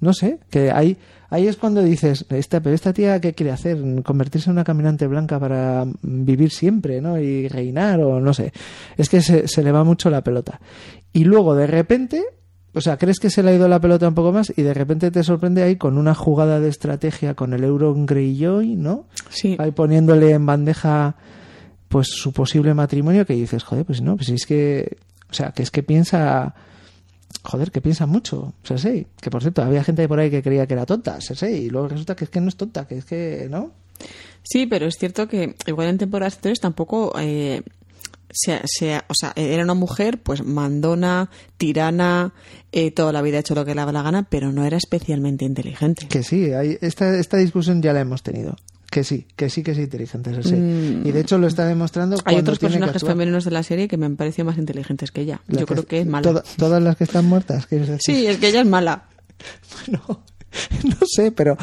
No 0.01 0.13
sé, 0.13 0.39
que 0.51 0.71
ahí, 0.71 0.99
ahí 1.31 1.47
es 1.47 1.57
cuando 1.57 1.83
dices, 1.83 2.27
esta, 2.29 2.61
pero 2.61 2.75
esta 2.75 2.93
tía, 2.93 3.21
¿qué 3.21 3.33
quiere 3.33 3.53
hacer? 3.53 4.03
¿Convertirse 4.03 4.51
en 4.51 4.55
una 4.55 4.65
caminante 4.65 5.07
blanca 5.07 5.39
para 5.41 5.87
vivir 6.03 6.51
siempre, 6.51 7.01
¿no? 7.01 7.19
Y 7.19 7.49
reinar 7.49 8.01
o 8.01 8.21
no 8.21 8.35
sé. 8.35 8.53
Es 8.97 9.09
que 9.09 9.23
se, 9.23 9.49
se 9.49 9.63
le 9.63 9.73
va 9.73 9.83
mucho 9.83 10.11
la 10.11 10.23
pelota. 10.23 10.61
Y 11.13 11.25
luego, 11.25 11.55
de 11.55 11.67
repente, 11.67 12.23
o 12.75 12.81
sea, 12.81 12.97
crees 12.99 13.21
que 13.21 13.31
se 13.31 13.43
le 13.43 13.51
ha 13.51 13.55
ido 13.55 13.69
la 13.69 13.81
pelota 13.81 14.09
un 14.09 14.15
poco 14.15 14.33
más 14.33 14.53
y 14.57 14.63
de 14.63 14.75
repente 14.75 15.11
te 15.11 15.23
sorprende 15.23 15.63
ahí 15.63 15.77
con 15.77 15.97
una 15.97 16.15
jugada 16.15 16.59
de 16.59 16.69
estrategia 16.69 17.35
con 17.35 17.53
el 17.55 17.63
Euron 17.63 18.05
Greyjoy, 18.05 18.75
¿no? 18.75 19.07
Sí. 19.31 19.57
Ahí 19.59 19.71
poniéndole 19.71 20.33
en 20.33 20.45
bandeja 20.45 21.17
pues 21.89 22.09
su 22.09 22.33
posible 22.33 22.75
matrimonio 22.75 23.25
que 23.25 23.35
dices, 23.35 23.63
joder, 23.63 23.85
pues 23.85 24.01
no, 24.01 24.17
pues 24.17 24.29
es 24.31 24.47
que, 24.47 24.97
o 25.31 25.35
sea, 25.35 25.53
que 25.53 25.63
es 25.63 25.71
que 25.71 25.85
piensa, 25.85 26.57
joder, 27.45 27.71
que 27.71 27.81
piensa 27.81 28.07
mucho, 28.07 28.55
Cersei, 28.65 29.07
que 29.21 29.31
por 29.31 29.43
cierto, 29.43 29.63
había 29.63 29.85
gente 29.85 30.09
por 30.09 30.19
ahí 30.19 30.29
que 30.29 30.43
creía 30.43 30.67
que 30.67 30.75
era 30.75 30.87
tonta, 30.87 31.21
Cersei, 31.21 31.67
y 31.67 31.71
luego 31.71 31.87
resulta 31.87 32.17
que 32.17 32.25
es 32.25 32.31
que 32.31 32.41
no 32.41 32.49
es 32.49 32.57
tonta, 32.57 32.89
que 32.89 32.99
es 32.99 33.05
que, 33.05 33.47
¿no? 33.49 33.71
Sí, 34.43 34.67
pero 34.67 34.87
es 34.87 34.97
cierto 34.99 35.29
que 35.29 35.55
igual 35.67 35.89
en 35.89 35.99
temporadas 35.99 36.35
anteriores 36.35 36.61
tampoco 36.61 37.13
eh, 37.21 37.63
o 39.09 39.15
sea, 39.15 39.33
era 39.37 39.63
una 39.63 39.75
mujer 39.75 40.23
pues 40.23 40.45
mandona, 40.45 41.31
tirana, 41.57 42.33
eh, 42.73 42.91
toda 42.91 43.13
la 43.13 43.23
vida 43.23 43.37
ha 43.37 43.41
hecho 43.41 43.55
lo 43.55 43.65
que 43.65 43.75
le 43.75 43.81
daba 43.81 43.93
la 43.93 44.03
gana, 44.03 44.25
pero 44.29 44.53
no 44.53 44.65
era 44.65 44.77
especialmente 44.77 45.45
inteligente. 45.45 46.07
Que 46.09 46.23
sí, 46.23 46.53
hay, 46.53 46.79
esta, 46.81 47.17
esta 47.19 47.37
discusión 47.37 47.81
ya 47.83 47.93
la 47.93 48.01
hemos 48.01 48.23
tenido. 48.23 48.57
Que 48.91 49.03
sí, 49.03 49.27
que 49.35 49.51
sí 49.51 49.63
que 49.65 49.73
es 49.73 49.79
inteligente 49.79 50.31
Cersei. 50.31 50.57
Y 51.05 51.11
de 51.11 51.21
hecho 51.21 51.37
lo 51.39 51.49
está 51.49 51.67
demostrando 51.67 52.17
Hay 52.25 52.37
otros 52.37 52.61
tiene 52.61 52.75
que 52.75 52.79
personajes 52.79 53.03
actuar. 53.03 53.13
femeninos 53.17 53.45
de 53.45 53.51
la 53.51 53.63
serie 53.65 53.89
que 53.89 53.97
me 53.97 54.07
han 54.07 54.15
parecido 54.17 54.45
más 54.45 54.57
inteligentes 54.57 55.11
que 55.11 55.23
ella. 55.23 55.41
La 55.49 55.61
Yo 55.61 55.67
creo 55.67 55.85
que 55.85 56.01
es 56.01 56.07
mala. 56.07 56.23
toda- 56.23 56.45
todas 56.57 56.81
las 56.83 56.97
que 56.97 57.03
están 57.05 57.25
muertas, 57.25 57.67
¿quieres 57.67 57.89
decir? 57.89 58.15
Sí, 58.15 58.27
es 58.27 58.37
que 58.39 58.49
ella 58.49 58.61
es 58.61 58.67
mala. 58.67 59.09
No, 59.91 60.23
no 60.85 60.97
sé, 61.07 61.33
pero, 61.33 61.57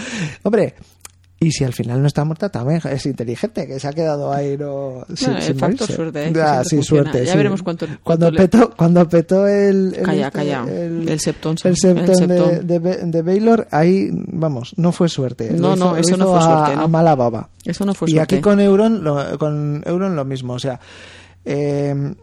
hombre, 0.43 0.75
y 1.43 1.51
si 1.51 1.63
al 1.63 1.73
final 1.73 1.99
no 2.01 2.07
está 2.07 2.23
muerta, 2.23 2.49
también 2.49 2.79
es 2.89 3.05
inteligente, 3.07 3.65
que 3.65 3.79
se 3.79 3.87
ha 3.87 3.93
quedado 3.93 4.31
ahí, 4.31 4.55
no. 4.57 5.03
sin- 5.15 5.31
el 5.31 5.41
sin 5.41 5.57
factor 5.57 5.81
morirse. 5.89 5.95
suerte, 5.95 6.27
¿eh? 6.27 6.33
Ah, 6.41 6.63
sí, 6.63 6.83
suerte. 6.83 7.25
Ya 7.25 7.31
sí. 7.31 7.37
veremos 7.37 7.63
cuánto- 7.63 7.87
Cuando 8.03 8.29
le- 8.29 8.37
petó, 8.37 8.69
cuando 8.77 9.09
petó 9.09 9.47
el. 9.47 9.95
el 9.97 10.03
Calla, 10.03 10.27
este, 10.27 10.37
calla. 10.37 10.65
El 10.69 11.19
septón, 11.19 11.55
El 11.63 11.71
el 11.71 11.77
septón, 11.77 12.05
de, 12.05 12.15
septón. 12.15 12.67
de, 12.67 12.79
Ba- 12.79 12.97
de 13.03 13.21
Baylor, 13.23 13.67
ahí, 13.71 14.09
vamos, 14.11 14.73
no 14.77 14.91
fue 14.91 15.09
suerte. 15.09 15.49
No, 15.51 15.75
no, 15.75 15.97
eso 15.97 16.15
no 16.15 16.27
fue 16.27 16.37
a- 16.37 16.41
suerte, 16.43 16.75
no. 16.75 16.81
A 16.83 16.87
mala 16.87 17.15
baba. 17.15 17.49
Eso 17.65 17.85
no 17.85 17.93
fue 17.95 18.09
y 18.09 18.13
suerte. 18.13 18.35
aquí 18.35 18.41
con 18.41 18.59
Euron, 18.59 19.03
lo, 19.03 19.37
con 19.39 19.81
Euron 19.85 20.15
lo 20.15 20.23
mismo, 20.25 20.53
o 20.53 20.59
sea, 20.59 20.79
eh, 21.43 22.13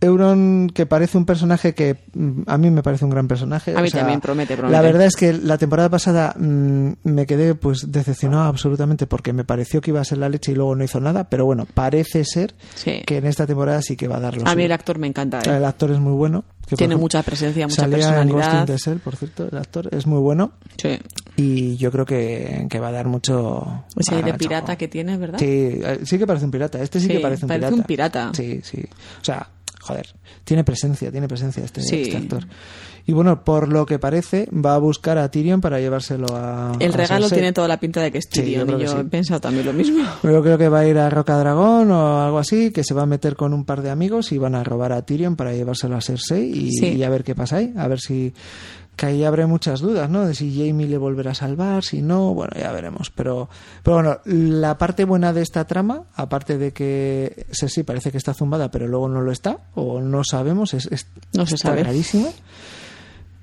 Euron 0.00 0.68
que 0.74 0.84
parece 0.86 1.16
un 1.16 1.24
personaje 1.24 1.74
que 1.74 1.96
mm, 2.14 2.42
a 2.46 2.58
mí 2.58 2.70
me 2.70 2.82
parece 2.82 3.04
un 3.04 3.10
gran 3.10 3.26
personaje. 3.28 3.72
A 3.74 3.80
mí 3.80 3.88
o 3.88 3.90
sea, 3.90 4.00
también, 4.00 4.20
promete, 4.20 4.54
promete. 4.56 4.72
La 4.76 4.82
verdad 4.82 5.06
es 5.06 5.16
que 5.16 5.32
la 5.32 5.56
temporada 5.58 5.88
pasada 5.88 6.34
mm, 6.38 6.90
me 7.04 7.26
quedé 7.26 7.54
pues 7.54 7.90
decepcionado 7.90 8.44
absolutamente 8.44 9.06
porque 9.06 9.32
me 9.32 9.44
pareció 9.44 9.80
que 9.80 9.90
iba 9.92 10.00
a 10.00 10.04
ser 10.04 10.18
la 10.18 10.28
leche 10.28 10.52
y 10.52 10.54
luego 10.54 10.74
no 10.76 10.84
hizo 10.84 11.00
nada, 11.00 11.24
pero 11.30 11.44
bueno, 11.46 11.66
parece 11.72 12.24
ser 12.24 12.54
Sí. 12.74 13.02
que 13.06 13.16
en 13.18 13.26
esta 13.26 13.46
temporada 13.46 13.80
sí 13.82 13.96
que 13.96 14.06
va 14.06 14.16
a 14.16 14.20
dar 14.20 14.36
lo 14.36 14.46
A 14.46 14.54
mí 14.54 14.64
el 14.64 14.72
actor 14.72 14.98
me 14.98 15.06
encanta. 15.06 15.38
¿eh? 15.38 15.56
El 15.56 15.64
actor 15.64 15.90
es 15.90 15.98
muy 15.98 16.12
bueno. 16.12 16.44
que, 16.68 16.74
Tiene 16.76 16.94
ejemplo, 16.94 17.04
mucha 17.04 17.22
presencia, 17.22 17.66
mucha 17.66 17.82
salía 17.82 17.96
en 18.20 18.28
personalidad. 18.28 18.66
the 18.66 18.76
Shell, 18.76 18.98
por 18.98 19.16
cierto, 19.16 19.48
el 19.50 19.56
actor 19.56 19.88
es 19.92 20.06
muy 20.06 20.18
bueno 20.18 20.52
Sí. 20.76 20.98
y 21.36 21.76
yo 21.76 21.90
creo 21.92 22.04
que, 22.04 22.66
que 22.68 22.80
va 22.80 22.88
a 22.88 22.92
dar 22.92 23.06
mucho 23.06 23.84
Ese 23.96 24.16
aire 24.16 24.32
bagacho. 24.32 24.38
pirata 24.48 24.76
que 24.76 24.88
tiene, 24.88 25.16
¿verdad? 25.16 25.38
Sí, 25.38 25.46
eh, 25.46 26.00
sí 26.04 26.18
que 26.18 26.26
parece 26.26 26.44
un 26.44 26.50
pirata. 26.50 26.82
Este 26.82 26.98
sí, 27.00 27.06
Sí, 27.06 27.12
que 27.14 27.20
parece 27.20 27.44
un 27.44 27.48
parece 27.48 27.66
pirata. 27.66 27.76
un 27.76 27.82
pirata. 27.86 28.30
Sí, 28.34 28.60
sí. 28.64 28.82
O 29.20 29.24
sea, 29.24 29.48
joder, 29.86 30.14
tiene 30.44 30.64
presencia, 30.64 31.10
tiene 31.10 31.28
presencia 31.28 31.64
este, 31.64 31.80
Sí. 31.82 32.02
este 32.02 32.16
actor. 32.16 32.46
Y 33.08 33.12
bueno, 33.12 33.44
por 33.44 33.68
lo 33.72 33.86
que 33.86 34.00
parece, 34.00 34.48
va 34.52 34.74
a 34.74 34.78
buscar 34.78 35.16
a 35.16 35.30
Tyrion 35.30 35.60
para 35.60 35.78
llevárselo 35.78 36.26
a. 36.34 36.72
El 36.80 36.92
a 36.92 36.96
regalo 36.96 37.26
Cersei. 37.28 37.38
tiene 37.38 37.52
toda 37.52 37.68
la 37.68 37.78
pinta 37.78 38.00
de 38.02 38.10
que 38.10 38.18
es 38.18 38.24
Sí, 38.28 38.40
yo 38.40 38.42
Tyrion 38.44 38.66
creo 38.66 38.78
y 38.80 38.82
yo 38.84 38.90
sí. 38.92 38.96
he 39.00 39.04
pensado 39.04 39.40
también 39.40 39.64
lo 39.64 39.72
mismo. 39.72 40.04
Yo 40.24 40.42
creo 40.42 40.58
que 40.58 40.68
va 40.68 40.80
a 40.80 40.86
ir 40.88 40.98
a 40.98 41.08
Roca 41.08 41.38
Dragón 41.38 41.92
o 41.92 42.20
algo 42.24 42.38
así, 42.40 42.72
que 42.72 42.82
se 42.82 42.94
va 42.94 43.02
a 43.02 43.06
meter 43.06 43.36
con 43.36 43.54
un 43.54 43.64
par 43.64 43.82
de 43.82 43.90
amigos 43.90 44.32
y 44.32 44.38
van 44.38 44.56
a 44.56 44.64
robar 44.64 44.90
a 44.92 45.02
Tyrion 45.02 45.36
para 45.36 45.52
llevárselo 45.54 45.96
a 45.96 46.00
Cersei 46.00 46.50
y, 46.52 46.84
y 46.96 47.02
a 47.04 47.08
ver 47.08 47.22
qué 47.22 47.36
pasa 47.36 47.58
ahí. 47.58 47.72
A 47.76 47.86
ver 47.86 48.00
si. 48.00 48.34
Que 48.96 49.06
ahí 49.06 49.24
habrá 49.24 49.46
muchas 49.46 49.80
dudas, 49.80 50.08
¿no? 50.08 50.24
De 50.26 50.34
si 50.34 50.50
Jamie 50.56 50.86
le 50.88 50.96
volverá 50.96 51.32
a 51.32 51.34
salvar, 51.34 51.84
si 51.84 52.00
no, 52.00 52.32
bueno, 52.32 52.52
ya 52.58 52.72
veremos. 52.72 53.10
Pero, 53.10 53.48
pero 53.82 53.96
bueno, 53.96 54.18
la 54.24 54.78
parte 54.78 55.04
buena 55.04 55.34
de 55.34 55.42
esta 55.42 55.66
trama, 55.66 56.04
aparte 56.14 56.56
de 56.56 56.72
que 56.72 57.46
Cersei 57.52 57.84
parece 57.84 58.10
que 58.10 58.16
está 58.16 58.32
zumbada, 58.32 58.70
pero 58.70 58.88
luego 58.88 59.06
no 59.08 59.20
lo 59.20 59.32
está, 59.32 59.58
o 59.74 60.00
no 60.00 60.22
sabemos, 60.24 60.72
es, 60.72 60.86
es- 60.90 61.08
No 61.34 61.44
se 61.46 61.56
está 61.56 61.68
sabe. 61.68 61.82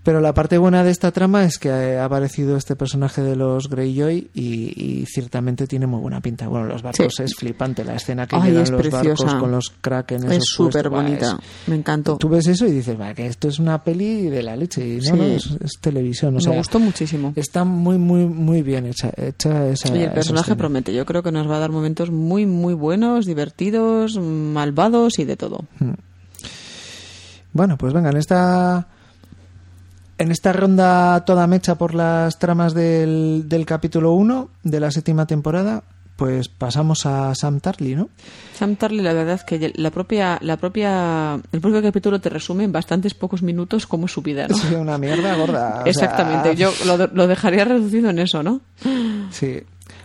Pero 0.03 0.19
la 0.19 0.33
parte 0.33 0.57
buena 0.57 0.83
de 0.83 0.91
esta 0.91 1.11
trama 1.13 1.45
es 1.45 1.57
que 1.57 1.71
ha 1.71 2.03
aparecido 2.03 2.57
este 2.57 2.75
personaje 2.75 3.21
de 3.21 3.37
los 3.37 3.69
Greyjoy 3.69 4.29
y, 4.33 4.73
y 5.01 5.05
ciertamente 5.05 5.65
tiene 5.65 5.87
muy 5.87 6.01
buena 6.01 6.19
pinta. 6.19 6.47
Bueno, 6.49 6.65
los 6.65 6.81
barcos 6.81 7.13
Sí. 7.15 7.23
es 7.23 7.35
flipante, 7.35 7.85
la 7.85 7.95
escena 7.95 8.27
que 8.27 8.35
Ay, 8.35 8.49
llegan 8.49 8.63
es 8.63 8.69
los 8.71 8.81
preciosa. 8.81 9.23
barcos 9.25 9.35
con 9.35 9.51
los 9.51 9.73
kraken. 9.79 10.29
Es 10.29 10.43
súper 10.45 10.91
va, 10.93 11.01
bonita. 11.01 11.39
Me 11.67 11.75
encantó. 11.77 12.17
Tú 12.17 12.27
ves 12.27 12.45
eso 12.47 12.67
y 12.67 12.71
dices, 12.71 12.99
va, 12.99 13.13
que 13.13 13.27
esto 13.27 13.47
es 13.47 13.59
una 13.59 13.81
peli 13.81 14.23
de 14.29 14.43
la 14.43 14.57
leche. 14.57 14.85
Y 14.85 14.97
no, 14.97 15.03
Sí. 15.03 15.11
no, 15.13 15.23
es, 15.23 15.49
es 15.63 15.71
televisión. 15.79 16.35
O 16.35 16.41
sea, 16.41 16.51
me 16.51 16.57
gustó 16.57 16.79
muchísimo. 16.81 17.31
Está 17.37 17.63
muy, 17.63 17.97
muy, 17.97 18.25
muy 18.25 18.61
bien 18.61 18.85
hecha, 18.87 19.09
hecha 19.15 19.67
esa. 19.69 19.95
Y 19.95 20.01
el 20.03 20.11
personaje 20.11 20.55
promete. 20.57 20.93
Yo 20.93 21.05
creo 21.05 21.23
que 21.23 21.31
nos 21.31 21.49
va 21.49 21.55
a 21.55 21.59
dar 21.59 21.71
momentos 21.71 22.11
muy, 22.11 22.45
muy 22.45 22.73
buenos, 22.73 23.25
divertidos, 23.25 24.17
malvados 24.19 25.17
y 25.19 25.23
de 25.23 25.37
todo. 25.37 25.61
Bueno, 27.53 27.77
pues 27.77 27.93
venga, 27.93 28.09
en 28.09 28.17
esta. 28.17 28.87
En 30.17 30.31
esta 30.31 30.53
ronda 30.53 31.25
toda 31.25 31.47
mecha 31.47 31.75
por 31.75 31.95
las 31.95 32.39
tramas 32.39 32.73
del, 32.73 33.43
del 33.47 33.65
capítulo 33.65 34.13
1 34.13 34.49
de 34.63 34.79
la 34.79 34.91
séptima 34.91 35.25
temporada, 35.25 35.83
pues 36.15 36.47
pasamos 36.47 37.05
a 37.05 37.33
Sam 37.33 37.59
Tarly, 37.59 37.95
¿no? 37.95 38.09
Sam 38.53 38.75
Tarly, 38.75 39.01
la 39.01 39.13
verdad 39.13 39.35
es 39.35 39.43
que 39.43 39.73
la 39.75 39.89
propia, 39.89 40.37
la 40.41 40.57
propia, 40.57 41.39
el 41.51 41.61
propio 41.61 41.81
capítulo 41.81 42.21
te 42.21 42.29
resume 42.29 42.63
en 42.65 42.71
bastantes 42.71 43.15
pocos 43.15 43.41
minutos 43.41 43.87
cómo 43.87 44.05
es 44.05 44.11
su 44.11 44.21
vida, 44.21 44.47
¿no? 44.47 44.55
Sí, 44.57 44.75
una 44.75 44.97
mierda 44.97 45.35
gorda. 45.35 45.69
o 45.79 45.81
sea, 45.81 45.91
Exactamente, 45.91 46.55
yo 46.55 46.71
lo, 46.85 47.07
lo 47.07 47.27
dejaría 47.27 47.65
reducido 47.65 48.09
en 48.11 48.19
eso, 48.19 48.43
¿no? 48.43 48.61
Sí. 49.31 49.61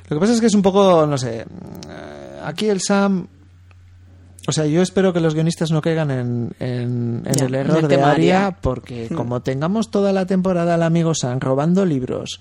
Lo 0.09 0.17
que 0.17 0.21
pasa 0.21 0.33
es 0.33 0.41
que 0.41 0.47
es 0.47 0.55
un 0.55 0.63
poco, 0.63 1.07
no 1.07 1.19
sé, 1.19 1.41
eh, 1.41 2.41
aquí 2.45 2.69
el 2.69 2.81
Sam... 2.81 3.27
O 4.49 4.53
sea, 4.53 4.65
yo 4.65 4.81
espero 4.81 5.13
que 5.13 5.21
los 5.21 5.35
guionistas 5.35 5.71
no 5.71 5.83
caigan 5.83 6.11
en, 6.11 6.51
en- 6.59 7.23
en 7.27 7.33
Ya, 7.35 7.45
el 7.45 7.55
error 7.55 7.87
de 7.87 8.01
Aria, 8.03 8.57
porque 8.63 9.09
como 9.15 9.41
tengamos 9.43 9.91
toda 9.91 10.15
la 10.15 10.25
temporada 10.25 10.75
al 10.77 10.83
amigo 10.83 11.15
Sam 11.15 11.39
robando 11.39 11.85
libros 11.85 12.41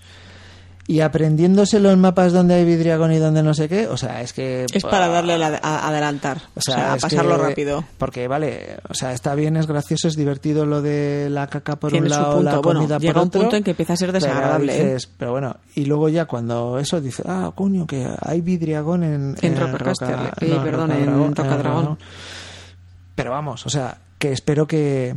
y 0.89 1.01
aprendiéndose 1.01 1.81
los 1.81 1.97
mapas 1.97 2.31
donde 2.31 2.53
hay 2.53 2.63
vidriagón 2.63 3.11
y 3.11 3.17
donde 3.17 3.43
no 3.43 3.53
sé 3.53 3.67
qué, 3.67 3.87
o 3.87 3.97
sea, 3.97 4.21
es 4.21 4.31
que... 4.31 4.65
Es 4.73 4.83
para 4.83 5.09
darle 5.09 5.33
a, 5.33 5.37
la- 5.37 5.59
a- 5.61 5.85
adelantar, 5.89 6.41
o 6.55 6.61
sea, 6.61 6.93
a 6.93 6.97
pasarlo 6.97 7.35
que- 7.35 7.41
rápido. 7.49 7.83
Porque, 7.97 8.29
vale, 8.29 8.77
o 8.87 8.93
sea, 8.93 9.11
está 9.11 9.35
bien, 9.35 9.57
es 9.57 9.67
gracioso, 9.67 10.07
es 10.07 10.15
divertido 10.15 10.65
lo 10.65 10.81
de 10.81 11.27
la 11.29 11.47
caca 11.47 11.75
por 11.75 11.91
Tiene 11.91 12.05
un 12.05 12.11
lado, 12.11 12.41
la 12.41 12.51
punto. 12.51 12.61
Bueno, 12.61 12.79
comida 12.79 12.97
llega 12.99 13.13
por 13.15 13.21
un 13.21 13.27
otro. 13.27 13.41
punto 13.41 13.55
en 13.57 13.63
que 13.65 13.71
empieza 13.71 13.93
a 13.93 13.97
ser 13.97 14.11
pero 14.13 14.19
desagradable, 14.25 14.75
¿eh? 14.79 14.85
dices- 14.85 15.09
Pero 15.17 15.31
bueno, 15.31 15.57
y 15.75 15.83
luego 15.83 16.07
ya 16.07 16.23
cuando 16.23 16.79
eso 16.79 17.01
dice, 17.01 17.21
ah, 17.27 17.51
coño, 17.53 17.85
que 17.85 18.07
hay 18.21 18.39
vidriagón 18.39 19.03
en... 19.03 19.35
En 19.41 19.57
Roca 19.59 19.83
Casterly. 19.83 20.27
Eh, 20.39 20.59
perdón, 20.63 20.91
en 20.93 21.05
Rocadragón, 21.07 21.35
Rocadragón. 21.35 21.97
Pero 23.15 23.31
vamos, 23.31 23.65
o 23.65 23.69
sea, 23.69 23.97
que 24.17 24.31
espero 24.31 24.65
que... 24.67 25.15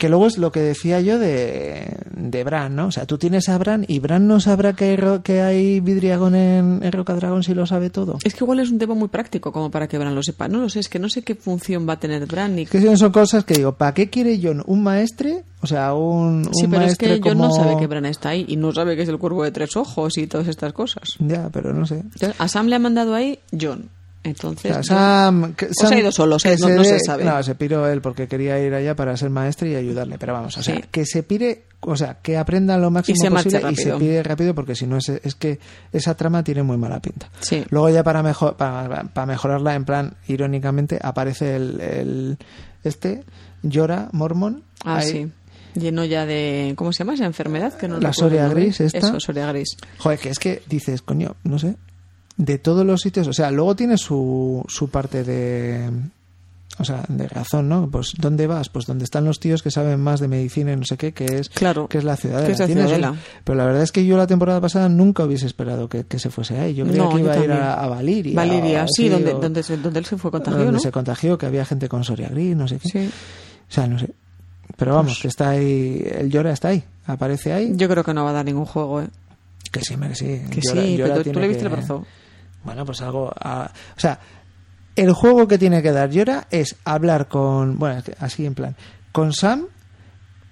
Que 0.00 0.08
luego 0.08 0.26
es 0.26 0.38
lo 0.38 0.50
que 0.50 0.60
decía 0.60 0.98
yo 1.02 1.18
de, 1.18 1.94
de 2.16 2.42
Bran, 2.42 2.74
¿no? 2.74 2.86
O 2.86 2.90
sea, 2.90 3.04
tú 3.04 3.18
tienes 3.18 3.50
a 3.50 3.58
Bran 3.58 3.84
y 3.86 3.98
Bran 3.98 4.26
no 4.26 4.40
sabrá 4.40 4.72
que 4.72 4.96
ro- 4.96 5.22
que 5.22 5.42
hay 5.42 5.80
vidriagón 5.80 6.34
en, 6.34 6.80
en 6.82 6.90
Rocadragón 6.90 7.42
si 7.42 7.52
lo 7.52 7.66
sabe 7.66 7.90
todo. 7.90 8.18
Es 8.24 8.34
que 8.34 8.42
igual 8.44 8.60
es 8.60 8.70
un 8.70 8.78
tema 8.78 8.94
muy 8.94 9.08
práctico 9.08 9.52
como 9.52 9.70
para 9.70 9.88
que 9.88 9.98
Bran 9.98 10.14
lo 10.14 10.22
sepa. 10.22 10.48
No 10.48 10.58
lo 10.58 10.70
sé, 10.70 10.80
es 10.80 10.88
que 10.88 10.98
no 10.98 11.10
sé 11.10 11.20
qué 11.22 11.34
función 11.34 11.86
va 11.86 11.92
a 11.92 12.00
tener 12.00 12.24
Bran 12.24 12.56
ni 12.56 12.62
Es 12.62 12.70
que 12.70 12.96
son 12.96 13.12
cosas 13.12 13.44
que 13.44 13.52
digo, 13.54 13.72
¿para 13.74 13.92
qué 13.92 14.08
quiere 14.08 14.40
John 14.42 14.62
un 14.66 14.82
maestre? 14.82 15.44
O 15.60 15.66
sea, 15.66 15.92
un, 15.92 16.46
un 16.46 16.54
Sí, 16.54 16.66
pero 16.66 16.84
es 16.86 16.96
que 16.96 17.20
John 17.22 17.36
no 17.36 17.52
sabe 17.52 17.76
que 17.78 17.86
Bran 17.86 18.06
está 18.06 18.30
ahí 18.30 18.46
y 18.48 18.56
no 18.56 18.72
sabe 18.72 18.96
que 18.96 19.02
es 19.02 19.08
el 19.10 19.18
cuervo 19.18 19.44
de 19.44 19.50
tres 19.52 19.76
ojos 19.76 20.16
y 20.16 20.26
todas 20.26 20.48
estas 20.48 20.72
cosas. 20.72 21.16
Ya, 21.18 21.50
pero 21.52 21.74
no 21.74 21.84
sé. 21.84 21.96
Entonces, 21.96 22.34
a 22.38 22.48
Sam 22.48 22.68
le 22.68 22.76
ha 22.76 22.78
mandado 22.78 23.14
ahí 23.14 23.38
John. 23.52 23.90
O 24.22 24.28
Entonces, 24.28 24.72
sea, 24.72 24.82
Sam, 24.82 25.54
que- 25.54 25.66
O 25.66 25.72
se 25.88 25.94
ha 25.94 25.98
ido 25.98 26.12
solo, 26.12 26.36
o 26.36 26.38
sea, 26.38 26.54
que 26.54 26.60
no- 26.60 26.68
no 26.68 26.84
se 26.84 26.98
sabe. 27.00 27.24
No, 27.24 27.42
se 27.42 27.54
piró 27.54 27.88
él 27.88 28.02
porque 28.02 28.28
quería 28.28 28.58
ir 28.62 28.74
allá 28.74 28.94
para 28.94 29.16
ser 29.16 29.30
maestre 29.30 29.70
y 29.70 29.74
ayudarle. 29.76 30.18
Pero 30.18 30.34
vamos, 30.34 30.58
o 30.58 30.62
sea, 30.62 30.76
Sí. 30.76 30.84
que 30.90 31.06
se 31.06 31.22
pire, 31.22 31.64
o 31.80 31.96
sea, 31.96 32.18
que 32.20 32.36
aprenda 32.36 32.76
lo 32.76 32.90
máximo 32.90 33.16
Y 33.16 33.18
se 33.18 33.30
posible 33.30 33.72
y 33.72 33.76
se 33.76 33.92
pide 33.94 34.22
rápido 34.22 34.54
porque 34.54 34.74
si 34.74 34.86
no 34.86 34.98
es, 34.98 35.08
es 35.08 35.34
que 35.34 35.58
esa 35.92 36.16
trama 36.16 36.44
tiene 36.44 36.62
muy 36.62 36.76
mala 36.76 37.00
pinta. 37.00 37.30
Sí. 37.40 37.64
Luego 37.70 37.88
ya 37.88 38.04
para, 38.04 38.22
mejor, 38.22 38.56
para, 38.56 39.04
para 39.04 39.26
mejorarla, 39.26 39.74
en 39.74 39.86
plan, 39.86 40.14
irónicamente, 40.28 40.98
aparece 41.02 41.56
el, 41.56 41.80
el 41.80 42.38
este, 42.84 43.24
Llora 43.62 44.10
Mormon. 44.12 44.64
ah, 44.84 44.96
ahí. 44.98 45.10
sí. 45.10 45.32
Lleno 45.80 46.04
ya 46.04 46.26
de. 46.26 46.74
¿Cómo 46.76 46.92
se 46.92 46.98
llama 47.04 47.14
esa 47.14 47.26
enfermedad? 47.26 47.72
Que 47.74 47.86
no 47.86 48.00
La 48.00 48.12
Soria 48.12 48.48
gris, 48.48 48.80
esta. 48.80 48.98
Eso, 48.98 49.20
Soria 49.20 49.46
gris. 49.52 49.76
Joder, 49.98 50.18
que 50.18 50.28
es 50.30 50.38
que 50.40 50.62
dices, 50.68 51.00
coño, 51.00 51.36
no 51.44 51.60
sé, 51.60 51.76
de 52.36 52.58
todos 52.58 52.84
los 52.86 53.00
sitios, 53.00 53.26
o 53.28 53.32
sea, 53.32 53.50
luego 53.50 53.76
tiene 53.76 53.98
su, 53.98 54.64
su 54.68 54.88
parte 54.88 55.24
de, 55.24 55.90
o 56.78 56.84
sea, 56.84 57.04
de 57.08 57.28
razón, 57.28 57.68
¿no? 57.68 57.90
Pues, 57.90 58.12
¿dónde 58.18 58.46
vas? 58.46 58.70
Pues 58.70 58.86
donde 58.86 59.04
están 59.04 59.24
los 59.26 59.38
tíos 59.40 59.62
que 59.62 59.70
saben 59.70 60.00
más 60.00 60.20
de 60.20 60.28
medicina 60.28 60.72
y 60.72 60.76
no 60.76 60.84
sé 60.84 60.96
qué, 60.96 61.12
que 61.12 61.26
es, 61.26 61.50
Claro, 61.50 61.86
que 61.88 61.98
es 61.98 62.04
la 62.04 62.16
ciudadela. 62.16 62.46
que 62.46 62.52
es 62.52 62.58
la 62.58 62.66
Ciudadela. 62.66 63.14
Pero 63.44 63.58
la 63.58 63.66
verdad 63.66 63.82
es 63.82 63.92
que 63.92 64.06
yo 64.06 64.16
la 64.16 64.26
temporada 64.26 64.60
pasada 64.60 64.88
nunca 64.88 65.24
hubiese 65.24 65.44
esperado 65.46 65.88
que, 65.90 66.04
que 66.04 66.18
se 66.18 66.30
fuese 66.30 66.58
ahí. 66.58 66.74
Yo 66.74 66.86
creía 66.86 67.02
No, 67.02 67.10
que 67.14 67.20
iba 67.20 67.32
a 67.34 67.44
ir 67.44 67.52
a, 67.52 67.74
a 67.74 67.86
Valiria. 67.88 68.34
Valiria, 68.34 68.84
o 68.84 68.88
sí, 68.88 69.08
donde, 69.10 69.34
o- 69.34 69.38
donde, 69.40 69.62
se- 69.62 69.76
donde 69.76 69.98
él 69.98 70.06
se 70.06 70.16
fue 70.16 70.30
contagiado, 70.30 70.64
donde 70.64 70.78
¿no? 70.78 70.80
se 70.82 70.90
contagió, 70.92 71.36
que 71.36 71.44
había 71.46 71.64
gente 71.66 71.88
con 71.90 72.04
Soria 72.04 72.28
Gris, 72.30 72.56
no 72.56 72.66
sé 72.66 72.78
qué. 72.78 72.88
Sí. 72.88 73.10
O 73.68 73.72
sea, 73.72 73.86
no 73.86 73.98
sé. 73.98 74.10
Pero 74.78 74.94
vamos, 74.94 75.12
Pues- 75.12 75.22
que 75.22 75.28
está 75.28 75.50
ahí, 75.50 76.02
el 76.10 76.30
Llora 76.30 76.52
está 76.52 76.68
ahí, 76.68 76.82
aparece 77.04 77.52
ahí. 77.52 77.72
Yo 77.76 77.86
creo 77.88 78.02
que 78.02 78.14
no 78.14 78.24
va 78.24 78.30
a 78.30 78.34
dar 78.34 78.46
ningún 78.46 78.64
juego, 78.64 79.02
¿eh? 79.02 79.08
Que 79.70 79.82
sí, 79.82 79.94
que 79.96 80.14
sí. 80.14 80.24
Que 80.50 80.60
Llora- 80.62 80.82
sí, 80.82 80.96
Llora 80.96 81.14
pero 81.16 81.32
tú 81.32 81.40
le 81.40 81.48
viste 81.48 81.62
que- 81.64 81.68
el 81.68 81.72
brazo. 81.76 82.06
Bueno, 82.64 82.84
pues 82.84 83.00
algo. 83.02 83.32
a- 83.40 83.70
o 83.96 84.00
sea, 84.00 84.18
el 84.96 85.12
juego 85.12 85.48
que 85.48 85.58
tiene 85.58 85.82
que 85.82 85.92
dar 85.92 86.10
Llora 86.10 86.46
es 86.50 86.76
hablar 86.84 87.28
con. 87.28 87.78
Bueno, 87.78 88.02
así 88.18 88.44
en 88.46 88.54
plan. 88.54 88.76
Con 89.12 89.32
Sam, 89.32 89.66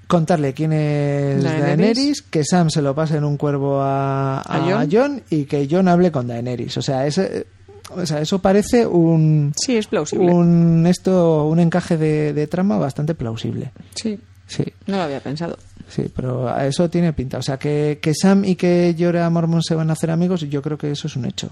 contarle 0.06 0.54
quién 0.54 0.72
es 0.72 1.42
Daenerys. 1.42 1.66
Daenerys, 1.66 2.22
que 2.22 2.44
Sam 2.44 2.70
se 2.70 2.82
lo 2.82 2.94
pase 2.94 3.16
en 3.18 3.24
un 3.24 3.36
cuervo 3.36 3.80
a, 3.82 4.40
¿A? 4.40 4.86
Jon 4.90 5.22
y 5.30 5.44
que 5.44 5.68
Jon 5.70 5.88
hable 5.88 6.10
con 6.10 6.26
Daenerys. 6.26 6.76
O 6.78 6.82
sea, 6.82 7.06
ese, 7.06 7.46
o 7.94 8.04
sea 8.06 8.20
eso 8.20 8.38
parece 8.40 8.86
un. 8.86 9.52
Sí, 9.56 9.76
es 9.76 9.86
plausible. 9.86 10.32
Un, 10.32 10.86
esto, 10.86 11.44
un 11.46 11.58
encaje 11.60 11.96
de, 11.98 12.32
de 12.32 12.46
trama 12.46 12.78
bastante 12.78 13.14
plausible. 13.14 13.72
Sí, 13.94 14.18
Sí, 14.46 14.64
no 14.86 14.96
lo 14.96 15.02
había 15.02 15.20
pensado. 15.20 15.58
sí, 15.90 16.10
pero 16.16 16.48
a 16.48 16.66
eso 16.66 16.88
tiene 16.88 17.12
pinta. 17.12 17.36
O 17.36 17.42
sea, 17.42 17.58
que, 17.58 17.98
que 18.00 18.14
Sam 18.14 18.46
y 18.46 18.56
que 18.56 18.94
Llora 18.96 19.28
Mormon 19.28 19.62
se 19.62 19.74
van 19.74 19.90
a 19.90 19.92
hacer 19.92 20.10
amigos, 20.10 20.40
yo 20.48 20.62
creo 20.62 20.78
que 20.78 20.90
eso 20.90 21.06
es 21.06 21.16
un 21.16 21.26
hecho. 21.26 21.50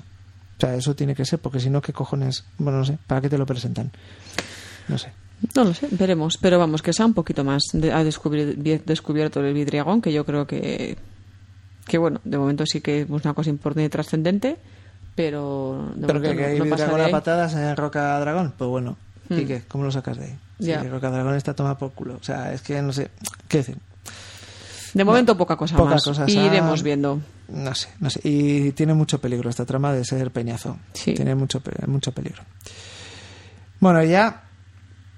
O 0.56 0.60
sea, 0.60 0.74
eso 0.74 0.94
tiene 0.96 1.14
que 1.14 1.24
ser, 1.24 1.38
porque 1.38 1.60
si 1.60 1.68
no, 1.70 1.82
¿qué 1.82 1.92
cojones? 1.92 2.44
Bueno, 2.58 2.78
no 2.78 2.84
sé, 2.84 2.98
¿para 3.06 3.20
qué 3.20 3.28
te 3.28 3.36
lo 3.38 3.44
presentan? 3.46 3.90
No 4.88 4.96
sé. 4.98 5.12
No 5.54 5.64
lo 5.64 5.74
sé, 5.74 5.88
veremos. 5.90 6.38
Pero 6.40 6.58
vamos, 6.58 6.80
que 6.80 6.92
sea 6.94 7.04
un 7.04 7.12
poquito 7.14 7.44
más. 7.44 7.62
de- 7.74 7.92
ha 7.92 8.02
descubri- 8.02 8.54
bien 8.56 8.82
descubierto 8.86 9.40
el 9.40 9.52
vidriagón, 9.52 10.00
que 10.00 10.12
yo 10.12 10.24
creo 10.24 10.46
que. 10.46 10.96
Que 11.86 11.98
bueno, 11.98 12.20
de 12.24 12.38
momento 12.38 12.64
sí 12.66 12.80
que 12.80 13.02
es 13.02 13.08
una 13.10 13.34
cosa 13.34 13.50
importante 13.50 13.84
y 13.84 13.88
trascendente, 13.90 14.56
pero. 15.14 15.92
de 15.94 16.06
Pero 16.06 16.20
que, 16.22 16.28
momento 16.28 16.36
que 16.38 16.44
hay 16.52 16.58
no, 16.58 16.64
no 16.64 16.96
de 16.96 17.04
a 17.04 17.10
patadas 17.10 17.54
en 17.54 17.76
Roca 17.76 18.18
Dragón, 18.20 18.54
pues 18.56 18.68
bueno. 18.70 18.96
¿Y 19.28 19.34
Hmm. 19.42 19.46
qué? 19.46 19.62
¿Cómo 19.68 19.84
lo 19.84 19.90
sacas 19.90 20.16
de 20.18 20.24
ahí? 20.24 20.38
Si. 20.58 20.72
Roca 20.88 21.10
Dragón 21.10 21.34
está 21.34 21.52
tomada 21.52 21.76
por 21.76 21.92
culo. 21.92 22.16
O 22.18 22.24
sea, 22.24 22.52
es 22.54 22.62
que 22.62 22.80
no 22.80 22.92
sé. 22.94 23.10
¿Qué 23.48 23.58
decir? 23.58 23.76
De 24.96 25.04
momento 25.04 25.36
poca 25.36 25.56
cosa 25.56 25.76
Poca 25.76 25.90
más. 25.96 26.04
cosa, 26.04 26.24
Y 26.26 26.38
iremos 26.38 26.82
viendo. 26.82 27.20
No 27.48 27.74
sé, 27.74 27.88
no 28.00 28.08
sé. 28.08 28.20
Y 28.24 28.72
tiene 28.72 28.94
mucho 28.94 29.20
peligro 29.20 29.50
esta 29.50 29.66
trama 29.66 29.92
de 29.92 30.02
ser 30.06 30.30
peñazo. 30.30 30.78
Sí. 30.94 31.12
Tiene 31.12 31.34
mucho, 31.34 31.60
mucho 31.86 32.12
peligro. 32.12 32.42
Bueno, 33.78 34.02
ya, 34.02 34.44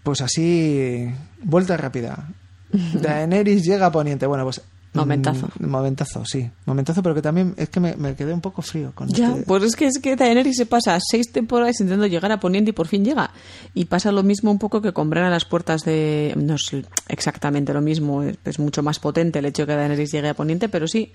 pues 0.03 0.21
así, 0.21 1.09
vuelta 1.45 1.77
rápida. 1.77 2.29
Daenerys 2.73 3.65
llega 3.65 3.87
a 3.87 3.93
Poniente. 3.93 4.27
Bueno, 4.27 4.43
pues... 4.43 4.61
Momentazo. 5.01 5.49
mm, 5.59 5.67
momentazo, 5.67 6.25
sí. 6.25 6.51
Momentazo, 6.67 7.03
pero 7.03 7.15
que 7.15 7.23
también 7.23 7.55
es 7.57 7.69
que 7.69 7.81
me, 7.81 7.97
me 7.97 8.15
quedé 8.15 8.33
un 8.33 8.41
poco 8.41 8.63
frío 8.63 8.93
con 8.95 9.09
Ya, 9.09 9.31
este- 9.31 9.43
pues 9.45 9.63
es 9.65 9.77
que 9.77 9.87
es 9.87 9.99
que 9.99 10.17
Daenerys 10.17 10.57
se 10.57 10.67
pasa 10.67 10.99
seis 11.01 11.33
temporadas 11.33 11.81
intentando 11.81 12.07
llegar 12.07 12.31
a 12.33 12.41
Poniente 12.41 12.71
y 12.71 12.73
por 12.73 12.87
fin 12.89 13.05
llega. 13.05 13.31
Y 13.75 13.87
pasa 13.87 14.13
lo 14.13 14.23
mismo 14.23 14.51
un 14.51 14.59
poco 14.59 14.81
que 14.83 14.93
con 14.93 15.11
Bran 15.11 15.25
a 15.25 15.31
las 15.31 15.45
puertas 15.45 15.83
de... 15.83 16.35
No 16.37 16.55
es 16.55 16.71
exactamente 17.09 17.73
lo 17.73 17.81
mismo, 17.81 18.23
es, 18.23 18.37
es 18.45 18.59
mucho 18.59 18.83
más 18.83 18.99
potente 18.99 19.39
el 19.39 19.47
hecho 19.47 19.63
de 19.63 19.67
que 19.73 19.77
Daenerys 19.77 20.13
llegue 20.13 20.29
a 20.29 20.35
Poniente, 20.35 20.69
pero 20.69 20.87
sí, 20.87 21.13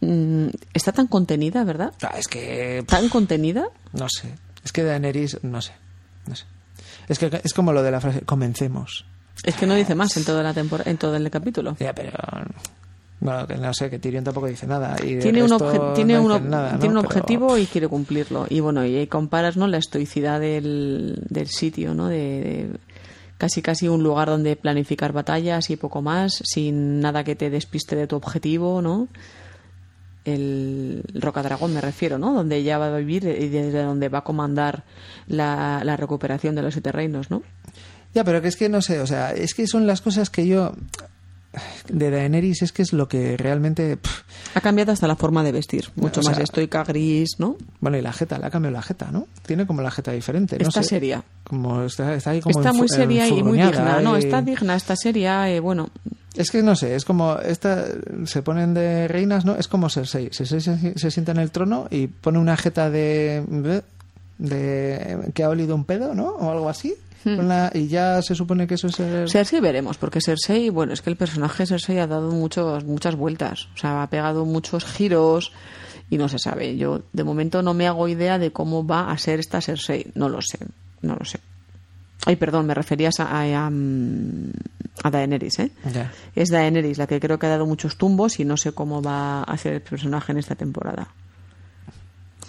mm, 0.00 0.46
está 0.74 0.92
tan 0.92 1.06
contenida, 1.06 1.64
¿verdad? 1.64 1.92
Ah, 2.02 2.14
es 2.18 2.28
que... 2.28 2.84
Tan 2.86 3.08
contenida. 3.08 3.68
No 3.92 4.06
sé. 4.08 4.34
Es 4.64 4.72
que 4.72 4.82
Daenerys, 4.84 5.38
no 5.42 5.60
sé. 5.60 5.72
No 6.26 6.36
sé. 6.36 6.44
Es 7.08 7.18
que 7.18 7.40
es 7.42 7.52
como 7.52 7.72
lo 7.72 7.82
de 7.82 7.90
la 7.90 8.00
frase, 8.00 8.20
comencemos. 8.20 9.04
Es 9.44 9.56
que 9.56 9.66
no 9.66 9.74
dice 9.74 9.94
más 9.96 10.16
en 10.16 10.24
toda 10.24 10.42
la 10.42 10.54
temporada, 10.54 10.88
en 10.90 10.98
todo 10.98 11.16
el 11.16 11.28
capítulo. 11.30 11.76
Ya, 11.80 11.92
pero... 11.92 12.12
Bueno, 13.24 13.46
que 13.46 13.54
no 13.56 13.72
sé, 13.72 13.88
que 13.88 14.00
Tyrion 14.00 14.24
tampoco 14.24 14.48
dice 14.48 14.66
nada. 14.66 14.96
Y 15.00 15.18
Tiene 15.20 15.44
un, 15.44 15.50
obje- 15.50 15.94
tiene 15.94 16.14
no 16.14 16.22
un, 16.24 16.28
dicen 16.32 16.46
ob- 16.46 16.50
nada, 16.50 16.72
¿no? 16.72 16.78
tiene 16.80 16.94
un 16.96 17.02
Pero- 17.02 17.08
objetivo 17.08 17.56
y 17.56 17.66
quiere 17.66 17.86
cumplirlo. 17.86 18.46
Y 18.48 18.58
bueno, 18.58 18.84
y 18.84 18.96
ahí 18.96 19.06
comparas 19.06 19.56
¿no? 19.56 19.68
la 19.68 19.78
estoicidad 19.78 20.40
del, 20.40 21.22
del 21.28 21.46
sitio, 21.46 21.94
¿no? 21.94 22.08
De, 22.08 22.16
de 22.18 22.70
casi 23.38 23.62
casi 23.62 23.86
un 23.86 24.02
lugar 24.02 24.28
donde 24.28 24.56
planificar 24.56 25.12
batallas 25.12 25.70
y 25.70 25.76
poco 25.76 26.02
más, 26.02 26.40
sin 26.44 27.00
nada 27.00 27.22
que 27.22 27.36
te 27.36 27.48
despiste 27.48 27.94
de 27.94 28.06
tu 28.08 28.16
objetivo, 28.16 28.82
¿no? 28.82 29.06
El 30.24 31.02
Rocadragón 31.14 31.74
me 31.74 31.80
refiero, 31.80 32.16
¿no? 32.18 32.32
Donde 32.32 32.56
ella 32.56 32.78
va 32.78 32.94
a 32.94 32.98
vivir 32.98 33.24
y 33.24 33.48
desde 33.48 33.82
donde 33.82 34.08
va 34.08 34.18
a 34.18 34.24
comandar 34.24 34.84
la, 35.26 35.82
la 35.84 35.96
recuperación 35.96 36.54
de 36.54 36.62
los 36.62 36.74
siete 36.74 36.92
reinos, 36.92 37.30
¿no? 37.30 37.42
Ya, 38.14 38.22
pero 38.22 38.40
que 38.40 38.48
es 38.48 38.56
que 38.56 38.68
no 38.68 38.82
sé, 38.82 39.00
o 39.00 39.06
sea, 39.06 39.32
es 39.32 39.54
que 39.54 39.66
son 39.66 39.86
las 39.86 40.00
cosas 40.00 40.30
que 40.30 40.46
yo 40.46 40.74
de 41.88 42.10
Daenerys 42.10 42.62
es 42.62 42.72
que 42.72 42.82
es 42.82 42.92
lo 42.92 43.08
que 43.08 43.36
realmente 43.36 43.96
pff, 43.96 44.22
Ha 44.54 44.60
cambiado 44.60 44.92
hasta 44.92 45.06
la 45.06 45.16
forma 45.16 45.42
de 45.42 45.52
vestir, 45.52 45.90
mucho 45.96 46.20
O 46.20 46.24
más 46.24 46.36
sea, 46.36 46.44
estoica, 46.44 46.82
gris, 46.84 47.30
¿no? 47.38 47.56
bueno, 47.80 47.98
y 47.98 48.00
la 48.02 48.12
jeta, 48.12 48.38
le 48.38 48.46
ha 48.46 48.50
cambiado 48.50 48.74
la 48.74 48.82
jeta, 48.82 49.10
¿no? 49.10 49.26
Tiene 49.46 49.66
como 49.66 49.82
la 49.82 49.90
jeta 49.90 50.12
diferente, 50.12 50.58
no 50.58 50.68
Está 50.68 50.82
sé. 50.82 50.88
seria. 50.90 51.22
Como 51.44 51.82
está, 51.82 52.14
está 52.14 52.30
ahí 52.30 52.40
como 52.40 52.58
Está 52.58 52.72
muy 52.72 52.88
seria 52.88 53.28
y 53.28 53.42
muy 53.42 53.60
digna, 53.60 54.00
no, 54.00 54.16
está 54.16 54.40
digna, 54.40 54.74
está 54.76 54.96
seria, 54.96 55.50
eh, 55.50 55.60
bueno, 55.60 55.88
Es 56.34 56.50
que 56.50 56.62
no 56.62 56.74
sé, 56.74 56.94
es 56.94 57.04
como 57.04 57.36
esta 57.38 57.84
se 58.24 58.40
ponen 58.42 58.72
de 58.72 59.06
reinas, 59.08 59.44
¿no? 59.44 59.54
Es 59.56 59.68
como 59.68 59.90
Cersei, 59.90 60.30
Cersei 60.32 60.60
se, 60.62 60.98
se 60.98 61.10
sienta 61.10 61.32
en 61.32 61.38
el 61.38 61.50
trono 61.50 61.88
y 61.90 62.06
pone 62.06 62.38
una 62.38 62.56
jeta 62.56 62.88
de 62.88 63.82
de 64.38 65.30
que 65.34 65.44
ha 65.44 65.48
olido 65.50 65.74
un 65.74 65.84
pedo, 65.84 66.14
¿no? 66.14 66.28
O 66.30 66.50
algo 66.50 66.68
así. 66.68 66.94
Con 67.22 67.48
la- 67.48 67.70
y 67.74 67.86
ya 67.88 68.20
se 68.22 68.34
supone 68.34 68.66
que 68.66 68.74
eso 68.74 68.88
es 68.88 68.98
el- 69.00 69.28
Cersei 69.28 69.60
veremos, 69.60 69.96
porque 69.98 70.20
Cersei, 70.20 70.70
bueno, 70.70 70.92
es 70.92 71.02
que 71.02 71.10
el 71.10 71.16
personaje 71.16 71.66
Cersei 71.66 71.98
ha 71.98 72.06
dado 72.06 72.30
muchos, 72.32 72.84
muchas 72.84 73.14
vueltas, 73.16 73.68
o 73.74 73.78
sea, 73.78 74.02
ha 74.02 74.10
pegado 74.10 74.44
muchos 74.44 74.84
giros 74.84 75.52
y 76.10 76.18
no 76.18 76.28
se 76.28 76.38
sabe. 76.38 76.76
Yo 76.76 77.02
de 77.12 77.24
momento 77.24 77.62
no 77.62 77.74
me 77.74 77.86
hago 77.86 78.08
idea 78.08 78.38
de 78.38 78.52
cómo 78.52 78.86
va 78.86 79.10
a 79.10 79.18
ser 79.18 79.40
esta 79.40 79.60
Cersei. 79.60 80.10
No 80.14 80.28
lo 80.28 80.40
sé, 80.42 80.58
no 81.00 81.14
lo 81.16 81.24
sé. 81.24 81.40
Ay, 82.26 82.36
perdón, 82.36 82.66
me 82.66 82.74
referías 82.74 83.18
a, 83.18 83.40
a, 83.40 83.66
a 83.66 85.10
Daenerys, 85.10 85.58
¿eh? 85.58 85.70
Ya. 85.92 86.12
Es 86.36 86.50
Daenerys 86.50 86.98
la 86.98 87.06
que 87.08 87.18
creo 87.18 87.38
que 87.38 87.46
ha 87.46 87.50
dado 87.50 87.66
muchos 87.66 87.96
tumbos 87.96 88.38
y 88.38 88.44
no 88.44 88.56
sé 88.56 88.72
cómo 88.72 89.02
va 89.02 89.42
a 89.42 89.56
ser 89.58 89.72
el 89.74 89.80
personaje 89.80 90.30
en 90.32 90.38
esta 90.38 90.54
temporada. 90.54 91.08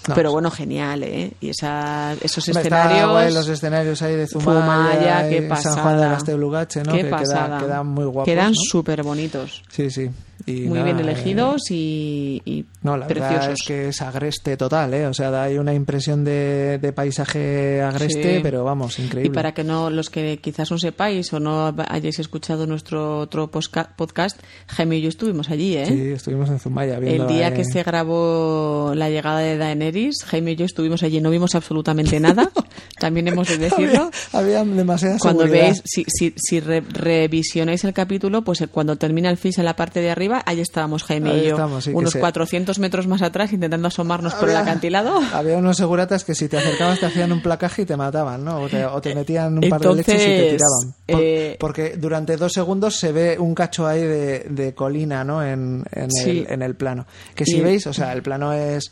No, 0.08 0.16
Pero 0.16 0.32
bueno, 0.32 0.52
genial, 0.52 1.04
¿eh? 1.04 1.32
Y 1.40 1.50
esa, 1.50 2.14
esos 2.22 2.48
escenarios... 2.50 3.10
guay 3.10 3.34
los 3.34 3.48
escenarios 3.48 4.02
ahí 4.02 4.16
de 4.16 4.28
Zumaya, 4.28 4.60
Zumaya, 4.62 5.30
qué 5.30 5.38
y 5.38 5.48
pasada. 5.48 5.76
San 5.76 5.84
Juan 5.84 5.98
de 6.02 6.10
las 6.10 6.24
Teulugache, 6.26 6.84
¿no? 6.84 6.92
Qué 6.92 7.04
que 7.04 7.10
pasada. 7.10 7.58
quedan 7.60 7.88
muy 7.88 8.06
guapos. 8.06 8.26
Quedan 8.26 8.52
¿no? 8.52 8.62
súper 8.70 9.04
bonitos. 9.04 9.64
Sí, 9.70 9.90
sí. 9.90 10.10
Y 10.46 10.62
Muy 10.62 10.80
nada, 10.80 10.86
bien 10.86 11.00
elegidos 11.00 11.72
y, 11.72 12.42
y 12.46 12.66
No, 12.82 12.98
la 12.98 13.08
preciosos. 13.08 13.34
verdad 13.38 13.52
es 13.54 13.64
que 13.68 13.88
es 13.90 14.02
agreste 14.02 14.58
total, 14.58 14.94
¿eh? 14.94 15.08
O 15.08 15.14
sea, 15.14 15.32
da 15.32 15.44
ahí 15.44 15.58
una 15.58 15.74
impresión 15.74 16.24
de, 16.26 16.80
de 16.82 16.92
paisaje 16.94 17.82
agreste, 17.82 18.36
Sí. 18.38 18.40
pero 18.44 18.64
vamos, 18.64 19.00
increíble. 19.00 19.30
Y 19.32 19.34
para 19.34 19.54
que 19.54 19.64
no 19.64 19.90
los 19.90 20.10
que 20.10 20.40
quizás 20.40 20.70
no 20.72 20.78
sepáis 20.78 21.32
o 21.34 21.40
no 21.40 21.74
hayáis 21.88 22.20
escuchado 22.20 22.68
nuestro 22.68 23.20
otro 23.20 23.50
podcast, 23.52 24.40
Jaime 24.68 24.98
y 24.98 25.02
yo 25.02 25.10
estuvimos 25.10 25.50
allí, 25.50 25.76
¿eh? 25.78 25.86
Sí, 25.86 26.12
estuvimos 26.12 26.50
en 26.50 26.60
Zumaya 26.60 27.00
viendo... 27.00 27.24
El 27.24 27.30
día 27.30 27.48
eh, 27.50 27.54
que 27.54 27.64
se 27.66 27.84
grabó 27.84 28.94
la 28.96 29.10
llegada 29.10 29.40
de 29.40 29.58
Daenerys, 29.58 30.24
Jaime 30.26 30.52
y 30.52 30.56
yo 30.56 30.66
estuvimos 30.66 31.04
allí, 31.04 31.22
no 31.22 31.30
vimos 31.30 31.56
absolutamente 31.56 32.20
nada, 32.20 32.50
también 33.00 33.28
hemos 33.28 33.48
de 33.48 33.58
decirlo. 33.58 34.12
Había, 34.34 34.62
había 34.62 34.76
demasiada 34.76 35.18
Cuando 35.20 35.44
seguridad. 35.44 35.66
veis, 35.68 35.82
si, 35.86 36.04
si, 36.08 36.34
si 36.38 36.60
re- 36.60 36.82
revisionáis 36.82 37.84
el 37.84 37.94
capítulo, 37.94 38.44
pues 38.44 38.62
eh, 38.62 38.68
cuando 38.68 38.96
termina 38.98 39.30
el 39.30 39.38
fish 39.38 39.60
en 39.60 39.66
la 39.66 39.76
parte 39.76 40.02
de 40.02 40.10
arriba, 40.10 40.33
ahí 40.46 40.60
estábamos 40.62 41.04
Jaime 41.04 41.32
Ahí 41.32 41.40
y 41.40 41.44
yo, 41.46 41.50
estamos, 41.52 41.84
sí, 41.84 41.92
unos 41.94 42.12
se- 42.12 42.20
400 42.20 42.80
metros 42.80 43.08
más 43.08 43.22
atrás, 43.22 43.54
intentando 43.54 43.88
asomarnos 43.88 44.34
por 44.36 44.50
el 44.50 44.58
acantilado. 44.58 45.20
Había 45.34 45.58
unos 45.58 45.78
seguratas 45.78 46.24
que 46.24 46.34
si 46.36 46.48
te 46.50 46.58
acercabas 46.58 47.00
te 47.00 47.06
hacían 47.06 47.32
un 47.32 47.42
placaje 47.42 47.84
y 47.84 47.86
te 47.86 47.98
mataban, 47.98 48.44
¿no? 48.44 48.62
O 48.62 48.70
te, 48.70 48.86
o 48.86 49.02
te 49.02 49.14
metían 49.16 49.58
un 49.64 49.70
par 49.70 49.82
de 49.82 49.96
leches 49.96 50.16
y 50.22 50.26
te 50.26 50.44
tiraban. 50.52 50.96
Por- 51.08 51.20
eh, 51.22 51.58
porque 51.60 51.96
durante 51.98 52.38
dos 52.38 52.54
segundos 52.54 52.96
se 52.98 53.12
ve 53.12 53.38
un 53.38 53.54
cacho 53.54 53.86
ahí 53.88 54.02
de, 54.02 54.40
de 54.50 54.74
colina, 54.74 55.24
¿no? 55.24 55.44
En, 55.44 55.84
en, 55.92 56.12
Sí. 56.12 56.30
el, 56.30 56.48
en 56.52 56.62
el 56.62 56.76
plano. 56.76 57.06
Que 57.36 57.46
si 57.46 57.58
Y- 57.58 57.62
veis, 57.62 57.86
o 57.88 57.94
sea, 57.94 58.14
el 58.14 58.22
plano 58.24 58.54
es... 58.54 58.92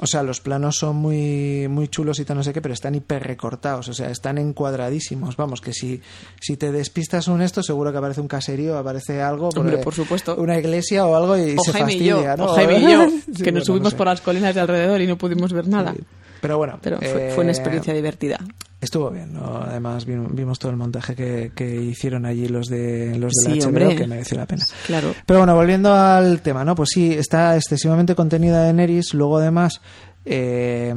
O 0.00 0.06
sea, 0.06 0.22
los 0.22 0.40
planos 0.40 0.76
son 0.78 0.96
muy, 0.96 1.68
muy 1.68 1.86
chulos 1.88 2.18
y 2.18 2.24
tal, 2.24 2.38
no 2.38 2.42
sé 2.42 2.52
qué, 2.54 2.62
pero 2.62 2.72
están 2.72 2.94
hiper 2.94 3.22
recortados, 3.22 3.88
o 3.88 3.92
sea, 3.92 4.08
están 4.10 4.38
encuadradísimos. 4.38 5.36
Vamos, 5.36 5.60
que 5.60 5.72
si, 5.74 6.00
si 6.40 6.56
te 6.56 6.72
despistas 6.72 7.28
un 7.28 7.42
esto, 7.42 7.62
seguro 7.62 7.92
que 7.92 7.98
aparece 7.98 8.20
un 8.22 8.26
caserío, 8.28 8.78
aparece 8.78 9.20
algo. 9.20 9.50
Hombre, 9.50 9.72
porque- 9.72 9.84
por 9.84 9.94
supuesto. 9.94 10.34
Una 10.36 10.58
iglesia 10.58 11.06
o 11.06 11.14
algo 11.14 11.36
y 11.36 11.56
o 11.58 11.62
se 11.62 11.72
Jaime 11.72 11.92
y 11.92 11.96
fastidia, 11.96 12.36
yo, 12.36 12.36
¿no? 12.38 12.44
o 12.46 12.54
Jaime 12.54 12.78
y 12.78 12.82
yo, 12.90 13.06
Sí, 13.26 13.32
que 13.36 13.42
bueno, 13.44 13.58
nos 13.58 13.66
subimos 13.66 13.84
no 13.84 13.90
sé. 13.90 13.96
por 13.96 14.06
las 14.06 14.20
colinas 14.22 14.54
de 14.54 14.60
alrededor 14.62 15.00
y 15.02 15.06
no 15.06 15.18
pudimos 15.18 15.52
ver 15.52 15.68
nada. 15.68 15.92
Sí. 15.92 16.00
Pero 16.42 16.58
bueno, 16.58 16.78
Pero 16.82 16.98
fue, 16.98 17.30
fue 17.34 17.44
una 17.44 17.52
eh, 17.52 17.54
experiencia 17.54 17.94
divertida. 17.94 18.38
Estuvo 18.80 19.10
bien, 19.10 19.32
¿no? 19.32 19.62
Además 19.62 20.04
vi- 20.04 20.16
vimos 20.32 20.58
todo 20.58 20.72
el 20.72 20.76
montaje 20.76 21.14
que, 21.14 21.52
que 21.54 21.76
hicieron 21.80 22.26
allí 22.26 22.48
los 22.48 22.66
de 22.66 23.16
los 23.16 23.32
de 23.32 23.48
la 23.48 23.54
Sí, 23.54 23.60
HBO, 23.60 23.68
hombre. 23.68 23.96
que 23.96 24.06
mereció 24.08 24.36
la 24.36 24.46
pena. 24.46 24.64
Claro. 24.86 25.14
Pero 25.24 25.38
bueno, 25.38 25.54
volviendo 25.54 25.94
al 25.94 26.42
tema, 26.42 26.64
¿no? 26.64 26.74
Pues 26.74 26.90
sí, 26.92 27.12
está 27.14 27.56
excesivamente 27.56 28.14
contenida 28.16 28.64
de 28.64 28.72
Neris, 28.72 29.14
luego 29.14 29.38
además, 29.38 29.80
eh, 30.24 30.92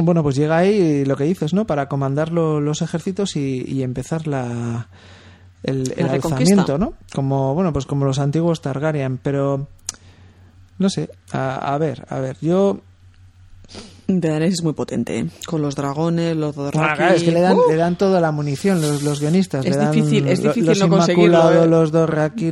bueno, 0.00 0.22
pues 0.24 0.34
llega 0.36 0.56
ahí 0.56 1.04
lo 1.04 1.16
que 1.16 1.24
dices, 1.24 1.54
¿no? 1.54 1.64
Para 1.66 1.88
comandar 1.88 2.32
lo- 2.32 2.60
los 2.60 2.82
ejércitos 2.82 3.36
y, 3.36 3.62
y 3.66 3.82
empezar 3.84 4.26
la 4.26 4.88
el, 5.62 5.94
el 5.96 6.06
La 6.06 6.12
alzamiento, 6.14 6.78
¿no? 6.78 6.94
Como, 7.14 7.54
bueno, 7.54 7.72
pues 7.72 7.86
como 7.86 8.04
los 8.04 8.18
antiguos 8.18 8.60
Targaryen, 8.60 9.18
pero 9.18 9.68
no 10.78 10.90
sé, 10.90 11.10
a, 11.30 11.74
a 11.74 11.78
ver, 11.78 12.04
a 12.08 12.18
ver, 12.18 12.36
yo 12.40 12.80
Daenerys 14.06 14.54
es 14.54 14.62
muy 14.62 14.72
potente, 14.72 15.18
¿eh? 15.18 15.26
con 15.46 15.62
los 15.62 15.74
dragones, 15.74 16.36
los 16.36 16.56
Ah, 16.58 16.62
Dothraki. 16.62 16.96
claro, 16.96 17.14
es 17.14 17.22
que 17.22 17.32
le 17.32 17.40
dan, 17.40 17.56
¡Uh! 17.56 17.62
le 17.68 17.76
dan 17.76 17.96
toda 17.96 18.20
la 18.20 18.32
munición 18.32 18.80
los, 18.82 19.02
los 19.02 19.20
guionistas. 19.20 19.64
Es 19.64 19.70
le 19.76 19.76
dan 19.82 19.92
difícil- 19.92 20.26
es 20.28 20.42
difícil 20.42 20.66
los 20.66 20.78
no 20.80 20.88
conseguirlo, 20.88 21.52
¿eh? 21.64 21.66
los 21.66 21.90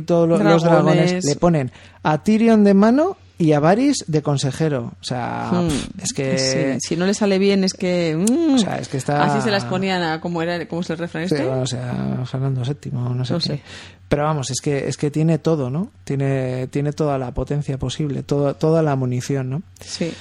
todos 0.05 0.27
lo- 0.29 0.37
los 0.37 0.63
Dragones. 0.63 1.25
Le 1.25 1.35
ponen 1.35 1.71
a 2.03 2.23
Tyrion 2.23 2.63
de 2.63 2.73
mano 2.73 3.17
y 3.37 3.53
a 3.53 3.59
Varys 3.59 4.05
de 4.07 4.21
consejero. 4.21 4.93
O 5.01 5.03
sea, 5.03 5.49
Hmm. 5.51 6.01
es 6.01 6.13
que... 6.13 6.37
Sí, 6.79 6.87
si 6.89 6.95
no 6.95 7.05
le 7.07 7.13
sale 7.15 7.39
bien 7.39 7.63
es 7.63 7.73
que... 7.73 8.15
mm, 8.15 8.53
O 8.53 8.57
sea, 8.59 8.77
es 8.77 8.87
que 8.87 8.97
está- 8.97 9.23
Así 9.23 9.41
se 9.41 9.49
las 9.51 9.65
ponían 9.65 10.03
a... 10.03 10.21
¿Cómo, 10.21 10.41
era, 10.43 10.67
cómo 10.67 10.81
es 10.81 10.89
el 10.91 10.99
refrán 10.99 11.27
Sí, 11.27 11.33
este? 11.35 11.47
bueno, 11.47 11.63
o 11.63 11.67
sea, 11.67 12.19
Fernando 12.25 12.61
VII, 12.61 12.91
no 12.93 13.25
sé. 13.25 13.33
No 13.33 13.39
qué. 13.39 13.45
sé. 13.45 13.61
Pero 14.07 14.23
vamos, 14.25 14.51
es 14.51 14.59
que 14.61 14.87
es 14.87 14.95
que 14.97 15.09
tiene 15.09 15.37
todo, 15.39 15.69
¿no? 15.69 15.89
Tiene 16.03 16.67
tiene 16.67 16.91
toda 16.91 17.17
la 17.17 17.33
potencia 17.33 17.77
posible, 17.79 18.23
toda 18.23 18.53
toda 18.55 18.83
la 18.83 18.95
munición, 18.97 19.49
¿no? 19.49 19.61
Sí. 19.79 20.11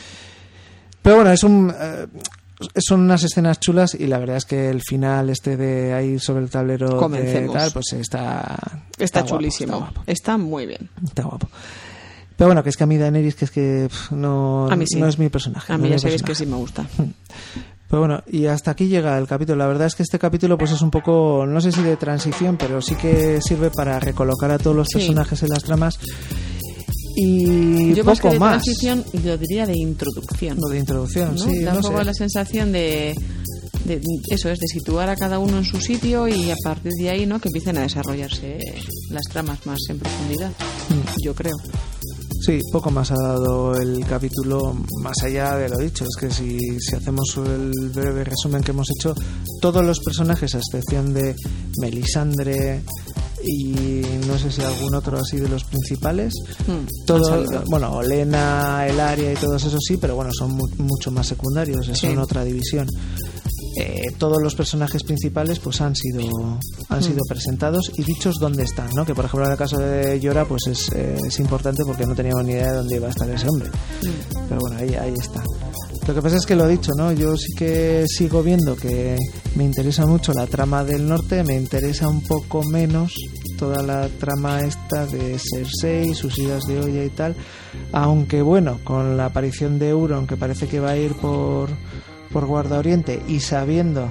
Pero 1.03 1.17
bueno, 1.17 1.31
es 1.33 1.43
un 1.45 1.73
eh, 1.79 2.07
son 2.77 3.01
unas 3.01 3.23
escenas 3.25 3.59
chulas 3.59 3.95
y 3.95 4.07
la 4.07 4.19
verdad 4.19 4.37
es 4.37 4.45
que 4.45 4.69
el 4.69 4.83
final 4.83 5.31
este 5.31 5.57
de 5.57 5.95
ahí 5.95 6.19
sobre 6.19 6.45
el 6.45 6.51
tablero 6.51 6.91
de 6.91 6.97
Comencemos. 6.97 7.55
tal, 7.57 7.73
pues 7.73 7.93
está 7.95 8.83
Está, 8.99 9.25
chulísimo. 9.25 9.73
está 9.75 9.79
guapo, 9.85 10.03
Está 10.07 10.37
muy 10.39 10.67
bien. 10.67 10.91
está 11.03 11.23
guapo. 11.23 11.49
Pero 12.37 12.49
bueno, 12.49 12.63
que 12.63 12.71
es 12.71 12.77
que 12.77 12.85
a 12.85 12.87
mí 12.87 12.97
Daenerys 12.97 13.35
que 13.35 13.45
es 13.47 13.51
que 13.51 13.89
no, 14.11 14.69
A 14.71 14.77
mí 14.77 14.85
sí. 14.87 14.99
no 15.01 15.07
es 15.09 15.19
mi 15.19 15.29
personaje. 15.29 15.73
A 15.73 15.79
mí 15.79 15.89
es 15.89 15.93
ya 15.95 15.99
sabéis 16.09 16.23
que 16.23 16.35
sí 16.35 16.47
me 16.47 16.57
gusta. 16.57 16.87
Pero 17.89 18.01
bueno, 18.01 18.23
y 18.31 18.47
hasta 18.47 18.71
aquí 18.71 18.87
llega 18.87 19.19
el 19.19 19.27
capítulo. 19.27 19.57
La 19.57 19.67
verdad 19.67 19.89
es 19.89 19.97
que 19.97 20.05
este 20.05 20.19
capítulo 20.19 20.57
pues 20.57 20.71
es 20.71 20.81
un 20.81 20.93
poco, 20.93 21.45
no 21.45 21.61
sé 21.61 21.73
si 21.73 21.83
de 21.83 21.97
transición, 21.97 22.57
pero 22.57 22.81
sí 22.81 22.95
que 22.95 23.41
sirve 23.43 23.71
para 23.73 23.99
recolocar 23.99 24.49
a 24.53 24.59
todos 24.59 24.77
los 24.77 24.87
Sí. 24.89 24.99
personajes 24.99 25.43
en 25.43 25.49
las 25.49 25.65
tramas. 25.65 25.99
Y 27.17 27.95
Yo 27.95 28.05
más 28.05 28.19
que 28.19 28.23
poco 28.23 28.35
de 28.35 28.39
más. 28.41 28.63
transición, 28.63 29.05
diría 29.13 29.67
de 29.67 29.75
introducción. 29.77 30.59
Lo 30.61 30.69
de 30.69 30.79
introducción, 30.79 31.35
¿no? 31.35 31.43
sí, 31.45 31.61
da 31.61 31.73
no 31.73 31.79
un 31.79 31.83
poco 31.83 31.99
sé. 31.99 32.05
la 32.05 32.15
sensación 32.15 32.73
de, 32.73 33.15
de- 33.85 34.01
eso 34.31 34.49
es 34.49 34.59
de 34.59 34.67
situar 34.69 35.09
a 35.11 35.17
cada 35.17 35.39
uno 35.39 35.59
en 35.59 35.65
su 35.65 35.81
sitio 35.81 36.29
y 36.29 36.51
a 36.51 36.57
partir 36.63 36.93
de 36.99 37.11
ahí 37.11 37.27
no 37.27 37.41
que 37.41 37.49
empiecen 37.49 37.79
a 37.79 37.83
desarrollarse 37.83 38.59
las 39.11 39.23
tramas 39.31 39.65
más 39.67 39.79
en 39.89 39.99
profundidad 39.99 40.51
Mm. 40.89 41.23
yo 41.25 41.35
creo 41.35 41.55
Sí, 42.45 42.59
poco 42.73 42.91
más 42.91 43.11
ha 43.11 43.17
dado 43.23 43.75
el 43.77 44.03
capítulo, 44.07 44.75
más 45.03 45.23
allá 45.23 45.57
de 45.57 45.69
lo 45.69 45.77
dicho. 45.77 46.05
Es 46.05 46.17
que 46.19 46.31
si, 46.31 46.59
si 46.81 46.97
hacemos 46.97 47.37
el 47.37 47.71
breve 47.91 48.25
resumen 48.25 48.63
que 48.63 48.71
hemos 48.71 48.89
hecho, 48.99 49.15
todos 49.61 49.85
los 49.85 50.01
personajes, 50.01 50.55
a 50.55 50.59
excepción 50.59 51.13
de 51.13 51.37
Melisandre 51.83 52.81
y 53.45 54.03
no 54.27 54.39
sé 54.39 54.51
si 54.53 54.63
algún 54.63 54.95
otro 54.95 55.19
así 55.19 55.37
de 55.39 55.49
los 55.49 55.65
principales, 55.65 56.35
Hmm, 56.67 56.71
han 56.73 56.87
todo, 57.07 57.45
bueno, 57.69 57.93
Olena, 57.93 58.87
Elaria 58.87 59.33
y 59.33 59.37
todos 59.37 59.65
esos 59.65 59.81
sí, 59.87 59.97
pero 59.97 60.15
bueno, 60.17 60.31
son 60.37 60.51
mu- 60.53 60.69
mucho 60.79 61.11
más 61.11 61.27
secundarios, 61.27 61.87
Sí. 61.87 61.95
son 62.09 62.19
otra 62.19 62.45
división. 62.45 62.87
Eh, 63.79 64.03
todos 64.19 64.43
los 64.43 64.55
personajes 64.57 65.05
principales 65.05 65.61
pues 65.61 65.81
han 65.81 65.95
sido 65.95 66.59
han 66.89 67.03
sido 67.05 67.21
presentados 67.29 67.93
y 67.97 68.03
dichos 68.03 68.35
dónde 68.41 68.65
están, 68.65 68.89
¿no? 68.97 69.07
Que 69.07 69.15
por 69.15 69.25
ejemplo 69.27 69.47
en 69.47 69.53
el 69.53 69.59
caso 69.59 69.79
de 69.79 70.19
Llora 70.19 70.45
pues 70.45 70.63
es, 70.67 70.91
eh, 70.93 71.17
es 71.25 71.39
importante 71.39 71.85
porque 71.85 72.05
no 72.05 72.15
teníamos 72.17 72.45
ni 72.45 72.53
idea 72.53 72.73
de 72.73 72.77
dónde 72.79 72.97
iba 72.97 73.07
a 73.07 73.11
estar 73.11 73.31
ese 73.31 73.47
hombre. 73.49 73.71
Pero 74.49 74.61
bueno, 74.61 74.77
ahí, 74.77 74.95
ahí 74.97 75.15
está. 75.17 75.43
Lo 76.07 76.15
que 76.15 76.23
pasa 76.23 76.37
es 76.37 76.47
que 76.47 76.57
lo 76.57 76.67
he 76.67 76.71
dicho, 76.73 76.91
¿no? 76.97 77.13
Yo 77.13 77.37
sí 77.37 77.53
que 77.57 78.05
sigo 78.09 78.43
viendo 78.43 78.75
que 78.75 79.17
me 79.55 79.65
interesa 79.65 80.07
mucho 80.07 80.33
la 80.33 80.47
trama 80.47 80.83
del 80.83 81.07
norte, 81.07 81.45
me 81.45 81.55
interesa 81.55 82.09
un 82.09 82.23
poco 82.23 82.63
menos 82.65 83.15
toda 83.59 83.83
la 83.83 84.09
trama 84.09 84.61
esta 84.61 85.07
de 85.07 85.39
Cersei, 85.39 86.15
sus 86.15 86.39
idas 86.39 86.65
de 86.65 86.81
olla 86.81 87.05
y 87.05 87.11
tal. 87.11 87.37
Aunque 87.93 88.43
bueno, 88.43 88.81
con 88.83 89.17
la 89.17 89.27
aparición 89.27 89.79
de 89.79 89.91
Euron, 89.91 90.27
que 90.27 90.37
parece 90.37 90.67
que 90.67 90.81
va 90.81 90.93
a 90.93 90.97
ir 90.97 91.15
por, 91.15 91.69
por 92.33 92.47
Guarda 92.47 92.79
Oriente, 92.79 93.23
y 93.29 93.41
sabiendo 93.41 94.11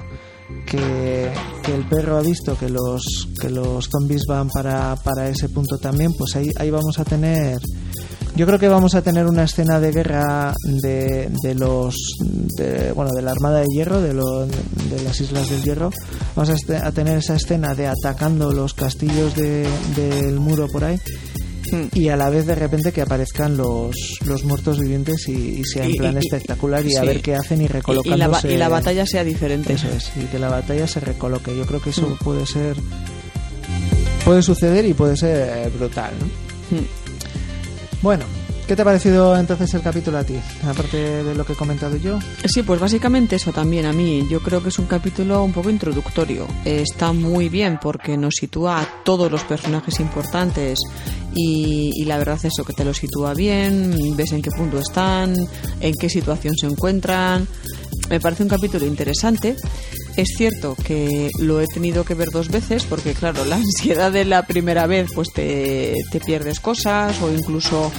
que, 0.66 1.30
que 1.62 1.74
el 1.74 1.84
perro 1.88 2.16
ha 2.16 2.22
visto 2.22 2.56
que 2.56 2.68
los, 2.68 3.28
que 3.40 3.50
los 3.50 3.88
zombies 3.90 4.22
van 4.28 4.48
para, 4.48 4.94
para 4.96 5.28
ese 5.28 5.48
punto 5.48 5.78
también, 5.78 6.12
pues 6.16 6.36
ahí, 6.36 6.48
ahí 6.56 6.70
vamos 6.70 6.98
a 6.98 7.04
tener 7.04 7.58
yo 8.36 8.46
creo 8.46 8.58
que 8.58 8.68
vamos 8.68 8.94
a 8.94 9.02
tener 9.02 9.26
una 9.26 9.44
escena 9.44 9.80
de 9.80 9.90
guerra 9.92 10.54
de, 10.82 11.28
de 11.42 11.54
los 11.54 11.94
de, 12.56 12.92
bueno 12.92 13.10
de 13.14 13.22
la 13.22 13.32
Armada 13.32 13.60
de 13.60 13.66
Hierro 13.72 14.00
de, 14.00 14.14
lo- 14.14 14.46
de 14.46 15.02
las 15.04 15.20
Islas 15.20 15.48
del 15.50 15.62
Hierro 15.62 15.90
vamos 16.36 16.50
a, 16.50 16.54
este- 16.54 16.76
a 16.76 16.90
tener 16.92 17.18
esa 17.18 17.34
escena 17.36 17.74
de 17.74 17.86
atacando 17.88 18.52
los 18.52 18.74
castillos 18.74 19.34
de- 19.34 19.66
del 19.96 20.38
muro 20.40 20.68
por 20.68 20.84
ahí 20.84 20.98
Hmm. 21.72 21.86
y 21.94 22.08
a 22.08 22.16
la 22.16 22.30
vez 22.30 22.46
de 22.46 22.56
repente 22.56 22.90
que 22.90 23.00
aparezcan 23.02 23.56
los, 23.56 23.94
los 24.26 24.42
muertos 24.44 24.80
vivientes 24.80 25.28
y, 25.28 25.60
y 25.60 25.64
sea 25.64 25.84
en 25.84 25.92
plan 25.92 26.14
y- 26.14 26.16
y- 26.16 26.18
espectacular 26.18 26.84
y 26.84 26.96
a 26.96 27.02
ver 27.02 27.20
qué 27.22 27.36
hacen 27.36 27.60
y 27.60 27.68
la, 27.68 27.74
recolocándose 27.74 28.52
y 28.52 28.56
la 28.56 28.68
batalla 28.68 29.06
sea 29.06 29.22
diferente 29.22 29.74
eso 29.74 29.86
es 29.96 30.10
y 30.16 30.24
que 30.24 30.40
la 30.40 30.48
batalla 30.48 30.88
se 30.88 30.98
recoloque 30.98 31.56
yo 31.56 31.64
creo 31.66 31.80
que 31.80 31.90
eso 31.90 32.08
Mm. 32.08 32.24
puede 32.24 32.44
ser 32.46 32.76
puede 34.24 34.42
suceder 34.42 34.84
y 34.86 34.94
puede 34.94 35.16
ser 35.16 35.70
brutal 35.70 36.12
¿no? 36.18 36.26
Hmm. 36.76 36.84
Bueno, 38.02 38.24
¿Qué 38.70 38.76
te 38.76 38.82
ha 38.82 38.84
parecido 38.84 39.36
entonces 39.36 39.74
el 39.74 39.82
capítulo 39.82 40.18
a 40.18 40.22
ti? 40.22 40.36
Aparte 40.64 41.24
de 41.24 41.34
lo 41.34 41.44
que 41.44 41.54
he 41.54 41.56
comentado 41.56 41.96
yo. 41.96 42.20
Sí, 42.44 42.62
pues 42.62 42.78
básicamente 42.78 43.34
eso 43.34 43.50
también 43.50 43.84
a 43.84 43.92
mí. 43.92 44.24
Yo 44.30 44.38
creo 44.38 44.62
que 44.62 44.68
es 44.68 44.78
un 44.78 44.86
capítulo 44.86 45.42
un 45.42 45.52
poco 45.52 45.70
introductorio. 45.70 46.46
está 46.64 47.12
muy 47.12 47.48
bien 47.48 47.80
porque 47.82 48.16
nos 48.16 48.34
sitúa 48.36 48.80
a 48.80 48.88
todos 49.02 49.28
los 49.28 49.42
personajes 49.42 49.98
importantes 49.98 50.78
y, 51.34 51.90
y, 51.96 52.04
la 52.04 52.18
verdad 52.18 52.36
es 52.36 52.44
eso, 52.44 52.64
que 52.64 52.72
te 52.72 52.84
lo 52.84 52.94
sitúa 52.94 53.34
bien, 53.34 53.92
ves 54.14 54.30
en 54.30 54.42
qué 54.42 54.52
punto 54.52 54.78
están, 54.78 55.34
en 55.80 55.94
qué 55.94 56.08
situación 56.08 56.54
se 56.56 56.68
encuentran. 56.68 57.48
Me 58.08 58.20
parece 58.20 58.44
un 58.44 58.50
capítulo 58.50 58.86
interesante. 58.86 59.56
Es 60.16 60.28
cierto 60.36 60.74
que 60.74 61.30
lo 61.38 61.60
he 61.60 61.66
tenido 61.66 62.04
que 62.04 62.14
ver 62.14 62.28
dos 62.30 62.48
veces 62.48 62.84
porque, 62.84 63.14
claro, 63.14 63.44
la 63.44 63.56
ansiedad 63.64 64.12
de 64.12 64.24
la 64.24 64.46
primera 64.46 64.86
vez 64.86 65.10
pues 65.14 65.32
te, 65.32 65.94
te 66.10 66.20
pierdes 66.20 66.60
cosas 66.60 67.20
o 67.22 67.32
incluso 67.32 67.90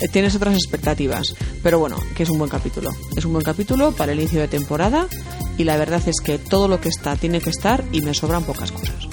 eh, 0.00 0.08
tienes 0.08 0.34
otras 0.34 0.54
expectativas. 0.54 1.34
Pero 1.62 1.78
bueno, 1.78 1.96
que 2.14 2.22
es 2.22 2.30
un 2.30 2.38
buen 2.38 2.50
capítulo. 2.50 2.90
Es 3.16 3.24
un 3.24 3.32
buen 3.32 3.44
capítulo 3.44 3.92
para 3.92 4.12
el 4.12 4.20
inicio 4.20 4.40
de 4.40 4.48
temporada 4.48 5.06
y 5.56 5.64
la 5.64 5.76
verdad 5.76 6.02
es 6.06 6.20
que 6.20 6.38
todo 6.38 6.68
lo 6.68 6.80
que 6.80 6.88
está 6.88 7.16
tiene 7.16 7.40
que 7.40 7.50
estar 7.50 7.84
y 7.92 8.02
me 8.02 8.14
sobran 8.14 8.44
pocas 8.44 8.72
cosas. 8.72 9.08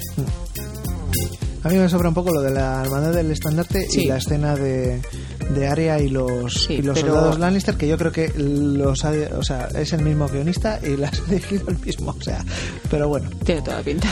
A 1.64 1.70
mí 1.70 1.78
me 1.78 1.90
sobra 1.90 2.10
un 2.10 2.14
poco 2.14 2.32
lo 2.32 2.42
de 2.42 2.52
la 2.52 2.84
hermandad 2.84 3.12
del 3.12 3.32
estandarte 3.32 3.88
y 3.92 4.06
la 4.06 4.18
escena 4.18 4.56
de, 4.56 5.02
de 5.50 5.68
Arya 5.68 6.00
y 6.00 6.10
los, 6.10 6.70
y 6.70 6.82
los 6.82 7.00
soldados 7.00 7.40
Lannister, 7.40 7.76
que 7.76 7.88
yo 7.88 7.98
creo 7.98 8.12
que 8.12 8.32
los 8.36 9.04
o 9.04 9.44
sea, 9.44 9.68
es 9.76 9.94
el 9.94 10.02
mismo 10.02 10.28
guionista 10.28 10.80
y 10.84 10.98
las 10.98 11.20
ha 11.20 11.32
elegido 11.32 11.68
el 11.70 11.80
mismo. 11.80 12.16
O 12.18 12.22
sea, 12.22 12.44
pero 12.90 13.08
bueno. 13.08 13.30
Tiene 13.44 13.62
toda 13.62 13.82
pinta. 13.82 14.10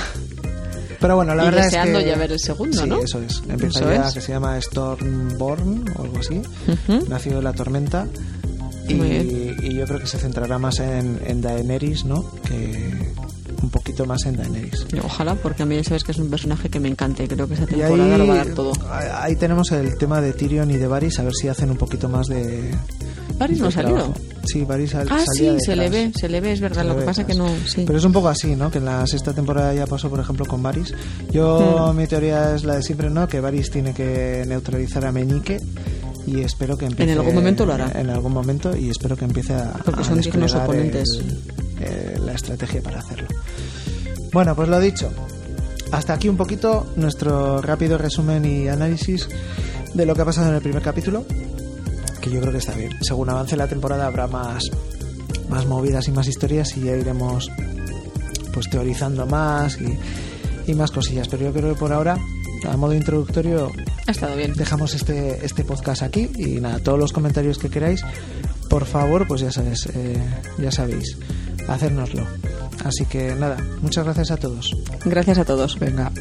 Pero 0.99 1.17
bueno, 1.17 1.35
la 1.35 1.43
verdad 1.43 1.65
es 1.65 1.75
que... 1.75 2.05
ya 2.05 2.15
ver 2.15 2.31
el 2.31 2.39
segundo, 2.39 2.81
sí, 2.81 2.87
¿no? 2.87 2.99
eso 2.99 3.21
es. 3.21 3.43
Empieza 3.49 3.93
ya, 3.93 4.13
que 4.13 4.21
se 4.21 4.31
llama 4.31 4.59
Stormborn 4.61 5.83
o 5.97 6.03
algo 6.03 6.19
así. 6.19 6.41
Nacido 7.09 7.37
de 7.37 7.43
la 7.43 7.51
tormenta. 7.51 8.07
Y, 8.87 8.93
y, 8.93 9.75
yo 9.75 9.85
creo 9.85 9.99
que 9.99 10.07
se 10.07 10.17
centrará 10.17 10.57
más 10.59 10.79
en, 10.79 11.19
en 11.25 11.41
Daenerys, 11.41 12.05
¿no? 12.05 12.25
Que 12.43 13.02
un 13.63 13.69
poquito 13.69 14.05
más 14.05 14.25
en 14.25 14.35
Daenerys. 14.35 14.85
Ojalá, 15.03 15.35
porque 15.35 15.63
a 15.63 15.65
mí 15.65 15.75
ya 15.77 15.83
sabes 15.83 16.03
que 16.03 16.11
es 16.11 16.17
un 16.17 16.29
personaje 16.29 16.69
que 16.69 16.79
me 16.79 16.89
encanta 16.89 17.23
y 17.23 17.27
creo 17.27 17.47
que 17.47 17.53
esa 17.55 17.65
temporada 17.65 18.17
lo 18.17 18.27
va 18.27 18.33
a 18.33 18.37
dar 18.37 18.49
todo. 18.49 18.73
Ahí 18.91 19.35
tenemos 19.37 19.71
el 19.71 19.97
tema 19.97 20.21
de 20.21 20.33
Tyrion 20.33 20.69
y 20.69 20.77
de 20.77 20.87
Varys, 20.87 21.19
a 21.19 21.23
ver 21.23 21.33
si 21.33 21.47
hacen 21.47 21.71
un 21.71 21.77
poquito 21.77 22.09
más 22.09 22.27
de... 22.27 22.75
Varys 23.37 23.59
no 23.61 23.67
ha 23.67 23.71
salido. 23.71 24.13
Sí, 24.43 24.63
Varys 24.63 24.91
sal, 24.91 25.07
Ah, 25.09 25.23
sí, 25.33 25.57
se 25.59 25.75
le 25.75 25.89
ve, 25.89 26.11
se 26.13 26.29
le 26.29 26.41
ve, 26.41 26.51
es 26.51 26.59
verdad. 26.59 26.85
Lo 26.85 26.97
que 26.99 27.05
pasa 27.05 27.25
que 27.25 27.33
no. 27.33 27.47
Sí. 27.65 27.83
Pero 27.87 27.97
es 27.97 28.03
un 28.03 28.11
poco 28.11 28.27
así, 28.27 28.55
¿no? 28.55 28.69
Que 28.69 28.77
en 28.77 28.85
la 28.85 29.07
sexta 29.07 29.33
temporada 29.33 29.73
ya 29.73 29.87
pasó, 29.87 30.09
por 30.09 30.19
ejemplo, 30.19 30.45
con 30.45 30.61
Varys. 30.61 30.93
Yo, 31.31 31.91
hmm. 31.91 31.97
mi 31.97 32.05
teoría 32.05 32.53
es 32.53 32.63
la 32.63 32.75
de 32.75 32.83
siempre, 32.83 33.09
¿no? 33.09 33.27
Que 33.27 33.39
Varys 33.39 33.71
tiene 33.71 33.93
que 33.93 34.43
neutralizar 34.47 35.05
a 35.05 35.11
Meñique 35.11 35.59
y 36.27 36.41
espero 36.41 36.77
que 36.77 36.85
empiece. 36.85 37.11
En 37.11 37.17
algún 37.17 37.35
momento 37.35 37.65
lo 37.65 37.73
hará. 37.73 37.91
En 37.95 38.09
algún 38.09 38.33
momento 38.33 38.75
y 38.75 38.89
espero 38.89 39.15
que 39.15 39.25
empiece 39.25 39.53
a. 39.53 39.73
Porque 39.83 40.03
son 40.03 40.19
dignos 40.19 40.53
oponentes. 40.53 41.07
Eh, 41.79 42.17
la 42.23 42.33
estrategia 42.33 42.81
para 42.81 42.99
hacerlo. 42.99 43.27
Bueno, 44.33 44.55
pues 44.55 44.67
lo 44.67 44.79
dicho. 44.79 45.11
Hasta 45.91 46.13
aquí 46.13 46.27
un 46.27 46.37
poquito 46.37 46.91
nuestro 46.95 47.61
rápido 47.61 47.99
resumen 47.99 48.43
y 48.45 48.67
análisis 48.67 49.29
de 49.93 50.05
lo 50.07 50.15
que 50.15 50.21
ha 50.23 50.25
pasado 50.25 50.49
en 50.49 50.55
el 50.55 50.61
primer 50.61 50.81
capítulo 50.81 51.23
que 52.19 52.31
yo 52.31 52.39
creo 52.39 52.51
que 52.51 52.57
está 52.57 52.73
bien. 52.73 52.91
Según 53.01 53.29
avance 53.29 53.55
la 53.55 53.67
temporada 53.67 54.07
habrá 54.07 54.27
más, 54.27 54.63
más 55.49 55.67
movidas 55.67 56.07
y 56.07 56.11
más 56.11 56.27
historias 56.27 56.75
y 56.77 56.81
ya 56.81 56.95
iremos 56.95 57.51
pues 58.53 58.69
teorizando 58.69 59.25
más 59.27 59.77
y, 59.79 59.99
y 60.71 60.73
más 60.73 60.89
cosillas. 60.89 61.27
Pero 61.27 61.43
yo 61.43 61.53
creo 61.53 61.73
que 61.73 61.79
por 61.79 61.91
ahora, 61.91 62.17
a 62.67 62.77
modo 62.77 62.93
introductorio, 62.93 63.71
ha 64.07 64.11
estado 64.11 64.35
bien. 64.35 64.53
Dejamos 64.53 64.95
este, 64.95 65.45
este 65.45 65.63
podcast 65.63 66.01
aquí 66.01 66.29
y 66.37 66.61
nada, 66.61 66.79
todos 66.79 66.97
los 66.97 67.11
comentarios 67.11 67.57
que 67.57 67.69
queráis, 67.69 68.01
por 68.69 68.85
favor, 68.85 69.27
pues 69.27 69.41
ya 69.41 69.51
sabes, 69.51 69.87
eh, 69.93 70.17
ya 70.57 70.71
sabéis, 70.71 71.17
hacérnoslo. 71.67 72.25
Así 72.83 73.05
que 73.05 73.35
nada, 73.35 73.57
muchas 73.81 74.03
gracias 74.03 74.31
a 74.31 74.37
todos. 74.37 74.75
Gracias 75.05 75.37
a 75.37 75.45
todos. 75.45 75.79
Venga. 75.79 76.11